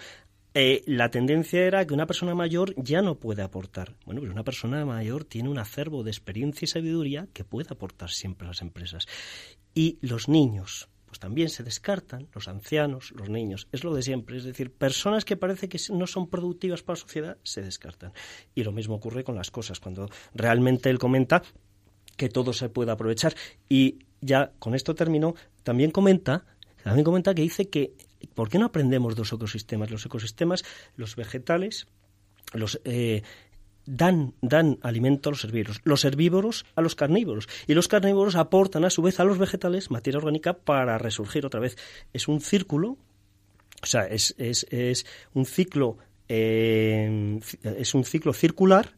eh, 0.53 0.83
la 0.87 1.09
tendencia 1.09 1.63
era 1.63 1.87
que 1.87 1.93
una 1.93 2.05
persona 2.05 2.35
mayor 2.35 2.75
ya 2.75 3.01
no 3.01 3.15
puede 3.15 3.41
aportar. 3.41 3.95
Bueno, 4.05 4.19
pues 4.19 4.33
una 4.33 4.43
persona 4.43 4.83
mayor 4.83 5.23
tiene 5.23 5.47
un 5.47 5.57
acervo 5.57 6.03
de 6.03 6.11
experiencia 6.11 6.65
y 6.65 6.67
sabiduría 6.67 7.29
que 7.31 7.45
puede 7.45 7.69
aportar 7.71 8.09
siempre 8.09 8.47
a 8.47 8.49
las 8.49 8.61
empresas. 8.61 9.07
Y 9.73 9.97
los 10.01 10.27
niños, 10.27 10.89
pues 11.11 11.19
también 11.19 11.49
se 11.49 11.61
descartan 11.61 12.29
los 12.33 12.47
ancianos, 12.47 13.11
los 13.11 13.27
niños. 13.29 13.67
Es 13.73 13.83
lo 13.83 13.93
de 13.93 14.01
siempre. 14.01 14.37
Es 14.37 14.45
decir, 14.45 14.71
personas 14.71 15.25
que 15.25 15.35
parece 15.35 15.67
que 15.67 15.77
no 15.89 16.07
son 16.07 16.29
productivas 16.29 16.83
para 16.83 16.95
la 16.95 17.01
sociedad 17.01 17.37
se 17.43 17.61
descartan. 17.61 18.13
Y 18.55 18.63
lo 18.63 18.71
mismo 18.71 18.95
ocurre 18.95 19.25
con 19.25 19.35
las 19.35 19.51
cosas. 19.51 19.81
Cuando 19.81 20.09
realmente 20.33 20.89
él 20.89 20.99
comenta 20.99 21.43
que 22.15 22.29
todo 22.29 22.53
se 22.53 22.69
puede 22.69 22.93
aprovechar. 22.93 23.35
Y 23.67 23.99
ya 24.21 24.53
con 24.57 24.73
esto 24.73 24.95
termino, 24.95 25.35
también 25.63 25.91
comenta, 25.91 26.45
también 26.81 27.03
comenta 27.03 27.35
que 27.35 27.41
dice 27.41 27.67
que 27.67 27.93
¿por 28.33 28.47
qué 28.47 28.57
no 28.57 28.67
aprendemos 28.67 29.13
de 29.13 29.19
los 29.19 29.33
ecosistemas? 29.33 29.91
Los 29.91 30.05
ecosistemas, 30.05 30.63
los 30.95 31.17
vegetales, 31.17 31.87
los 32.53 32.79
eh, 32.85 33.23
dan, 33.85 34.33
dan 34.41 34.77
alimento 34.81 35.29
a 35.29 35.31
los 35.31 35.43
herbívoros, 35.43 35.81
los 35.83 36.05
herbívoros 36.05 36.65
a 36.75 36.81
los 36.81 36.95
carnívoros 36.95 37.47
y 37.67 37.73
los 37.73 37.87
carnívoros 37.87 38.35
aportan 38.35 38.85
a 38.85 38.89
su 38.89 39.01
vez 39.01 39.19
a 39.19 39.23
los 39.23 39.37
vegetales 39.37 39.91
materia 39.91 40.17
orgánica 40.17 40.53
para 40.53 40.97
resurgir 40.97 41.45
otra 41.45 41.59
vez. 41.59 41.77
Es 42.13 42.27
un 42.27 42.41
círculo, 42.41 42.97
o 43.81 43.85
sea, 43.85 44.05
es, 44.07 44.35
es, 44.37 44.65
es 44.69 45.05
un 45.33 45.45
ciclo 45.45 45.97
eh, 46.33 47.39
es 47.63 47.93
un 47.93 48.05
ciclo 48.05 48.31
circular 48.31 48.95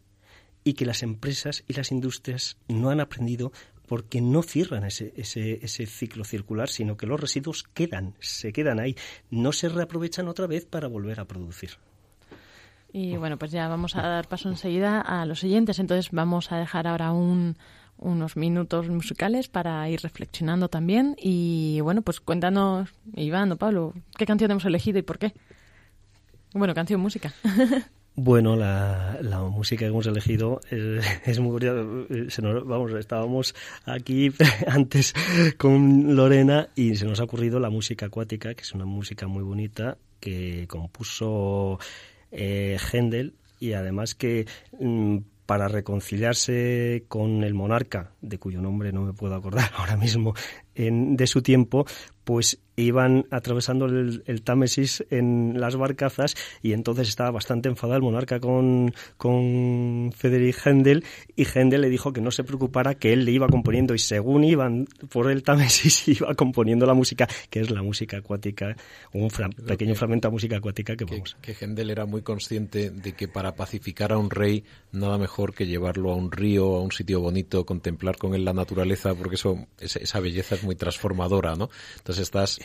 y 0.64 0.74
que 0.74 0.86
las 0.86 1.02
empresas 1.02 1.64
y 1.68 1.74
las 1.74 1.92
industrias 1.92 2.58
no 2.68 2.92
han 2.92 3.00
aprendido 3.00 3.52
porque 3.88 4.22
no 4.22 4.44
cierran 4.44 4.86
ese, 4.86 5.14
ese, 5.18 5.60
ese, 5.64 5.86
ciclo 5.86 6.24
circular, 6.24 6.70
sino 6.70 6.96
que 6.96 7.06
los 7.06 7.20
residuos 7.20 7.64
quedan, 7.64 8.16
se 8.20 8.54
quedan 8.54 8.80
ahí, 8.80 8.96
no 9.30 9.52
se 9.52 9.68
reaprovechan 9.68 10.28
otra 10.28 10.48
vez 10.48 10.66
para 10.66 10.88
volver 10.88 11.20
a 11.20 11.26
producir. 11.26 11.72
Y 12.96 13.18
bueno, 13.18 13.38
pues 13.38 13.52
ya 13.52 13.68
vamos 13.68 13.96
a 13.96 14.04
dar 14.04 14.28
paso 14.28 14.50
enseguida 14.50 15.02
a 15.02 15.26
los 15.26 15.40
siguientes. 15.40 15.80
Entonces 15.80 16.12
vamos 16.12 16.52
a 16.52 16.58
dejar 16.58 16.86
ahora 16.86 17.12
unos 17.12 18.38
minutos 18.38 18.88
musicales 18.88 19.48
para 19.50 19.90
ir 19.90 20.00
reflexionando 20.02 20.70
también. 20.70 21.16
Y 21.20 21.80
bueno, 21.82 22.04
pues 22.04 22.20
cuéntanos, 22.20 22.94
Iván 23.16 23.52
o 23.52 23.58
Pablo, 23.58 23.96
¿qué 24.16 24.28
canción 24.28 24.52
hemos 24.52 24.66
elegido 24.66 25.00
y 25.00 25.02
por 25.02 25.18
qué? 25.18 25.34
Bueno, 26.54 26.76
canción, 26.76 27.02
música. 27.02 27.34
Bueno, 28.16 28.56
la, 28.56 29.18
música 29.52 29.86
que 29.86 29.88
hemos 29.88 30.06
elegido 30.06 30.62
es, 30.70 31.40
muy 31.40 31.50
curiosa. 31.50 31.82
vamos, 32.64 32.92
estábamos 32.92 33.56
aquí 33.86 34.32
antes 34.68 35.16
con 35.58 36.16
Lorena 36.16 36.70
y 36.76 36.96
se 36.96 37.06
nos 37.06 37.20
ha 37.20 37.24
ocurrido 37.24 37.60
la 37.60 37.72
música 37.72 38.06
acuática, 38.06 38.54
que 38.54 38.62
es 38.62 38.72
una 38.74 38.86
música 38.86 39.26
muy 39.26 39.42
bonita 39.42 39.98
que 40.20 40.68
compuso 40.68 41.80
eh, 42.34 42.78
Händel 42.92 43.36
y 43.60 43.74
además 43.74 44.16
que 44.16 44.46
mm, 44.80 45.20
para 45.46 45.68
reconciliarse 45.68 47.06
con 47.08 47.44
el 47.44 47.54
monarca, 47.54 48.12
de 48.22 48.40
cuyo 48.40 48.62
nombre 48.62 48.92
no 48.92 49.02
me 49.02 49.14
puedo 49.14 49.36
acordar 49.36 49.72
ahora 49.78 49.96
mismo, 49.96 50.34
en, 50.76 51.16
de 51.16 51.28
su 51.28 51.42
tiempo, 51.42 51.86
pues 52.24 52.60
iban 52.76 53.26
atravesando 53.30 53.86
el, 53.86 54.42
Támesis 54.44 55.06
en 55.10 55.60
las 55.60 55.76
barcazas 55.76 56.36
y 56.62 56.74
entonces 56.74 57.08
estaba 57.08 57.32
bastante 57.32 57.70
enfadado 57.70 57.98
el 57.98 58.04
monarca 58.04 58.40
con, 58.40 58.94
con 59.18 60.12
Friedrich 60.16 60.58
Händel 60.66 61.06
y 61.36 61.46
Händel 61.46 61.82
le 61.82 61.90
dijo 61.90 62.14
que 62.14 62.22
no 62.22 62.32
se 62.32 62.44
preocupara 62.44 62.96
que 62.96 63.14
él 63.14 63.26
le 63.26 63.32
iba 63.32 63.48
componiendo 63.48 63.94
y 63.94 64.00
según 64.00 64.44
iban 64.44 64.88
por 65.10 65.30
el 65.30 65.44
Támesis 65.44 66.08
iba 66.20 66.34
componiendo 66.34 66.86
la 66.86 66.94
música 66.94 67.28
que 67.50 67.60
es 67.60 67.70
la 67.70 67.84
música 67.84 68.18
acuática 68.18 68.76
un 69.14 69.30
pequeño 69.30 69.96
fragmento 69.96 70.28
de 70.30 70.32
música 70.32 70.58
acuática 70.58 70.96
que, 70.96 71.06
vamos. 71.06 71.38
que 71.42 71.54
Händel 71.54 71.92
era 71.92 72.06
muy 72.06 72.24
consciente 72.24 72.90
de 72.90 73.14
que 73.14 73.28
para 73.28 73.56
pacificar 73.56 74.12
a 74.12 74.18
un 74.18 74.30
rey 74.30 74.64
nada 74.92 75.18
mejor 75.18 75.54
que 75.54 75.68
llevarlo 75.68 76.12
a 76.12 76.16
un 76.16 76.32
río 76.32 76.76
a 76.76 76.82
un 76.82 76.92
sitio 76.92 77.22
bonito 77.22 77.66
contemplar 77.66 78.18
con 78.18 78.34
él 78.34 78.44
la 78.44 78.54
naturaleza 78.54 79.14
porque 79.14 79.36
eso 79.36 79.68
esa 79.80 80.20
belleza 80.20 80.58
muy 80.64 80.76
transformadora 80.76 81.56
no 81.56 81.70
entonces 81.98 82.24
estás 82.24 82.60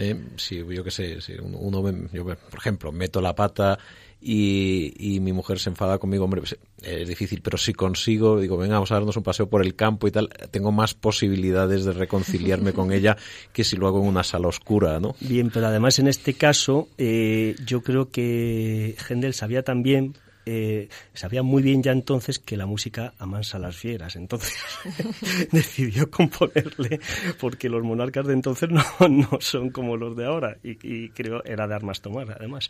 eh, 0.00 0.18
si 0.36 0.56
yo 0.56 0.82
qué 0.82 0.90
sé, 0.90 1.20
si 1.20 1.34
uno, 1.34 1.84
yo, 2.12 2.24
por 2.24 2.58
ejemplo, 2.58 2.90
meto 2.90 3.20
la 3.20 3.34
pata 3.34 3.78
y, 4.22 5.18
mi 5.20 5.32
mujer 5.32 5.58
se 5.58 5.68
enfada 5.68 5.98
conmigo, 5.98 6.24
hombre, 6.24 6.40
pues, 6.40 6.56
es 6.82 7.08
difícil, 7.08 7.42
pero 7.42 7.58
si 7.58 7.74
consigo, 7.74 8.40
digo, 8.40 8.56
venga, 8.56 8.74
vamos 8.74 8.90
a 8.92 8.94
darnos 8.94 9.16
un 9.18 9.22
paseo 9.22 9.48
por 9.48 9.62
el 9.62 9.74
campo 9.74 10.08
y 10.08 10.10
tal, 10.10 10.30
tengo 10.50 10.72
más 10.72 10.94
posibilidades 10.94 11.84
de 11.84 11.92
reconciliarme 11.92 12.72
con 12.72 12.92
ella 12.92 13.16
que 13.52 13.62
si 13.62 13.76
lo 13.76 13.86
hago 13.86 14.00
en 14.00 14.08
una 14.08 14.24
sala 14.24 14.48
oscura, 14.48 15.00
¿no? 15.00 15.16
Bien, 15.20 15.50
pero 15.52 15.66
además 15.66 15.98
en 15.98 16.08
este 16.08 16.32
caso, 16.32 16.88
eh, 16.96 17.54
yo 17.66 17.82
creo 17.82 18.10
que 18.10 18.96
Hendel 19.08 19.34
sabía 19.34 19.62
también 19.62 20.14
eh, 20.52 20.88
sabía 21.14 21.44
muy 21.44 21.62
bien 21.62 21.80
ya 21.80 21.92
entonces 21.92 22.40
que 22.40 22.56
la 22.56 22.66
música 22.66 23.14
amansa 23.18 23.56
a 23.56 23.60
las 23.60 23.76
fieras. 23.76 24.16
Entonces 24.16 24.52
decidió 25.52 26.10
componerle, 26.10 26.98
porque 27.38 27.68
los 27.68 27.84
monarcas 27.84 28.26
de 28.26 28.32
entonces 28.32 28.68
no, 28.68 28.82
no 29.08 29.28
son 29.40 29.70
como 29.70 29.96
los 29.96 30.16
de 30.16 30.26
ahora. 30.26 30.56
Y, 30.64 31.10
creo 31.10 31.44
era 31.44 31.68
de 31.68 31.74
armas 31.74 32.00
tomar, 32.00 32.32
además. 32.32 32.68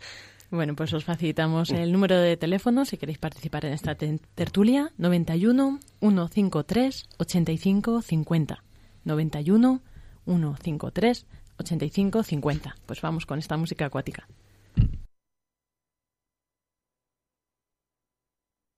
Bueno, 0.51 0.75
pues 0.75 0.93
os 0.93 1.05
facilitamos 1.05 1.71
el 1.71 1.91
número 1.91 2.19
de 2.19 2.37
teléfono 2.37 2.85
si 2.85 2.97
queréis 2.97 3.17
participar 3.17 3.65
en 3.65 3.73
esta 3.73 3.95
tertulia, 3.95 4.91
91 4.99 5.79
153 6.01 7.05
85 7.17 8.01
50. 8.03 8.63
91 9.05 9.81
153 10.25 11.25
85 11.57 12.23
50. 12.23 12.75
Pues 12.85 13.01
vamos 13.01 13.25
con 13.25 13.39
esta 13.39 13.57
música 13.57 13.85
acuática. 13.87 14.27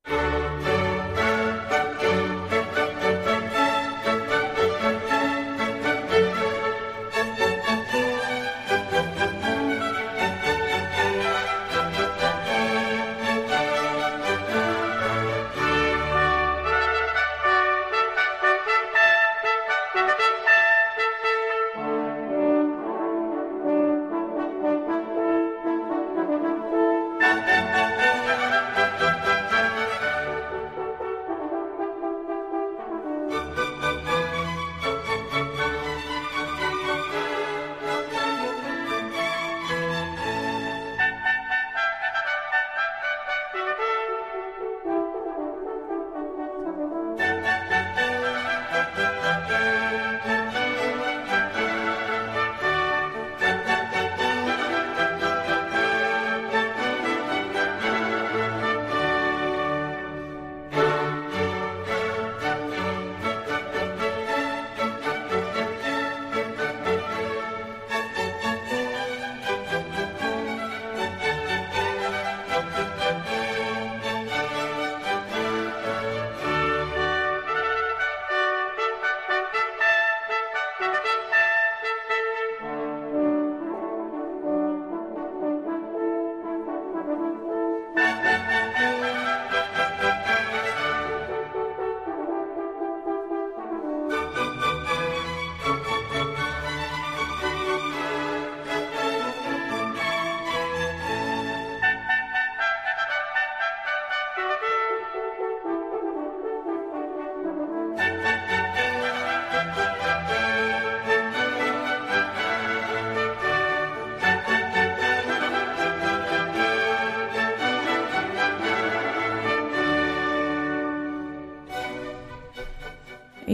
Thank 0.05 0.37
you. 0.37 0.42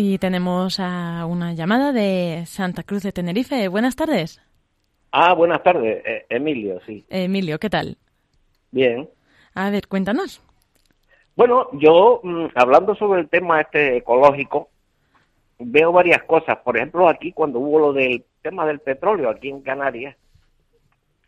Y 0.01 0.17
tenemos 0.17 0.79
a 0.79 1.25
una 1.25 1.51
llamada 1.51 1.91
de 1.91 2.45
Santa 2.45 2.83
Cruz 2.83 3.03
de 3.03 3.11
Tenerife. 3.11 3.67
Buenas 3.67 3.97
tardes. 3.97 4.41
Ah, 5.11 5.33
buenas 5.33 5.61
tardes, 5.61 6.01
eh, 6.05 6.25
Emilio, 6.29 6.79
sí. 6.85 7.05
Emilio, 7.09 7.59
¿qué 7.59 7.69
tal? 7.69 7.97
Bien. 8.71 9.09
A 9.55 9.69
ver, 9.69 9.89
cuéntanos. 9.89 10.41
Bueno, 11.35 11.67
yo 11.73 12.21
mm, 12.23 12.45
hablando 12.55 12.95
sobre 12.95 13.19
el 13.19 13.27
tema 13.27 13.59
este 13.59 13.97
ecológico, 13.97 14.69
veo 15.57 15.91
varias 15.91 16.23
cosas. 16.23 16.55
Por 16.59 16.77
ejemplo, 16.77 17.09
aquí 17.09 17.33
cuando 17.33 17.59
hubo 17.59 17.79
lo 17.79 17.91
del 17.91 18.23
tema 18.41 18.65
del 18.65 18.79
petróleo 18.79 19.29
aquí 19.29 19.49
en 19.49 19.59
Canarias, 19.59 20.15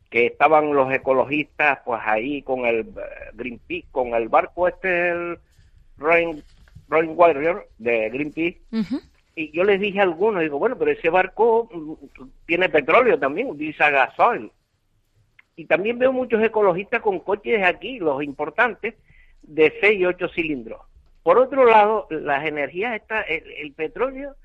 que 0.09 0.27
estaban 0.27 0.73
los 0.73 0.89
ecologistas 0.93 1.79
pues 1.83 1.99
ahí 2.05 2.41
con 2.41 2.65
el 2.65 2.79
eh, 2.79 2.93
Greenpeace, 3.33 3.87
con 3.91 4.13
el 4.13 4.29
barco 4.29 4.69
este, 4.69 5.09
el 5.09 5.39
Rain, 5.97 6.41
Warrior 6.91 7.67
de 7.77 8.09
Greenpeace, 8.09 8.61
y 9.35 9.51
yo 9.51 9.63
les 9.63 9.79
dije 9.79 9.99
a 9.99 10.03
algunos, 10.03 10.41
digo, 10.41 10.59
bueno, 10.59 10.77
pero 10.77 10.91
ese 10.91 11.09
barco 11.09 11.69
mm, 11.71 12.25
tiene 12.45 12.69
petróleo 12.69 13.17
también, 13.17 13.49
utiliza 13.49 13.89
gasoil. 13.89 14.51
Y 15.55 15.65
también 15.65 15.99
veo 15.99 16.11
muchos 16.11 16.43
ecologistas 16.43 17.01
con 17.01 17.19
coches 17.19 17.63
aquí, 17.63 17.99
los 17.99 18.23
importantes, 18.23 18.95
de 19.41 19.73
6 19.79 19.99
y 19.99 20.05
8 20.05 20.29
cilindros. 20.29 20.81
Por 21.23 21.37
otro 21.37 21.65
lado, 21.65 22.07
las 22.09 22.45
energías, 22.45 22.95
está, 22.95 23.21
el, 23.21 23.73
petróleo, 23.73 24.35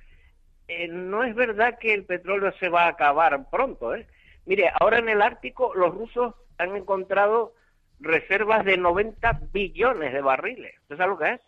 eh, 0.69 0.89
no 0.89 1.25
es 1.25 1.35
verdad 1.35 1.79
que 1.79 1.95
el 1.95 2.05
petróleo 2.05 2.53
se 2.61 2.69
va 2.69 2.85
a 2.85 2.89
acabar 2.89 3.49
pronto. 3.51 3.95
¿eh? 3.95 4.07
Mire, 4.45 4.71
ahora 4.79 4.99
en 4.99 5.09
el 5.09 5.23
Ártico 5.23 5.75
los 5.75 5.95
rusos 5.95 6.35
han 6.59 6.77
encontrado 6.77 7.55
reservas 7.99 8.65
de 8.65 8.77
90 8.77 9.41
billones 9.53 10.13
de 10.13 10.21
barriles. 10.21 10.75
¿Usted 10.83 10.97
sabe 10.99 11.11
lo 11.11 11.19
que 11.19 11.31
es? 11.33 11.41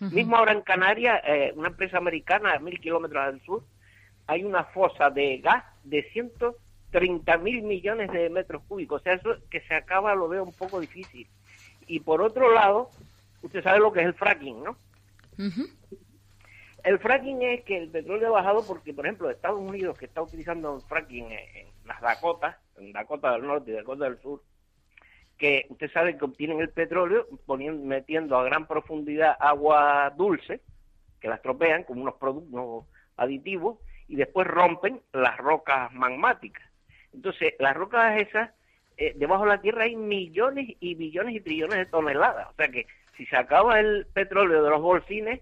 Mismo 0.00 0.36
ahora 0.36 0.52
en 0.52 0.62
Canarias, 0.62 1.20
eh, 1.24 1.52
una 1.54 1.68
empresa 1.68 1.98
americana 1.98 2.54
a 2.54 2.58
mil 2.58 2.80
kilómetros 2.80 3.22
al 3.22 3.40
sur, 3.42 3.62
hay 4.26 4.44
una 4.44 4.64
fosa 4.64 5.10
de 5.10 5.38
gas 5.38 5.64
de 5.84 6.02
130 6.12 7.36
mil 7.38 7.62
millones 7.62 8.10
de 8.10 8.28
metros 8.28 8.62
cúbicos. 8.66 9.00
O 9.00 9.04
sea, 9.04 9.14
eso 9.14 9.36
que 9.50 9.60
se 9.60 9.74
acaba 9.74 10.14
lo 10.14 10.28
veo 10.28 10.42
un 10.42 10.52
poco 10.52 10.80
difícil. 10.80 11.28
Y 11.86 12.00
por 12.00 12.20
otro 12.20 12.52
lado, 12.52 12.90
usted 13.42 13.62
sabe 13.62 13.78
lo 13.78 13.92
que 13.92 14.00
es 14.00 14.06
el 14.06 14.14
fracking, 14.14 14.62
¿no? 14.62 14.76
El 16.84 16.98
fracking 16.98 17.42
es 17.42 17.64
que 17.64 17.78
el 17.78 17.90
petróleo 17.90 18.28
ha 18.28 18.42
bajado 18.42 18.66
porque, 18.66 18.92
por 18.92 19.06
ejemplo, 19.06 19.30
Estados 19.30 19.60
Unidos, 19.60 19.96
que 19.96 20.06
está 20.06 20.22
utilizando 20.22 20.76
el 20.76 20.82
fracking 20.82 21.30
en, 21.30 21.68
las 21.84 22.00
Dakotas, 22.00 22.56
en 22.76 22.92
Dakota 22.92 23.32
del 23.32 23.46
Norte 23.46 23.70
y 23.70 23.74
Dakota 23.74 24.04
del 24.04 24.20
Sur, 24.20 24.42
que 25.42 25.66
usted 25.70 25.90
sabe 25.90 26.16
que 26.16 26.24
obtienen 26.24 26.60
el 26.60 26.68
petróleo 26.68 27.26
poniendo, 27.46 27.84
metiendo 27.84 28.38
a 28.38 28.44
gran 28.44 28.68
profundidad 28.68 29.36
agua 29.40 30.12
dulce, 30.16 30.60
que 31.20 31.26
la 31.26 31.34
estropean 31.34 31.82
como 31.82 32.02
unos 32.02 32.14
productos 32.14 32.86
aditivos, 33.16 33.80
y 34.06 34.14
después 34.14 34.46
rompen 34.46 35.00
las 35.12 35.36
rocas 35.38 35.92
magmáticas. 35.94 36.62
Entonces, 37.12 37.54
las 37.58 37.74
rocas 37.74 38.22
esas, 38.22 38.50
eh, 38.96 39.14
debajo 39.16 39.42
de 39.42 39.48
la 39.48 39.60
tierra 39.60 39.82
hay 39.82 39.96
millones 39.96 40.76
y 40.78 40.94
billones 40.94 41.34
y 41.34 41.40
trillones 41.40 41.76
de 41.76 41.86
toneladas. 41.86 42.46
O 42.48 42.54
sea 42.54 42.68
que 42.68 42.86
si 43.16 43.26
se 43.26 43.36
acaba 43.36 43.80
el 43.80 44.06
petróleo 44.14 44.62
de 44.62 44.70
los 44.70 44.80
bolsines, 44.80 45.40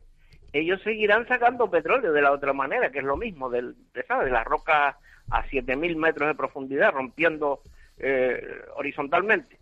ellos 0.55 0.80
seguirán 0.82 1.28
sacando 1.28 1.70
petróleo 1.70 2.12
de 2.14 2.22
la 2.22 2.32
otra 2.32 2.55
manera, 2.55 2.90
que 2.90 3.01
es 3.01 3.05
lo 3.05 3.18
mismo, 3.18 3.51
del, 3.51 3.76
de, 3.92 4.03
de 4.24 4.30
las 4.30 4.46
rocas 4.46 4.96
a 5.30 5.44
7.000 5.44 5.94
metros 5.96 6.26
de 6.26 6.34
profundidad, 6.34 6.90
rompiendo 6.92 7.61
eh, 8.03 8.40
horizontalmente. 8.76 9.59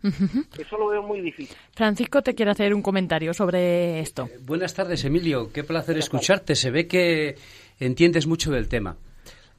Eso 0.57 0.77
lo 0.77 0.87
veo 0.87 1.03
muy 1.03 1.19
difícil. 1.21 1.55
Francisco 1.73 2.21
te 2.21 2.33
quiere 2.33 2.51
hacer 2.51 2.73
un 2.73 2.81
comentario 2.81 3.33
sobre 3.33 3.99
esto. 3.99 4.29
Eh, 4.31 4.37
buenas 4.41 4.73
tardes, 4.73 5.03
Emilio. 5.03 5.51
Qué 5.51 5.63
placer 5.63 5.97
escucharte. 5.97 6.55
Se 6.55 6.71
ve 6.71 6.87
que 6.87 7.35
entiendes 7.79 8.27
mucho 8.27 8.51
del 8.51 8.69
tema. 8.69 8.95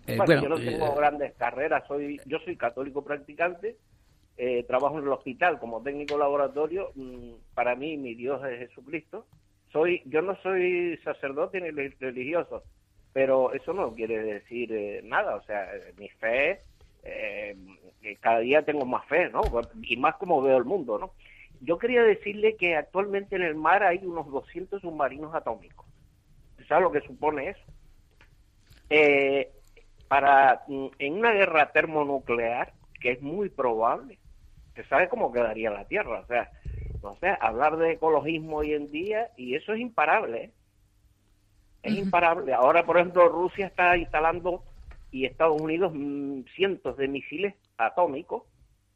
Eh, 0.07 0.17
bueno, 0.17 0.43
yo 0.43 0.49
no 0.49 0.59
tengo 0.59 0.95
grandes 0.95 1.35
carreras. 1.35 1.87
Soy, 1.87 2.21
yo 2.25 2.39
soy 2.45 2.57
católico 2.57 3.05
practicante. 3.05 3.77
trabajo 4.67 4.99
en 4.99 5.05
el 5.05 5.13
hospital 5.13 5.59
como 5.59 5.83
técnico 5.83 6.17
laboratorio. 6.17 6.93
Mm, 6.95 7.33
para 7.55 7.75
mí, 7.77 7.99
mi 7.99 8.15
Dios 8.15 8.41
es 8.45 8.71
Jesucristo. 8.71 9.27
Soy, 9.73 10.03
yo 10.07 10.23
no 10.23 10.37
soy 10.43 10.99
sacerdote 11.05 11.61
ni 11.61 11.71
religioso, 11.71 12.65
pero 13.13 13.53
eso 13.53 13.73
no 13.75 13.93
quiere 13.93 14.23
decir 14.23 15.03
nada. 15.05 15.37
O 15.37 15.43
sea, 15.43 15.69
mi 15.99 16.09
fe 16.09 16.61
eh, 17.03 17.57
cada 18.21 18.41
día 18.41 18.63
tengo 18.63 18.85
más 18.87 19.07
fe, 19.07 19.29
¿no? 19.31 19.43
Y 19.83 19.97
más 19.97 20.17
como 20.17 20.43
veo 20.43 20.57
el 20.57 20.65
mundo, 20.65 20.99
¿no? 20.99 21.13
Yo 21.61 21.79
quería 21.79 22.03
decirle 22.03 22.57
que 22.57 22.77
actualmente 22.77 23.37
en 23.37 23.43
el 23.43 23.55
mar 23.55 23.83
hay 23.83 23.99
unos 24.05 24.31
200 24.31 24.81
submarinos 24.81 25.35
atómicos. 25.35 25.87
¿Sabes 26.67 26.85
lo 26.85 26.93
que 26.93 27.01
supone 27.03 27.51
eso? 27.51 27.61
Eh, 28.89 29.51
para 30.09 30.63
mm, 30.67 30.87
en 30.99 31.15
una 31.15 31.33
guerra 31.33 31.71
termonuclear, 31.73 32.73
que 33.01 33.13
es 33.13 33.23
muy 33.23 33.49
probable, 33.49 34.19
se 34.75 34.85
sabe 34.85 35.09
cómo 35.09 35.33
quedaría 35.33 35.71
la 35.71 35.85
Tierra. 35.87 36.21
O 36.21 36.27
sea, 36.27 36.51
no 37.03 37.17
sé, 37.17 37.37
hablar 37.41 37.77
de 37.77 37.93
ecologismo 37.93 38.59
hoy 38.59 38.73
en 38.73 38.91
día, 38.91 39.31
y 39.37 39.55
eso 39.55 39.73
es 39.75 39.81
imparable. 39.81 40.45
¿eh? 40.45 40.51
Es 41.83 41.95
imparable. 41.95 42.53
Ahora, 42.53 42.85
por 42.85 42.99
ejemplo, 42.99 43.29
Rusia 43.29 43.67
está 43.67 43.97
instalando 43.97 44.65
y 45.11 45.27
Estados 45.27 45.61
Unidos 45.61 45.93
mm, 45.95 46.43
cientos 46.55 46.97
de 46.97 47.09
misiles 47.09 47.55
atómicos 47.81 48.43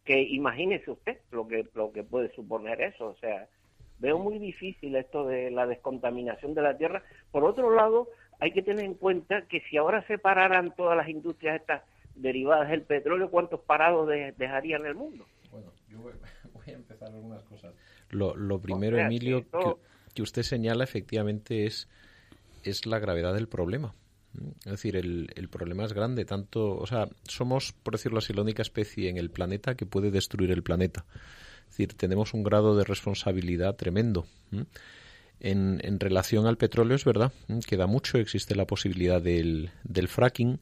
que 0.04 0.20
imagínese 0.20 0.90
usted 0.90 1.18
lo 1.30 1.48
que 1.48 1.66
lo 1.74 1.92
que 1.92 2.02
puede 2.02 2.34
suponer 2.34 2.80
eso. 2.80 3.06
O 3.06 3.16
sea 3.16 3.48
veo 3.98 4.18
muy 4.18 4.38
difícil 4.38 4.96
esto 4.96 5.26
de 5.26 5.50
la 5.50 5.66
descontaminación 5.66 6.54
de 6.54 6.62
la 6.62 6.76
tierra. 6.76 7.02
Por 7.30 7.44
otro 7.44 7.74
lado 7.74 8.08
hay 8.40 8.52
que 8.52 8.62
tener 8.62 8.84
en 8.84 8.94
cuenta 8.94 9.42
que 9.42 9.60
si 9.62 9.76
ahora 9.76 10.06
se 10.06 10.18
pararan 10.18 10.74
todas 10.74 10.96
las 10.96 11.08
industrias 11.08 11.60
estas 11.60 11.82
derivadas 12.14 12.68
del 12.68 12.82
petróleo 12.82 13.30
cuántos 13.30 13.60
parados 13.60 14.08
dejarían 14.36 14.86
el 14.86 14.94
mundo 14.94 15.24
bueno 15.50 15.72
yo 15.88 15.98
voy, 16.52 16.72
a 16.72 16.72
empezar 16.72 17.08
algunas 17.08 17.42
cosas. 17.44 17.74
Lo, 18.10 18.36
lo 18.36 18.60
primero 18.60 18.98
Emilio 18.98 19.44
que, 19.48 19.74
que 20.14 20.22
usted 20.22 20.42
señala 20.42 20.84
efectivamente 20.84 21.66
es 21.66 21.88
es 22.62 22.86
la 22.86 22.98
gravedad 22.98 23.34
del 23.34 23.48
problema 23.48 23.94
es 24.64 24.70
decir, 24.70 24.96
el, 24.96 25.30
el, 25.34 25.48
problema 25.48 25.84
es 25.84 25.92
grande, 25.92 26.24
tanto, 26.24 26.76
o 26.76 26.86
sea, 26.86 27.08
somos, 27.24 27.72
por 27.72 27.94
decirlo 27.94 28.18
así, 28.18 28.32
la 28.32 28.42
única 28.42 28.62
especie 28.62 29.08
en 29.08 29.16
el 29.16 29.30
planeta 29.30 29.74
que 29.76 29.86
puede 29.86 30.10
destruir 30.10 30.50
el 30.50 30.62
planeta. 30.62 31.04
Es 31.64 31.70
decir, 31.70 31.94
tenemos 31.94 32.34
un 32.34 32.42
grado 32.42 32.76
de 32.76 32.84
responsabilidad 32.84 33.76
tremendo. 33.76 34.26
En, 35.40 35.80
en, 35.82 36.00
relación 36.00 36.46
al 36.46 36.56
petróleo, 36.56 36.96
es 36.96 37.04
verdad, 37.04 37.32
queda 37.66 37.86
mucho, 37.86 38.18
existe 38.18 38.54
la 38.54 38.66
posibilidad 38.66 39.20
del, 39.20 39.70
del 39.82 40.08
fracking. 40.08 40.60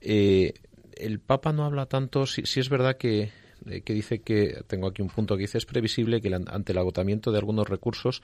Eh, 0.00 0.54
el 0.96 1.20
Papa 1.20 1.52
no 1.52 1.64
habla 1.64 1.86
tanto, 1.86 2.26
sí, 2.26 2.42
sí 2.44 2.60
es 2.60 2.68
verdad 2.68 2.96
que 2.96 3.30
eh, 3.66 3.82
que 3.82 3.92
dice 3.92 4.20
que, 4.20 4.62
tengo 4.66 4.88
aquí 4.88 5.02
un 5.02 5.08
punto 5.08 5.36
que 5.36 5.42
dice, 5.42 5.58
es 5.58 5.66
previsible 5.66 6.20
que 6.20 6.34
ante 6.34 6.72
el 6.72 6.78
agotamiento 6.78 7.32
de 7.32 7.38
algunos 7.38 7.68
recursos 7.68 8.22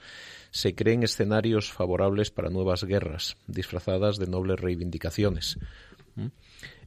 se 0.51 0.75
creen 0.75 1.03
escenarios 1.03 1.71
favorables 1.71 2.31
para 2.31 2.49
nuevas 2.49 2.83
guerras, 2.83 3.37
disfrazadas 3.47 4.17
de 4.17 4.27
nobles 4.27 4.59
reivindicaciones. 4.59 5.59
¿Mm? 6.15 6.27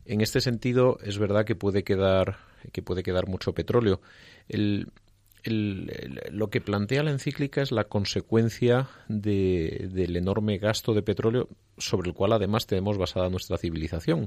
En 0.07 0.21
este 0.21 0.41
sentido, 0.41 0.99
es 1.05 1.19
verdad 1.19 1.45
que 1.45 1.55
puede 1.55 1.85
quedar, 1.85 2.39
que 2.73 2.83
puede 2.83 3.03
quedar 3.03 3.29
mucho 3.29 3.53
petróleo. 3.53 4.01
lo 5.45 6.51
que 6.51 6.61
plantea 6.61 7.03
la 7.03 7.13
encíclica 7.13 7.63
es 7.63 7.71
la 7.71 7.85
consecuencia 7.85 8.89
del 9.09 10.17
enorme 10.17 10.59
gasto 10.59 10.95
de 10.95 11.03
petróleo 11.03 11.49
sobre 11.79 12.09
el 12.11 12.15
cual 12.15 12.33
además 12.33 12.67
tenemos 12.67 12.99
basada 12.99 13.31
nuestra 13.31 13.57
civilización 13.57 14.27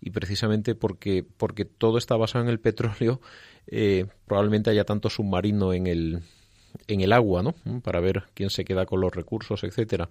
y 0.00 0.10
precisamente 0.10 0.74
porque, 0.74 1.24
porque 1.24 1.64
todo 1.64 1.96
está 1.96 2.16
basado 2.16 2.44
en 2.44 2.50
el 2.50 2.58
petróleo, 2.58 3.20
eh, 3.66 4.06
probablemente 4.26 4.70
haya 4.70 4.84
tanto 4.84 5.10
submarino 5.10 5.72
en 5.72 5.86
el, 5.86 6.22
en 6.86 7.00
el 7.00 7.12
agua, 7.12 7.42
¿no? 7.42 7.54
Para 7.82 8.00
ver 8.00 8.24
quién 8.34 8.50
se 8.50 8.64
queda 8.64 8.86
con 8.86 9.00
los 9.00 9.14
recursos, 9.14 9.64
etcétera. 9.64 10.08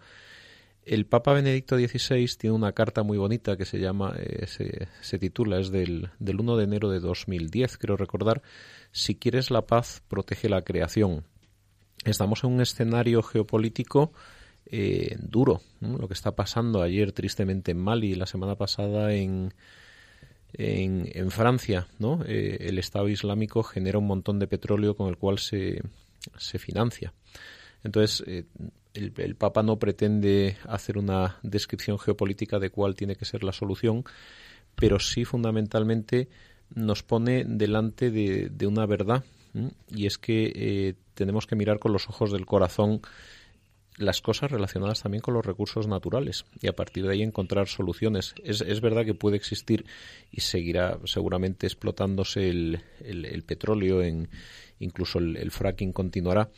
El 0.83 1.05
Papa 1.05 1.33
Benedicto 1.33 1.77
XVI 1.77 2.25
tiene 2.37 2.55
una 2.55 2.71
carta 2.71 3.03
muy 3.03 3.17
bonita 3.17 3.55
que 3.55 3.65
se 3.65 3.79
llama, 3.79 4.15
eh, 4.17 4.47
se, 4.47 4.87
se, 5.01 5.19
titula, 5.19 5.59
es 5.59 5.69
del, 5.69 6.09
del 6.17 6.39
1 6.39 6.57
de 6.57 6.63
enero 6.63 6.89
de 6.89 6.99
2010, 6.99 7.77
creo 7.77 7.97
recordar, 7.97 8.41
Si 8.91 9.15
quieres 9.15 9.51
la 9.51 9.67
paz, 9.67 10.01
protege 10.07 10.49
la 10.49 10.63
creación. 10.63 11.23
Estamos 12.03 12.43
en 12.43 12.53
un 12.53 12.61
escenario 12.61 13.21
geopolítico 13.21 14.11
eh, 14.65 15.17
duro, 15.19 15.61
lo 15.81 16.07
que 16.07 16.13
está 16.13 16.35
pasando 16.35 16.81
ayer 16.81 17.11
tristemente 17.11 17.71
en 17.71 17.77
Mali, 17.77 18.15
la 18.15 18.25
semana 18.25 18.55
pasada 18.55 19.13
en, 19.13 19.53
en, 20.53 21.31
Francia, 21.31 21.87
¿no? 21.99 22.23
Eh, 22.25 22.57
el 22.61 22.77
Estado 22.79 23.07
Islámico 23.09 23.63
genera 23.63 23.97
un 23.97 24.07
montón 24.07 24.39
de 24.39 24.47
petróleo 24.47 24.95
con 24.95 25.09
el 25.09 25.17
cual 25.17 25.39
se, 25.39 25.81
se 26.37 26.59
financia. 26.59 27.13
Entonces, 27.83 28.23
eh, 28.27 28.45
el, 28.93 29.35
Papa 29.35 29.63
no 29.63 29.79
pretende 29.79 30.57
hacer 30.67 30.97
una 30.97 31.37
descripción 31.43 31.97
geopolítica 31.97 32.59
de 32.59 32.69
cuál 32.69 32.95
tiene 32.95 33.15
que 33.15 33.25
ser 33.25 33.43
la 33.43 33.53
solución, 33.53 34.03
pero 34.75 34.99
sí 34.99 35.25
fundamentalmente 35.25 36.29
nos 36.73 37.03
pone 37.03 37.43
delante 37.45 38.11
de, 38.11 38.49
de 38.49 38.67
una 38.67 38.85
verdad, 38.85 39.23
y 39.89 40.05
es 40.05 40.17
que 40.17 40.51
eh, 40.55 40.93
tenemos 41.13 41.45
que 41.45 41.55
mirar 41.55 41.79
con 41.79 41.91
los 41.91 42.07
ojos 42.07 42.31
del 42.31 42.45
corazón 42.45 43.01
las 44.01 44.21
cosas 44.21 44.51
relacionadas 44.51 45.03
también 45.03 45.21
con 45.21 45.33
los 45.33 45.45
recursos 45.45 45.87
naturales 45.87 46.45
y 46.59 46.67
a 46.67 46.73
partir 46.73 47.05
de 47.05 47.13
ahí 47.13 47.21
encontrar 47.21 47.67
soluciones. 47.67 48.35
Es, 48.43 48.61
es 48.61 48.81
verdad 48.81 49.05
que 49.05 49.13
puede 49.13 49.37
existir 49.37 49.85
y 50.31 50.41
seguirá 50.41 50.99
seguramente 51.05 51.67
explotándose 51.67 52.49
el, 52.49 52.81
el, 53.03 53.43
petróleo, 53.43 54.01
en, 54.01 54.29
incluso 54.79 55.19
el, 55.19 55.51
fracking 55.51 55.93
continuará, 55.93 56.49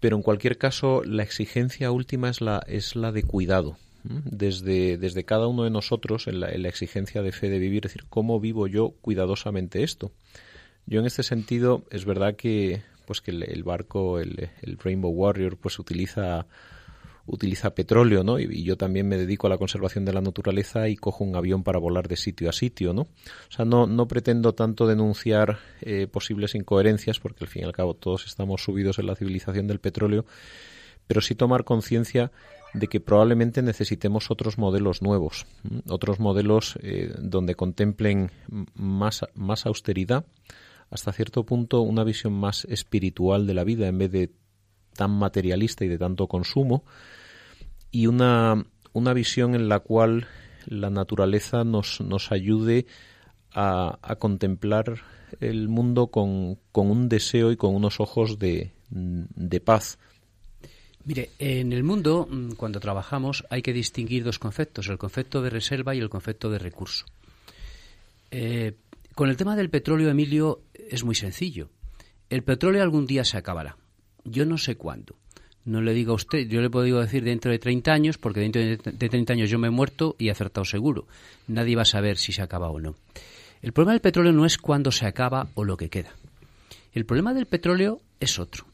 pero 0.00 0.16
en 0.16 0.22
cualquier 0.22 0.58
caso 0.58 1.02
la 1.04 1.22
exigencia 1.22 1.90
última 1.90 2.28
es 2.28 2.40
la, 2.40 2.62
es 2.66 2.96
la 2.96 3.12
de 3.12 3.22
cuidado. 3.22 3.76
Desde, 4.04 4.96
desde 4.96 5.24
cada 5.24 5.48
uno 5.48 5.64
de 5.64 5.70
nosotros 5.70 6.28
en 6.28 6.40
la, 6.40 6.50
en 6.50 6.62
la 6.62 6.68
exigencia 6.68 7.20
de 7.20 7.32
fe 7.32 7.50
de 7.50 7.58
vivir, 7.58 7.84
es 7.84 7.92
decir, 7.92 8.08
¿cómo 8.08 8.40
vivo 8.40 8.66
yo 8.66 8.94
cuidadosamente 9.02 9.82
esto? 9.82 10.12
Yo 10.86 11.00
en 11.00 11.06
este 11.06 11.22
sentido 11.24 11.84
es 11.90 12.06
verdad 12.06 12.36
que 12.36 12.80
pues 13.08 13.22
que 13.22 13.30
el, 13.30 13.62
barco, 13.64 14.18
el, 14.18 14.50
Rainbow 14.84 15.10
Warrior, 15.10 15.56
pues 15.56 15.78
utiliza 15.78 16.46
utiliza 17.24 17.74
petróleo, 17.74 18.22
¿no? 18.22 18.38
Y, 18.38 18.64
yo 18.64 18.76
también 18.76 19.08
me 19.08 19.16
dedico 19.16 19.46
a 19.46 19.50
la 19.50 19.56
conservación 19.56 20.04
de 20.04 20.12
la 20.12 20.20
naturaleza 20.20 20.90
y 20.90 20.96
cojo 20.96 21.24
un 21.24 21.34
avión 21.34 21.62
para 21.62 21.78
volar 21.78 22.06
de 22.06 22.16
sitio 22.16 22.50
a 22.50 22.52
sitio, 22.52 22.92
¿no? 22.92 23.02
O 23.02 23.50
sea, 23.50 23.64
no, 23.64 23.86
no 23.86 24.06
pretendo 24.06 24.54
tanto 24.54 24.86
denunciar 24.86 25.58
eh, 25.80 26.06
posibles 26.06 26.54
incoherencias, 26.54 27.18
porque 27.18 27.44
al 27.44 27.48
fin 27.48 27.62
y 27.62 27.64
al 27.64 27.72
cabo 27.72 27.94
todos 27.94 28.26
estamos 28.26 28.62
subidos 28.62 28.98
en 28.98 29.06
la 29.06 29.16
civilización 29.16 29.66
del 29.66 29.80
petróleo, 29.80 30.26
pero 31.06 31.22
sí 31.22 31.34
tomar 31.34 31.64
conciencia 31.64 32.30
de 32.74 32.88
que 32.88 33.00
probablemente 33.00 33.62
necesitemos 33.62 34.30
otros 34.30 34.58
modelos 34.58 35.00
nuevos, 35.00 35.46
otros 35.88 36.20
modelos 36.20 36.78
eh, 36.82 37.14
donde 37.18 37.54
contemplen 37.54 38.30
más, 38.74 39.24
más 39.34 39.64
austeridad, 39.64 40.26
hasta 40.90 41.12
cierto 41.12 41.44
punto 41.44 41.80
una 41.80 42.04
visión 42.04 42.32
más 42.32 42.64
espiritual 42.66 43.46
de 43.46 43.54
la 43.54 43.64
vida 43.64 43.88
en 43.88 43.98
vez 43.98 44.10
de 44.10 44.30
tan 44.94 45.10
materialista 45.12 45.84
y 45.84 45.88
de 45.88 45.98
tanto 45.98 46.26
consumo 46.26 46.84
y 47.90 48.06
una, 48.06 48.64
una 48.92 49.12
visión 49.12 49.54
en 49.54 49.68
la 49.68 49.80
cual 49.80 50.26
la 50.66 50.90
naturaleza 50.90 51.64
nos, 51.64 52.00
nos 52.00 52.32
ayude 52.32 52.86
a, 53.52 53.98
a 54.02 54.16
contemplar 54.16 55.00
el 55.40 55.68
mundo 55.68 56.08
con, 56.08 56.58
con, 56.72 56.90
un 56.90 57.08
deseo 57.08 57.52
y 57.52 57.56
con 57.56 57.74
unos 57.74 58.00
ojos 58.00 58.38
de, 58.38 58.72
de 58.90 59.60
paz. 59.60 59.98
Mire, 61.04 61.30
en 61.38 61.72
el 61.72 61.84
mundo, 61.84 62.28
mm, 62.30 62.52
cuando 62.52 62.80
trabajamos, 62.80 63.44
hay 63.50 63.62
que 63.62 63.72
distinguir 63.72 64.24
dos 64.24 64.38
conceptos, 64.38 64.88
el 64.88 64.98
concepto 64.98 65.42
de 65.42 65.50
reserva 65.50 65.94
y 65.94 65.98
el 65.98 66.10
concepto 66.10 66.50
de 66.50 66.58
recurso. 66.58 67.06
Eh, 68.30 68.74
con 69.14 69.30
el 69.30 69.36
tema 69.36 69.56
del 69.56 69.70
petróleo, 69.70 70.10
Emilio, 70.10 70.60
es 70.90 71.04
muy 71.04 71.14
sencillo. 71.14 71.70
El 72.30 72.42
petróleo 72.42 72.82
algún 72.82 73.06
día 73.06 73.24
se 73.24 73.38
acabará. 73.38 73.76
Yo 74.24 74.44
no 74.44 74.58
sé 74.58 74.76
cuándo. 74.76 75.16
No 75.64 75.82
le 75.82 75.92
digo 75.92 76.12
a 76.12 76.16
usted, 76.16 76.48
yo 76.48 76.60
le 76.60 76.70
puedo 76.70 77.00
decir 77.00 77.24
dentro 77.24 77.50
de 77.50 77.58
30 77.58 77.92
años, 77.92 78.18
porque 78.18 78.40
dentro 78.40 78.62
de 78.62 79.08
30 79.08 79.34
años 79.34 79.50
yo 79.50 79.58
me 79.58 79.68
he 79.68 79.70
muerto 79.70 80.16
y 80.18 80.28
he 80.28 80.30
acertado 80.30 80.64
seguro. 80.64 81.06
Nadie 81.46 81.76
va 81.76 81.82
a 81.82 81.86
saber 81.86 82.16
si 82.16 82.32
se 82.32 82.42
acaba 82.42 82.70
o 82.70 82.80
no. 82.80 82.96
El 83.60 83.72
problema 83.72 83.92
del 83.92 84.00
petróleo 84.00 84.32
no 84.32 84.46
es 84.46 84.56
cuándo 84.56 84.90
se 84.90 85.06
acaba 85.06 85.48
o 85.54 85.64
lo 85.64 85.76
que 85.76 85.90
queda. 85.90 86.14
El 86.92 87.04
problema 87.04 87.34
del 87.34 87.46
petróleo 87.46 88.00
es 88.20 88.38
otro. 88.38 88.66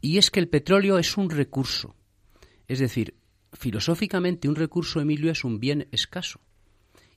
Y 0.00 0.18
es 0.18 0.30
que 0.30 0.40
el 0.40 0.48
petróleo 0.48 0.98
es 0.98 1.16
un 1.16 1.30
recurso. 1.30 1.94
Es 2.68 2.78
decir, 2.78 3.14
filosóficamente 3.52 4.48
un 4.48 4.56
recurso, 4.56 5.00
Emilio, 5.00 5.30
es 5.30 5.44
un 5.44 5.60
bien 5.60 5.88
escaso. 5.92 6.40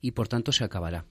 Y 0.01 0.11
por 0.11 0.27
tanto 0.27 0.51
se 0.51 0.63
acabará. 0.63 1.05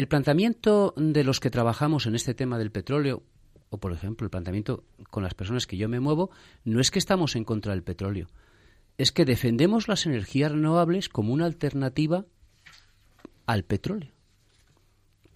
El 0.00 0.08
planteamiento 0.08 0.94
de 0.96 1.24
los 1.24 1.40
que 1.40 1.50
trabajamos 1.50 2.06
en 2.06 2.14
este 2.14 2.32
tema 2.32 2.56
del 2.56 2.70
petróleo, 2.70 3.22
o 3.68 3.76
por 3.76 3.92
ejemplo 3.92 4.24
el 4.24 4.30
planteamiento 4.30 4.82
con 5.10 5.22
las 5.22 5.34
personas 5.34 5.66
que 5.66 5.76
yo 5.76 5.90
me 5.90 6.00
muevo, 6.00 6.30
no 6.64 6.80
es 6.80 6.90
que 6.90 6.98
estamos 6.98 7.36
en 7.36 7.44
contra 7.44 7.74
del 7.74 7.82
petróleo, 7.82 8.28
es 8.96 9.12
que 9.12 9.26
defendemos 9.26 9.88
las 9.88 10.06
energías 10.06 10.52
renovables 10.52 11.10
como 11.10 11.34
una 11.34 11.44
alternativa 11.44 12.24
al 13.44 13.64
petróleo. 13.64 14.14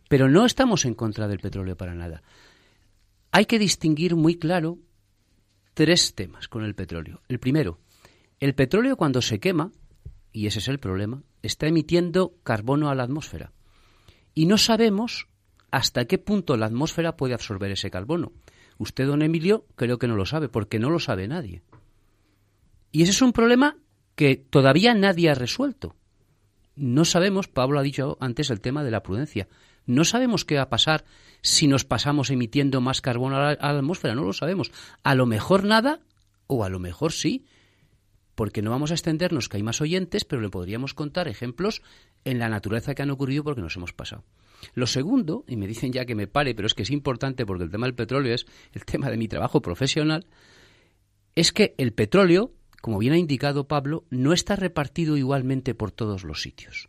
Pero 0.09 0.31
no 0.31 0.47
estamos 0.47 0.87
en 0.87 0.95
contra 0.95 1.29
del 1.29 1.41
petróleo 1.41 1.77
para 1.77 1.95
nada. 1.95 2.23
Hay 3.33 3.45
que 3.45 3.59
distinguir 3.59 4.17
muy 4.17 4.37
claro 4.37 4.79
tres 5.75 6.15
temas 6.15 6.49
con 6.49 6.65
el 6.65 6.75
petróleo. 6.75 7.21
El 7.29 7.39
primero, 7.39 7.81
el 8.41 8.55
petróleo 8.55 8.97
cuando 8.97 9.21
se 9.21 9.41
quema, 9.41 9.73
y 10.33 10.47
ese 10.47 10.61
es 10.61 10.69
el 10.69 10.79
problema, 10.79 11.23
está 11.43 11.67
emitiendo 11.67 12.39
carbono 12.45 12.89
a 12.89 12.95
la 12.95 13.03
atmósfera 13.03 13.53
y 14.35 14.47
no 14.47 14.59
sabemos 14.59 15.29
hasta 15.71 16.05
qué 16.05 16.19
punto 16.19 16.57
la 16.57 16.67
atmósfera 16.67 17.17
puede 17.17 17.35
absorber 17.35 17.71
ese 17.71 17.91
carbono. 17.91 18.33
Usted, 18.79 19.07
don 19.07 19.23
Emilio, 19.23 19.67
creo 19.77 19.99
que 19.99 20.09
no 20.09 20.17
lo 20.17 20.27
sabe, 20.27 20.49
porque 20.49 20.79
no 20.79 20.91
lo 20.91 20.99
sabe 20.99 21.29
nadie. 21.29 21.63
Y 22.93 23.03
ese 23.03 23.13
es 23.13 23.23
un 23.23 23.33
problema 23.33 23.77
que 24.15 24.37
todavía 24.37 24.95
nadie 24.95 25.31
ha 25.31 25.35
resuelto. 25.35 25.97
No 26.77 27.05
sabemos, 27.05 27.49
Pablo 27.49 27.79
ha 27.79 27.83
dicho 27.83 28.17
antes 28.21 28.51
el 28.51 28.61
tema 28.61 28.85
de 28.85 28.91
la 28.91 29.03
prudencia, 29.03 29.49
no 29.87 30.05
sabemos 30.05 30.45
qué 30.45 30.57
va 30.57 30.63
a 30.63 30.71
pasar 30.71 31.05
si 31.41 31.67
nos 31.67 31.85
pasamos 31.85 32.31
emitiendo 32.31 32.81
más 32.81 33.01
carbono 33.01 33.37
a 33.37 33.41
la, 33.41 33.51
a 33.51 33.73
la 33.73 33.79
atmósfera, 33.79 34.15
no 34.15 34.25
lo 34.25 34.33
sabemos. 34.33 34.73
A 35.03 35.15
lo 35.15 35.27
mejor 35.27 35.65
nada, 35.65 36.01
o 36.47 36.65
a 36.65 36.69
lo 36.69 36.79
mejor 36.79 37.13
sí, 37.13 37.45
porque 38.35 38.63
no 38.63 38.71
vamos 38.71 38.91
a 38.91 38.95
extendernos, 38.95 39.49
que 39.49 39.57
hay 39.57 39.63
más 39.63 39.81
oyentes, 39.81 40.25
pero 40.25 40.43
le 40.43 40.51
podríamos 40.51 40.95
contar 40.95 41.29
ejemplos 41.29 41.83
en 42.25 42.39
la 42.39 42.49
naturaleza 42.49 42.95
que 42.95 43.03
han 43.03 43.11
ocurrido 43.11 43.45
porque 43.45 43.61
nos 43.61 43.77
hemos 43.77 43.93
pasado. 43.93 44.25
Lo 44.75 44.87
segundo, 44.87 45.45
y 45.47 45.57
me 45.57 45.67
dicen 45.67 45.93
ya 45.93 46.05
que 46.05 46.15
me 46.15 46.27
pare, 46.27 46.55
pero 46.55 46.67
es 46.67 46.75
que 46.75 46.83
es 46.83 46.91
importante 46.91 47.47
porque 47.47 47.65
el 47.65 47.71
tema 47.71 47.87
del 47.87 47.95
petróleo 47.95 48.35
es 48.35 48.47
el 48.73 48.85
tema 48.85 49.11
de 49.11 49.17
mi 49.17 49.29
trabajo 49.29 49.61
profesional, 49.61 50.27
es 51.35 51.53
que 51.53 51.75
el 51.79 51.93
petróleo, 51.93 52.53
como 52.81 52.99
bien 52.99 53.13
ha 53.13 53.19
indicado 53.19 53.69
Pablo, 53.69 54.05
no 54.11 54.33
está 54.33 54.57
repartido 54.57 55.17
igualmente 55.17 55.75
por 55.75 55.91
todos 55.91 56.25
los 56.25 56.43
sitios. 56.43 56.89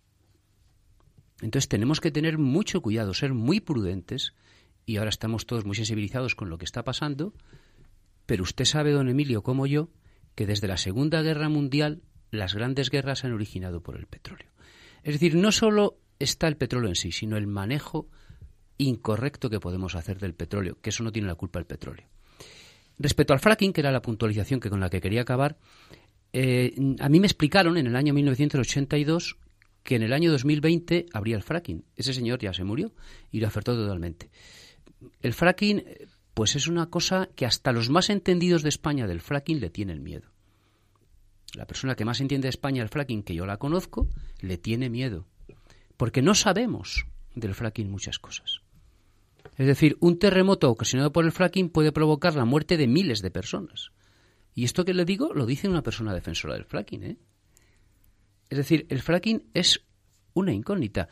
Entonces 1.41 1.67
tenemos 1.67 1.99
que 1.99 2.11
tener 2.11 2.37
mucho 2.37 2.81
cuidado, 2.81 3.13
ser 3.13 3.33
muy 3.33 3.59
prudentes, 3.59 4.33
y 4.85 4.97
ahora 4.97 5.09
estamos 5.09 5.45
todos 5.45 5.65
muy 5.65 5.75
sensibilizados 5.75 6.35
con 6.35 6.49
lo 6.49 6.57
que 6.57 6.65
está 6.65 6.83
pasando, 6.83 7.33
pero 8.25 8.43
usted 8.43 8.65
sabe, 8.65 8.91
don 8.91 9.09
Emilio, 9.09 9.43
como 9.43 9.67
yo, 9.67 9.89
que 10.35 10.45
desde 10.45 10.67
la 10.67 10.77
Segunda 10.77 11.21
Guerra 11.21 11.49
Mundial 11.49 12.01
las 12.31 12.53
grandes 12.53 12.89
guerras 12.89 13.19
se 13.19 13.27
han 13.27 13.33
originado 13.33 13.81
por 13.81 13.97
el 13.97 14.07
petróleo. 14.07 14.49
Es 15.03 15.13
decir, 15.13 15.35
no 15.35 15.51
solo 15.51 15.99
está 16.19 16.47
el 16.47 16.57
petróleo 16.57 16.89
en 16.89 16.95
sí, 16.95 17.11
sino 17.11 17.37
el 17.37 17.47
manejo 17.47 18.09
incorrecto 18.77 19.49
que 19.49 19.59
podemos 19.59 19.95
hacer 19.95 20.19
del 20.19 20.33
petróleo, 20.33 20.77
que 20.81 20.89
eso 20.89 21.03
no 21.03 21.11
tiene 21.11 21.27
la 21.27 21.35
culpa 21.35 21.59
el 21.59 21.65
petróleo. 21.65 22.07
Respecto 22.97 23.33
al 23.33 23.39
fracking, 23.39 23.73
que 23.73 23.81
era 23.81 23.91
la 23.91 24.01
puntualización 24.01 24.59
que 24.59 24.69
con 24.69 24.79
la 24.79 24.89
que 24.89 25.01
quería 25.01 25.21
acabar, 25.21 25.57
eh, 26.33 26.73
a 26.99 27.09
mí 27.09 27.19
me 27.19 27.27
explicaron 27.27 27.77
en 27.77 27.87
el 27.87 27.95
año 27.95 28.13
1982 28.13 29.37
que 29.83 29.95
en 29.95 30.03
el 30.03 30.13
año 30.13 30.31
2020 30.31 31.05
habría 31.13 31.35
el 31.35 31.43
fracking. 31.43 31.85
Ese 31.95 32.13
señor 32.13 32.39
ya 32.39 32.53
se 32.53 32.63
murió 32.63 32.93
y 33.31 33.39
lo 33.39 33.47
acertó 33.47 33.75
totalmente. 33.75 34.31
El 35.21 35.33
fracking 35.33 35.83
pues 36.35 36.57
es 36.57 36.67
una 36.67 36.89
cosa 36.89 37.29
que 37.35 37.45
hasta 37.45 37.71
los 37.71 37.89
más 37.89 38.09
entendidos 38.09 38.61
de 38.61 38.69
España 38.69 39.07
del 39.07 39.21
fracking 39.21 39.61
le 39.61 39.69
tienen 39.69 40.03
miedo. 40.03 40.29
La 41.55 41.65
persona 41.65 41.95
que 41.95 42.03
más 42.03 42.19
entiende 42.19 42.47
de 42.47 42.49
España 42.49 42.83
el 42.83 42.89
fracking, 42.89 43.23
que 43.23 43.33
yo 43.33 43.45
la 43.45 43.55
conozco, 43.55 44.09
le 44.41 44.57
tiene 44.57 44.89
miedo. 44.89 45.25
Porque 45.95 46.21
no 46.21 46.35
sabemos 46.35 47.07
del 47.35 47.55
fracking 47.55 47.89
muchas 47.89 48.19
cosas. 48.19 48.59
Es 49.57 49.65
decir, 49.65 49.95
un 50.01 50.19
terremoto 50.19 50.69
ocasionado 50.69 51.13
por 51.13 51.23
el 51.23 51.31
fracking 51.31 51.69
puede 51.69 51.93
provocar 51.93 52.35
la 52.35 52.43
muerte 52.43 52.75
de 52.75 52.87
miles 52.87 53.21
de 53.21 53.31
personas. 53.31 53.91
Y 54.53 54.65
esto 54.65 54.83
que 54.83 54.93
le 54.93 55.05
digo 55.05 55.33
lo 55.33 55.45
dice 55.45 55.69
una 55.69 55.83
persona 55.83 56.13
defensora 56.13 56.55
del 56.55 56.65
fracking. 56.65 57.03
¿eh? 57.03 57.17
Es 58.49 58.57
decir, 58.57 58.87
el 58.89 59.01
fracking 59.01 59.45
es 59.53 59.85
una 60.33 60.51
incógnita 60.51 61.07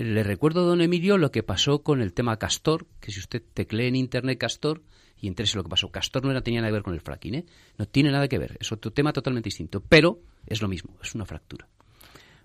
le 0.00 0.22
recuerdo, 0.22 0.64
don 0.64 0.80
Emilio, 0.80 1.18
lo 1.18 1.30
que 1.30 1.42
pasó 1.42 1.82
con 1.82 2.00
el 2.00 2.14
tema 2.14 2.38
Castor, 2.38 2.86
que 3.00 3.12
si 3.12 3.20
usted 3.20 3.42
teclee 3.52 3.88
en 3.88 3.96
Internet 3.96 4.38
Castor 4.38 4.82
y 5.20 5.28
en 5.28 5.34
lo 5.54 5.62
que 5.62 5.68
pasó, 5.68 5.90
Castor 5.90 6.24
no 6.24 6.42
tenía 6.42 6.60
nada 6.60 6.70
que 6.70 6.74
ver 6.74 6.82
con 6.82 6.94
el 6.94 7.02
fracking, 7.02 7.34
¿eh? 7.34 7.44
no 7.76 7.86
tiene 7.86 8.10
nada 8.10 8.26
que 8.26 8.38
ver, 8.38 8.56
es 8.58 8.72
otro 8.72 8.92
tema 8.92 9.12
totalmente 9.12 9.48
distinto, 9.48 9.82
pero 9.86 10.22
es 10.46 10.62
lo 10.62 10.68
mismo, 10.68 10.96
es 11.02 11.14
una 11.14 11.26
fractura. 11.26 11.68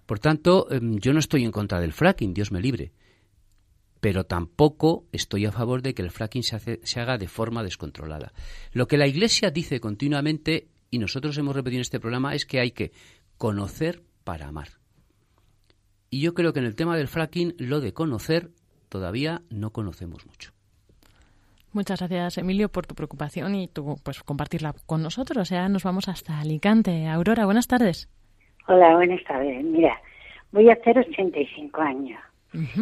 Por 0.06 0.20
tanto, 0.20 0.70
em, 0.70 0.98
yo 1.00 1.14
no 1.14 1.20
estoy 1.20 1.46
en 1.46 1.52
contra 1.52 1.80
del 1.80 1.94
fracking, 1.94 2.34
Dios 2.34 2.52
me 2.52 2.60
libre, 2.60 2.92
pero 4.02 4.26
tampoco 4.26 5.06
estoy 5.14 5.46
a 5.46 5.52
favor 5.54 5.82
de 5.82 5.94
que 5.94 6.02
el 6.02 6.12
fracking 6.12 6.44
se 6.44 7.00
haga 7.00 7.18
de 7.18 7.28
forma 7.30 7.64
descontrolada. 7.64 8.34
Lo 8.74 8.88
que 8.88 8.98
la 8.98 9.08
Iglesia 9.08 9.50
dice 9.50 9.80
continuamente, 9.80 10.68
y 10.92 11.00
nosotros 11.00 11.38
hemos 11.38 11.56
repetido 11.56 11.78
en 11.78 11.82
este 11.82 12.02
programa, 12.02 12.36
es 12.36 12.46
que 12.46 12.60
hay 12.60 12.72
que 12.72 12.92
conocer 13.38 14.04
para 14.26 14.48
amar. 14.48 14.85
Y 16.10 16.22
yo 16.22 16.34
creo 16.34 16.54
que 16.54 16.60
en 16.60 16.66
el 16.66 16.76
tema 16.76 16.98
del 16.98 17.08
fracking, 17.08 17.56
lo 17.58 17.82
de 17.82 17.94
conocer, 17.94 18.50
todavía 18.90 19.42
no 19.50 19.72
conocemos 19.72 20.26
mucho. 20.26 20.52
Muchas 21.74 22.00
gracias, 22.00 22.38
Emilio, 22.38 22.70
por 22.70 22.88
tu 22.88 22.96
preocupación 22.96 23.54
y 23.56 23.68
tu, 23.68 23.98
pues, 24.02 24.24
compartirla 24.24 24.74
con 24.86 25.04
nosotros. 25.04 25.42
O 25.42 25.46
sea, 25.46 25.68
nos 25.68 25.84
vamos 25.84 26.08
hasta 26.08 26.40
Alicante. 26.40 27.08
Aurora, 27.08 27.46
buenas 27.46 27.68
tardes. 27.68 28.10
Hola, 28.68 28.96
buenas 28.96 29.22
tardes. 29.26 29.62
Mira, 29.64 30.00
voy 30.52 30.70
a 30.70 30.74
hacer 30.74 30.98
85 30.98 31.82
años. 31.82 32.20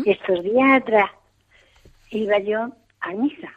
Estos 0.05 0.43
días 0.43 0.81
atrás 0.81 1.09
iba 2.11 2.37
yo 2.39 2.71
a 2.99 3.11
misa 3.13 3.51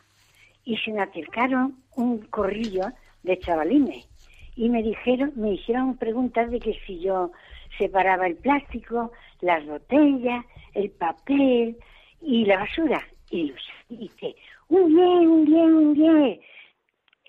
y 0.65 0.79
se 0.79 0.91
me 0.91 1.03
acercaron 1.03 1.77
un 1.95 2.19
corrillo 2.19 2.87
de 3.23 3.39
chavalines 3.39 4.09
y 4.55 4.71
me 4.71 4.83
dijeron, 4.83 5.33
me 5.37 5.53
hicieron 5.53 5.99
preguntas 5.99 6.51
de 6.51 6.59
que 6.59 6.81
si 6.87 7.01
yo 7.01 7.31
separaba 7.79 8.27
el 8.27 8.37
plástico, 8.37 9.13
las 9.41 9.65
botellas, 9.67 10.45
el 10.75 10.91
papel 10.91 11.77
y 12.21 12.45
la 12.45 12.59
basura. 12.59 13.03
Y 13.31 13.53
dice, 13.89 14.37
un 14.69 14.95
bien, 14.95 15.29
un 15.29 15.45
bien, 15.45 15.75
un 15.75 15.95
bien. 15.95 16.41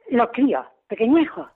Los 0.10 0.30
críos, 0.32 0.66
pequeñejos. 0.88 1.48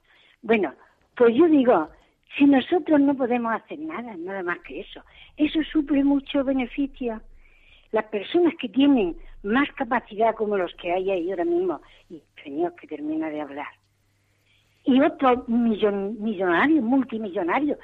Bueno, 0.41 0.73
pues 1.15 1.35
yo 1.35 1.47
digo, 1.47 1.89
si 2.37 2.45
nosotros 2.45 2.99
no 2.99 3.15
podemos 3.15 3.53
hacer 3.53 3.79
nada, 3.79 4.15
nada 4.17 4.43
más 4.43 4.59
que 4.59 4.81
eso, 4.81 5.03
eso 5.37 5.59
suple 5.63 6.03
mucho 6.03 6.43
beneficio. 6.43 7.21
Las 7.91 8.05
personas 8.05 8.53
que 8.59 8.69
tienen 8.69 9.17
más 9.43 9.69
capacidad 9.73 10.35
como 10.35 10.57
los 10.57 10.73
que 10.75 10.91
hay 10.91 11.11
ahí 11.11 11.29
ahora 11.29 11.45
mismo, 11.45 11.81
y 12.09 12.21
señor 12.43 12.73
que 12.75 12.87
termina 12.87 13.29
de 13.29 13.41
hablar, 13.41 13.67
y 14.83 14.99
otros 14.99 15.47
millonarios, 15.47 16.83
multimillonarios, 16.83 17.77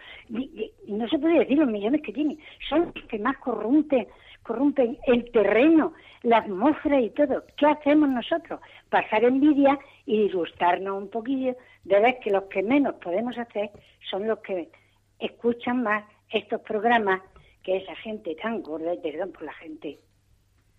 no 0.88 1.08
se 1.08 1.20
puede 1.20 1.40
decir 1.40 1.58
los 1.58 1.70
millones 1.70 2.02
que 2.02 2.14
tienen, 2.14 2.40
son 2.68 2.92
los 2.96 3.06
que 3.06 3.20
más 3.20 3.38
corrompen, 3.38 4.08
corrompen 4.42 4.98
el 5.06 5.30
terreno, 5.32 5.94
la 6.24 6.38
atmósfera 6.38 7.00
y 7.00 7.12
todo. 7.12 7.44
¿Qué 7.56 7.68
hacemos 7.68 8.10
nosotros? 8.10 8.60
Pasar 8.90 9.24
envidia 9.24 9.78
y 10.06 10.24
disgustarnos 10.24 11.04
un 11.04 11.10
poquillo 11.10 11.56
de 11.84 12.00
ver 12.00 12.20
que 12.20 12.32
los 12.32 12.44
que 12.46 12.64
menos 12.64 12.96
podemos 12.96 13.38
hacer 13.38 13.70
son 14.10 14.28
los 14.28 14.40
que 14.40 14.70
escuchan 15.20 15.84
más 15.84 16.04
estos 16.32 16.62
programas 16.62 17.22
que 17.64 17.78
esa 17.78 17.96
gente 17.98 18.36
tan 18.42 18.62
gorda, 18.62 18.94
y 18.94 19.00
perdón 19.00 19.34
por 19.34 19.44
la 19.44 19.54
gente, 19.54 20.00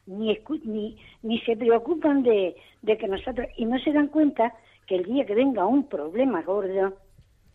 ni, 0.06 0.36
ni, 0.64 0.96
ni 1.22 1.38
se 1.40 1.56
preocupan 1.56 2.22
de, 2.22 2.56
de 2.82 2.96
que 2.96 3.06
nosotros, 3.06 3.46
y 3.56 3.66
no 3.66 3.78
se 3.78 3.92
dan 3.92 4.08
cuenta 4.08 4.54
que 4.88 4.96
el 4.96 5.04
día 5.04 5.26
que 5.26 5.34
venga 5.34 5.66
un 5.66 5.86
problema 5.86 6.42
gordo, 6.42 6.96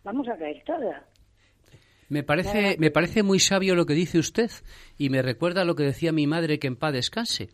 vamos 0.03 0.27
a 0.29 0.38
caer 0.38 0.63
todas. 0.65 1.03
Me 2.07 2.21
parece, 2.21 2.77
me 2.79 2.91
parece 2.91 3.23
muy 3.23 3.39
sabio 3.39 3.73
lo 3.73 3.88
que 3.88 3.95
dice 3.95 4.19
usted 4.19 4.51
y 4.97 5.09
me 5.09 5.23
recuerda 5.23 5.65
lo 5.65 5.75
que 5.75 5.84
decía 5.84 6.11
mi 6.11 6.27
madre 6.27 6.59
que 6.59 6.67
en 6.67 6.75
paz 6.75 6.93
descanse, 6.93 7.49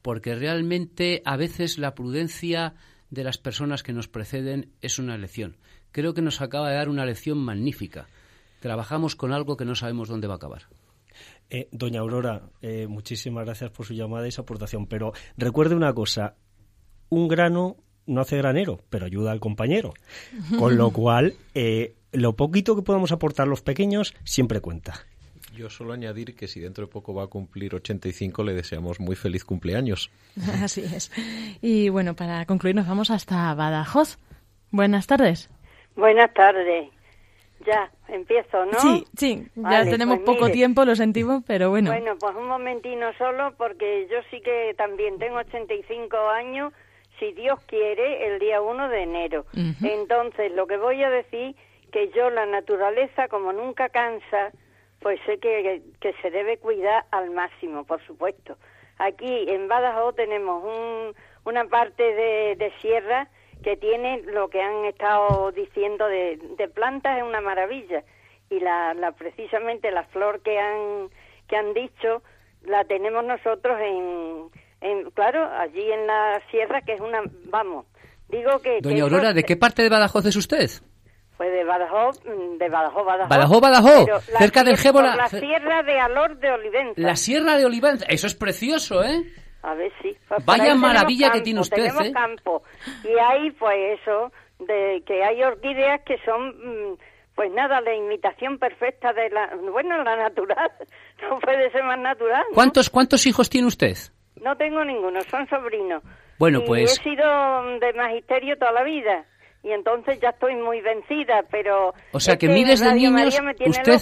porque 0.00 0.36
realmente 0.36 1.22
a 1.24 1.36
veces 1.36 1.76
la 1.76 1.96
prudencia 1.96 2.74
de 3.10 3.24
las 3.24 3.36
personas 3.38 3.82
que 3.82 3.92
nos 3.92 4.06
preceden 4.06 4.70
es 4.80 5.00
una 5.00 5.18
lección. 5.18 5.56
Creo 5.90 6.14
que 6.14 6.22
nos 6.22 6.40
acaba 6.40 6.70
de 6.70 6.76
dar 6.76 6.88
una 6.88 7.04
lección 7.04 7.38
magnífica. 7.38 8.06
Trabajamos 8.60 9.16
con 9.16 9.32
algo 9.32 9.56
que 9.56 9.64
no 9.64 9.74
sabemos 9.74 10.08
dónde 10.08 10.28
va 10.28 10.34
a 10.34 10.36
acabar. 10.36 10.62
Eh, 11.50 11.68
doña 11.72 12.00
Aurora, 12.00 12.50
eh, 12.62 12.86
muchísimas 12.86 13.44
gracias 13.44 13.70
por 13.72 13.86
su 13.86 13.94
llamada 13.94 14.28
y 14.28 14.30
su 14.30 14.40
aportación, 14.40 14.86
pero 14.86 15.12
recuerde 15.36 15.74
una 15.74 15.92
cosa, 15.94 16.36
un 17.08 17.26
grano 17.26 17.76
no 18.06 18.20
hace 18.20 18.36
granero, 18.36 18.80
pero 18.90 19.06
ayuda 19.06 19.32
al 19.32 19.40
compañero. 19.40 19.94
Con 20.58 20.76
lo 20.76 20.90
cual, 20.90 21.34
eh, 21.54 21.94
lo 22.12 22.34
poquito 22.34 22.76
que 22.76 22.82
podamos 22.82 23.12
aportar 23.12 23.48
los 23.48 23.62
pequeños 23.62 24.14
siempre 24.24 24.60
cuenta. 24.60 24.94
Yo 25.54 25.70
solo 25.70 25.94
añadir 25.94 26.34
que 26.34 26.48
si 26.48 26.60
dentro 26.60 26.86
de 26.86 26.92
poco 26.92 27.14
va 27.14 27.24
a 27.24 27.26
cumplir 27.28 27.74
85, 27.74 28.44
le 28.44 28.52
deseamos 28.52 29.00
muy 29.00 29.16
feliz 29.16 29.44
cumpleaños. 29.44 30.10
Así 30.62 30.82
es. 30.82 31.10
Y 31.62 31.88
bueno, 31.88 32.14
para 32.14 32.44
concluir, 32.44 32.76
nos 32.76 32.86
vamos 32.86 33.10
hasta 33.10 33.54
Badajoz. 33.54 34.18
Buenas 34.70 35.06
tardes. 35.06 35.50
Buenas 35.94 36.32
tardes. 36.34 36.90
Ya, 37.66 37.90
empiezo, 38.08 38.66
¿no? 38.66 38.78
Sí, 38.78 39.04
sí, 39.16 39.48
ya 39.56 39.82
tenemos 39.84 40.18
pues 40.18 40.36
poco 40.36 40.50
tiempo, 40.50 40.84
lo 40.84 40.94
sentimos, 40.94 41.42
pero 41.46 41.70
bueno. 41.70 41.90
Bueno, 41.90 42.12
pues 42.20 42.36
un 42.36 42.46
momentino 42.46 43.12
solo, 43.16 43.54
porque 43.56 44.06
yo 44.10 44.18
sí 44.30 44.40
que 44.42 44.74
también 44.76 45.18
tengo 45.18 45.38
85 45.38 46.16
años 46.28 46.72
si 47.18 47.32
Dios 47.32 47.58
quiere, 47.66 48.26
el 48.28 48.38
día 48.38 48.60
1 48.60 48.88
de 48.88 49.02
enero. 49.02 49.46
Entonces, 49.82 50.52
lo 50.52 50.66
que 50.66 50.76
voy 50.76 51.02
a 51.02 51.10
decir, 51.10 51.54
que 51.92 52.10
yo 52.10 52.30
la 52.30 52.46
naturaleza, 52.46 53.28
como 53.28 53.52
nunca 53.52 53.88
cansa, 53.88 54.52
pues 55.00 55.20
sé 55.26 55.38
que, 55.38 55.82
que 56.00 56.12
se 56.14 56.30
debe 56.30 56.58
cuidar 56.58 57.04
al 57.10 57.30
máximo, 57.30 57.84
por 57.84 58.04
supuesto. 58.06 58.56
Aquí 58.98 59.46
en 59.48 59.68
Badajoz 59.68 60.14
tenemos 60.16 60.64
un, 60.64 61.14
una 61.44 61.64
parte 61.66 62.02
de, 62.02 62.56
de, 62.56 62.72
sierra 62.80 63.28
que 63.62 63.76
tiene 63.76 64.22
lo 64.22 64.48
que 64.48 64.62
han 64.62 64.84
estado 64.86 65.52
diciendo 65.52 66.06
de, 66.06 66.38
de 66.56 66.68
plantas, 66.68 67.18
es 67.18 67.24
una 67.24 67.40
maravilla. 67.40 68.04
Y 68.48 68.60
la, 68.60 68.94
la, 68.94 69.12
precisamente 69.12 69.90
la 69.90 70.04
flor 70.04 70.40
que 70.40 70.58
han, 70.58 71.10
que 71.48 71.56
han 71.56 71.74
dicho 71.74 72.22
la 72.62 72.84
tenemos 72.84 73.24
nosotros 73.24 73.78
en, 73.80 74.50
claro, 75.14 75.48
allí 75.58 75.90
en 75.90 76.06
la 76.06 76.40
sierra, 76.50 76.80
que 76.82 76.94
es 76.94 77.00
una, 77.00 77.22
vamos, 77.46 77.86
digo 78.28 78.58
que... 78.60 78.80
Doña 78.80 79.04
Aurora, 79.04 79.32
¿de 79.32 79.44
qué 79.44 79.56
parte 79.56 79.82
de 79.82 79.88
Badajoz 79.88 80.26
es 80.26 80.36
usted? 80.36 80.70
Pues 81.36 81.52
de 81.52 81.64
Badajoz, 81.64 82.18
mm, 82.24 82.56
de 82.58 82.68
Badajoz, 82.68 83.04
Badajoz. 83.04 83.28
Badajoz, 83.28 83.60
Badajoz, 83.60 84.24
cerca 84.38 84.64
del 84.64 84.78
Gébola. 84.78 85.16
La 85.16 85.28
sierra 85.28 85.82
de 85.82 86.00
Alor 86.00 86.38
de 86.38 86.50
Olivenza. 86.50 87.00
La 87.00 87.16
sierra 87.16 87.58
de 87.58 87.66
Olivenza, 87.66 88.06
eso 88.08 88.26
es 88.26 88.34
precioso, 88.34 89.04
¿eh? 89.04 89.22
A 89.62 89.74
ver, 89.74 89.92
sí. 90.00 90.16
Pues 90.28 90.44
Vaya 90.46 90.74
maravilla 90.74 91.30
que 91.30 91.40
tiene 91.42 91.60
usted, 91.60 91.76
tenemos 91.76 92.06
¿eh? 92.06 92.12
campo. 92.12 92.62
Y 93.04 93.18
hay, 93.18 93.50
pues 93.52 94.00
eso, 94.00 94.32
de 94.60 95.02
que 95.06 95.22
hay 95.22 95.42
orquídeas 95.42 96.00
que 96.02 96.16
son... 96.24 96.48
Mm, 96.48 96.96
pues 97.34 97.52
nada, 97.52 97.82
la 97.82 97.94
imitación 97.94 98.58
perfecta 98.58 99.12
de 99.12 99.28
la, 99.28 99.54
bueno, 99.70 100.02
la 100.02 100.16
natural, 100.16 100.72
no 101.22 101.38
puede 101.38 101.70
ser 101.70 101.84
más 101.84 101.98
natural. 101.98 102.42
¿Cuántos, 102.54 102.88
¿Cuántos 102.88 103.26
hijos 103.26 103.50
tiene 103.50 103.68
usted? 103.68 103.94
No 104.42 104.56
tengo 104.56 104.84
ninguno, 104.84 105.20
son 105.22 105.48
sobrinos. 105.48 106.02
Bueno, 106.38 106.60
y 106.62 106.66
pues. 106.66 106.98
He 106.98 107.02
sido 107.02 107.78
de 107.78 107.92
magisterio 107.94 108.56
toda 108.58 108.72
la 108.72 108.82
vida. 108.82 109.24
Y 109.62 109.72
entonces 109.72 110.20
ya 110.20 110.28
estoy 110.28 110.54
muy 110.54 110.80
vencida, 110.80 111.42
pero. 111.50 111.92
O 112.12 112.20
sea 112.20 112.36
que, 112.36 112.48
miles 112.48 112.80
de 112.80 112.94
niños. 112.94 113.40
Usted, 113.66 114.00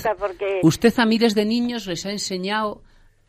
usted 0.63 0.93
a 0.99 1.07
miles 1.07 1.35
de 1.35 1.45
niños 1.45 1.87
les 1.87 2.05
ha 2.05 2.11
enseñado 2.11 2.83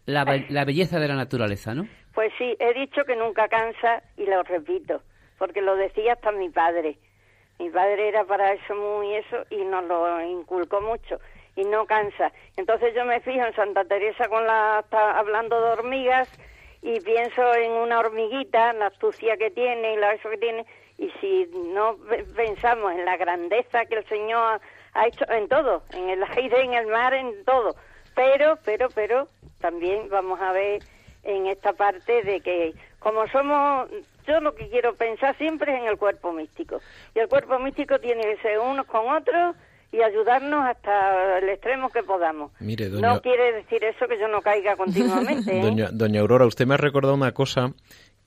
la, 0.06 0.26
la 0.50 0.66
belleza 0.66 1.00
de 1.00 1.08
la 1.08 1.16
naturaleza, 1.16 1.74
¿no? 1.74 1.88
Pues 2.14 2.32
sí, 2.38 2.56
he 2.60 2.74
dicho 2.74 3.04
que 3.06 3.16
nunca 3.16 3.48
cansa 3.48 4.02
y 4.18 4.26
lo 4.26 4.44
repito, 4.44 5.02
porque 5.38 5.62
lo 5.62 5.76
decía 5.76 6.14
hasta 6.14 6.32
mi 6.32 6.50
padre. 6.50 6.98
Mi 7.60 7.70
padre 7.70 8.10
era 8.10 8.26
para 8.26 8.54
eso 8.54 8.76
muy 8.76 9.16
eso 9.16 9.38
y 9.50 9.64
nos 9.64 9.86
lo 9.86 10.22
inculcó 10.22 10.82
mucho 10.82 11.20
y 11.56 11.64
no 11.64 11.86
cansa. 11.86 12.32
Entonces 12.58 12.94
yo 12.96 13.06
me 13.06 13.20
fijo 13.22 13.46
en 13.46 13.56
Santa 13.56 13.86
Teresa 13.86 14.28
con 14.28 14.46
la 14.46 14.82
está 14.84 15.18
hablando 15.18 15.60
de 15.60 15.72
hormigas 15.72 16.30
y 16.86 17.00
pienso 17.00 17.42
en 17.56 17.72
una 17.72 18.00
hormiguita, 18.00 18.72
la 18.74 18.88
astucia 18.88 19.38
que 19.38 19.50
tiene 19.50 19.94
y 19.94 19.98
la 19.98 20.14
eso 20.14 20.30
que 20.30 20.38
tiene, 20.38 20.66
y 21.00 21.10
si 21.20 21.50
no 21.74 21.98
pensamos 22.36 22.94
en 22.94 23.04
la 23.04 23.18
grandeza 23.18 23.86
que 23.86 23.96
el 23.96 24.08
Señor 24.08 24.62
ha 24.94 25.08
hecho 25.08 25.26
en 25.32 25.48
todo, 25.48 25.82
en 25.94 26.10
el 26.12 26.24
aire, 26.38 26.62
en 26.62 26.76
el 26.76 26.86
mar, 26.86 27.16
en 27.16 27.44
todo, 27.44 27.76
pero, 28.14 28.60
pero, 28.64 28.88
pero 28.94 29.28
también 29.60 30.10
vamos 30.10 30.40
a 30.40 30.52
ver 30.52 30.84
en 31.24 31.48
esta 31.48 31.74
parte 31.74 32.22
de 32.22 32.40
que 32.42 32.76
como 33.00 33.28
somos, 33.30 33.90
yo 34.28 34.40
lo 34.40 34.54
que 34.54 34.70
quiero 34.70 34.94
pensar 34.94 35.36
siempre 35.38 35.74
es 35.74 35.82
en 35.82 35.88
el 35.88 35.98
cuerpo 35.98 36.34
místico, 36.34 36.82
y 37.16 37.20
el 37.20 37.28
cuerpo 37.28 37.58
místico 37.58 37.98
tiene 37.98 38.22
que 38.22 38.38
ser 38.44 38.60
unos 38.60 38.86
con 38.86 39.10
otros, 39.10 39.56
y 39.92 40.02
ayudarnos 40.02 40.66
hasta 40.66 41.40
el 41.40 41.50
extremo 41.50 41.90
que 41.90 42.04
podamos. 42.04 42.52
Mire, 42.60 42.90
No 42.90 43.22
quiere 43.22 43.54
decir 43.54 43.84
eso 43.84 44.08
que 44.08 44.20
yo 44.20 44.28
no 44.28 44.42
caiga 44.42 44.76
continuamente. 44.78 45.60
¿eh? 45.60 45.90
doña, 45.92 46.20
Aurora, 46.20 46.46
usted 46.46 46.66
me 46.66 46.74
ha 46.74 46.78
recordado 46.78 47.14
una 47.14 47.34
cosa 47.34 47.74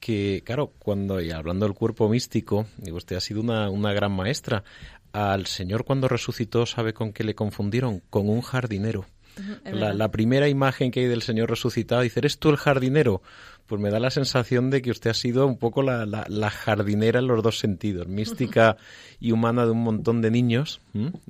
que, 0.01 0.43
claro, 0.45 0.73
cuando, 0.79 1.21
y 1.21 1.31
hablando 1.31 1.67
del 1.67 1.75
cuerpo 1.75 2.09
místico, 2.09 2.67
digo, 2.77 2.97
usted 2.97 3.17
ha 3.17 3.21
sido 3.21 3.41
una, 3.41 3.71
una 3.71 3.93
gran 3.93 4.13
maestra. 4.13 4.63
Al 5.13 5.47
Señor 5.47 5.85
cuando 5.85 6.07
resucitó, 6.07 6.67
¿sabe 6.67 6.93
con 6.93 7.13
qué 7.13 7.25
le 7.25 7.35
confundieron? 7.35 8.01
Con 8.11 8.29
un 8.29 8.43
jardinero. 8.43 9.07
La, 9.65 9.93
la, 9.93 10.11
primera 10.11 10.49
imagen 10.49 10.91
que 10.91 11.01
hay 11.01 11.07
del 11.07 11.23
Señor 11.23 11.51
resucitado, 11.51 12.03
dice, 12.03 12.21
¿eres 12.21 12.39
tú 12.39 12.51
el 12.51 12.57
jardinero? 12.57 13.23
Pues 13.67 13.81
me 13.83 13.91
da 13.91 14.01
la 14.01 14.11
sensación 14.11 14.71
de 14.71 14.81
que 14.81 14.91
usted 14.91 15.11
ha 15.11 15.15
sido 15.15 15.47
un 15.47 15.59
poco 15.59 15.83
la, 15.83 16.07
la, 16.07 16.51
jardinera 16.51 17.19
en 17.19 17.27
los 17.27 17.43
dos 17.43 17.59
sentidos, 17.59 18.09
mística 18.09 18.79
y 19.21 19.33
humana 19.33 19.67
de 19.67 19.73
un 19.73 19.83
montón 19.83 20.23
de 20.23 20.31
niños. 20.31 20.81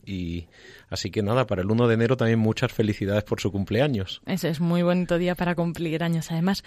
Y 0.06 0.46
así 0.88 1.10
que 1.10 1.22
nada, 1.22 1.48
para 1.48 1.62
el 1.62 1.70
1 1.70 1.88
de 1.88 1.94
enero 1.94 2.16
también 2.16 2.38
muchas 2.38 2.72
felicidades 2.72 3.24
por 3.24 3.40
su 3.40 3.50
cumpleaños. 3.50 4.22
Ese 4.24 4.50
es 4.50 4.60
muy 4.60 4.82
bonito 4.82 5.18
día 5.18 5.34
para 5.34 5.56
cumplir 5.56 6.04
años. 6.04 6.30
Además, 6.30 6.62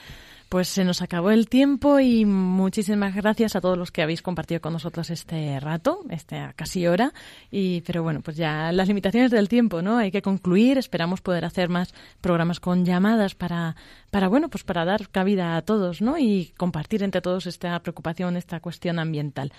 pues 0.51 0.67
se 0.67 0.83
nos 0.83 1.01
acabó 1.01 1.31
el 1.31 1.47
tiempo 1.47 2.01
y 2.01 2.25
muchísimas 2.25 3.15
gracias 3.15 3.55
a 3.55 3.61
todos 3.61 3.77
los 3.77 3.89
que 3.89 4.01
habéis 4.01 4.21
compartido 4.21 4.59
con 4.59 4.73
nosotros 4.73 5.09
este 5.09 5.57
rato, 5.61 6.01
esta 6.09 6.51
casi 6.57 6.87
hora. 6.87 7.13
Y, 7.49 7.79
pero 7.87 8.03
bueno, 8.03 8.19
pues 8.19 8.35
ya 8.35 8.73
las 8.73 8.89
limitaciones 8.89 9.31
del 9.31 9.47
tiempo, 9.47 9.81
¿no? 9.81 9.97
Hay 9.97 10.11
que 10.11 10.21
concluir. 10.21 10.77
Esperamos 10.77 11.21
poder 11.21 11.45
hacer 11.45 11.69
más 11.69 11.93
programas 12.19 12.59
con 12.59 12.83
llamadas 12.83 13.33
para, 13.33 13.77
para 14.09 14.27
bueno, 14.27 14.49
pues 14.49 14.65
para 14.65 14.83
dar 14.83 15.07
cabida 15.07 15.55
a 15.55 15.61
todos, 15.61 16.01
¿no? 16.01 16.17
Y 16.17 16.51
compartir 16.57 17.01
entre 17.01 17.21
todos 17.21 17.47
esta 17.47 17.79
preocupación, 17.79 18.35
esta 18.35 18.59
cuestión 18.59 18.99
ambiental. 18.99 19.53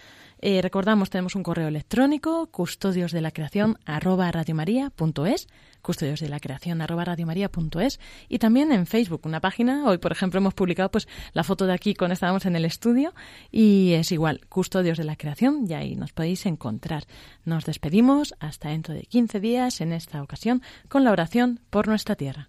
Eh, 0.44 0.60
recordamos, 0.60 1.08
tenemos 1.08 1.36
un 1.36 1.44
correo 1.44 1.68
electrónico, 1.68 2.48
custodios 2.48 3.12
de 3.12 3.20
la 3.20 3.30
creación 3.30 3.78
arroba 3.86 4.32
custodios 5.82 6.18
de 6.18 6.28
la 6.28 6.40
creación 6.40 6.82
y 8.28 8.38
también 8.40 8.72
en 8.72 8.86
Facebook, 8.86 9.20
una 9.22 9.40
página. 9.40 9.84
Hoy, 9.86 9.98
por 9.98 10.10
ejemplo, 10.10 10.38
hemos 10.38 10.54
publicado 10.54 10.90
pues 10.90 11.06
la 11.32 11.44
foto 11.44 11.66
de 11.66 11.72
aquí 11.72 11.94
cuando 11.94 12.14
estábamos 12.14 12.44
en 12.44 12.56
el 12.56 12.64
estudio 12.64 13.14
y 13.52 13.92
es 13.92 14.10
igual, 14.10 14.40
custodios 14.48 14.98
de 14.98 15.04
la 15.04 15.14
creación 15.14 15.64
y 15.68 15.74
ahí 15.74 15.94
nos 15.94 16.12
podéis 16.12 16.44
encontrar. 16.44 17.04
Nos 17.44 17.64
despedimos 17.64 18.34
hasta 18.40 18.70
dentro 18.70 18.94
de 18.94 19.02
15 19.02 19.38
días 19.38 19.80
en 19.80 19.92
esta 19.92 20.20
ocasión 20.24 20.60
con 20.88 21.04
la 21.04 21.12
oración 21.12 21.60
por 21.70 21.86
nuestra 21.86 22.16
tierra. 22.16 22.48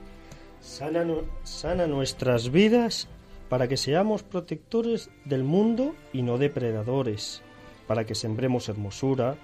Sana, 0.61 1.87
nuestras 1.87 2.51
vidas 2.51 3.07
para 3.49 3.67
que 3.67 3.77
seamos 3.77 4.23
protectores 4.23 5.09
del 5.25 5.43
mundo 5.43 5.95
y 6.13 6.21
no 6.21 6.37
depredadores, 6.37 7.41
para 7.87 8.05
que 8.05 8.15
sembremos 8.15 8.69
hermosura 8.69 9.35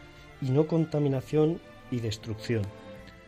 y 0.41 0.51
no 0.51 0.67
contaminación 0.67 1.59
y 1.91 1.99
destrucción. 1.99 2.61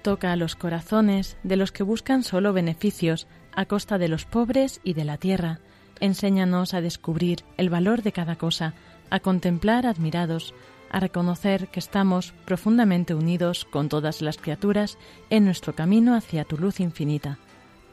Toca 0.03 0.31
a 0.31 0.37
los 0.37 0.55
corazones 0.55 1.37
de 1.43 1.57
los 1.57 1.71
que 1.71 1.83
buscan 1.83 2.23
solo 2.23 2.53
beneficios 2.53 3.27
a 3.53 3.65
costa 3.65 3.97
de 3.97 4.07
los 4.07 4.25
pobres 4.25 4.79
y 4.83 4.93
de 4.93 5.03
la 5.03 5.17
tierra. 5.17 5.59
Enséñanos 5.99 6.73
a 6.73 6.79
descubrir 6.79 7.39
el 7.57 7.69
valor 7.69 8.03
de 8.03 8.13
cada 8.13 8.37
cosa, 8.37 8.73
a 9.09 9.19
contemplar 9.19 9.85
admirados, 9.85 10.53
a 10.91 11.01
reconocer 11.01 11.67
que 11.67 11.79
estamos 11.79 12.33
profundamente 12.45 13.13
unidos 13.13 13.65
con 13.65 13.89
todas 13.89 14.21
las 14.21 14.37
criaturas 14.37 14.97
en 15.29 15.43
nuestro 15.43 15.75
camino 15.75 16.15
hacia 16.15 16.45
tu 16.45 16.57
luz 16.57 16.79
infinita. 16.79 17.37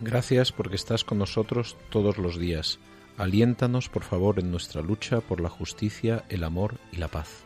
Gracias 0.01 0.53
porque 0.53 0.77
estás 0.77 1.05
con 1.05 1.19
nosotros 1.19 1.77
todos 1.91 2.19
los 2.19 2.39
días. 2.39 2.79
Aliéntanos, 3.17 3.89
por 3.89 4.03
favor, 4.03 4.39
en 4.39 4.51
nuestra 4.51 4.83
lucha 4.83 5.21
por 5.21 5.41
la 5.41 5.49
justicia, 5.49 6.25
el 6.29 6.45
amor 6.45 6.75
y 6.93 6.97
la 6.97 7.09
paz. 7.09 7.46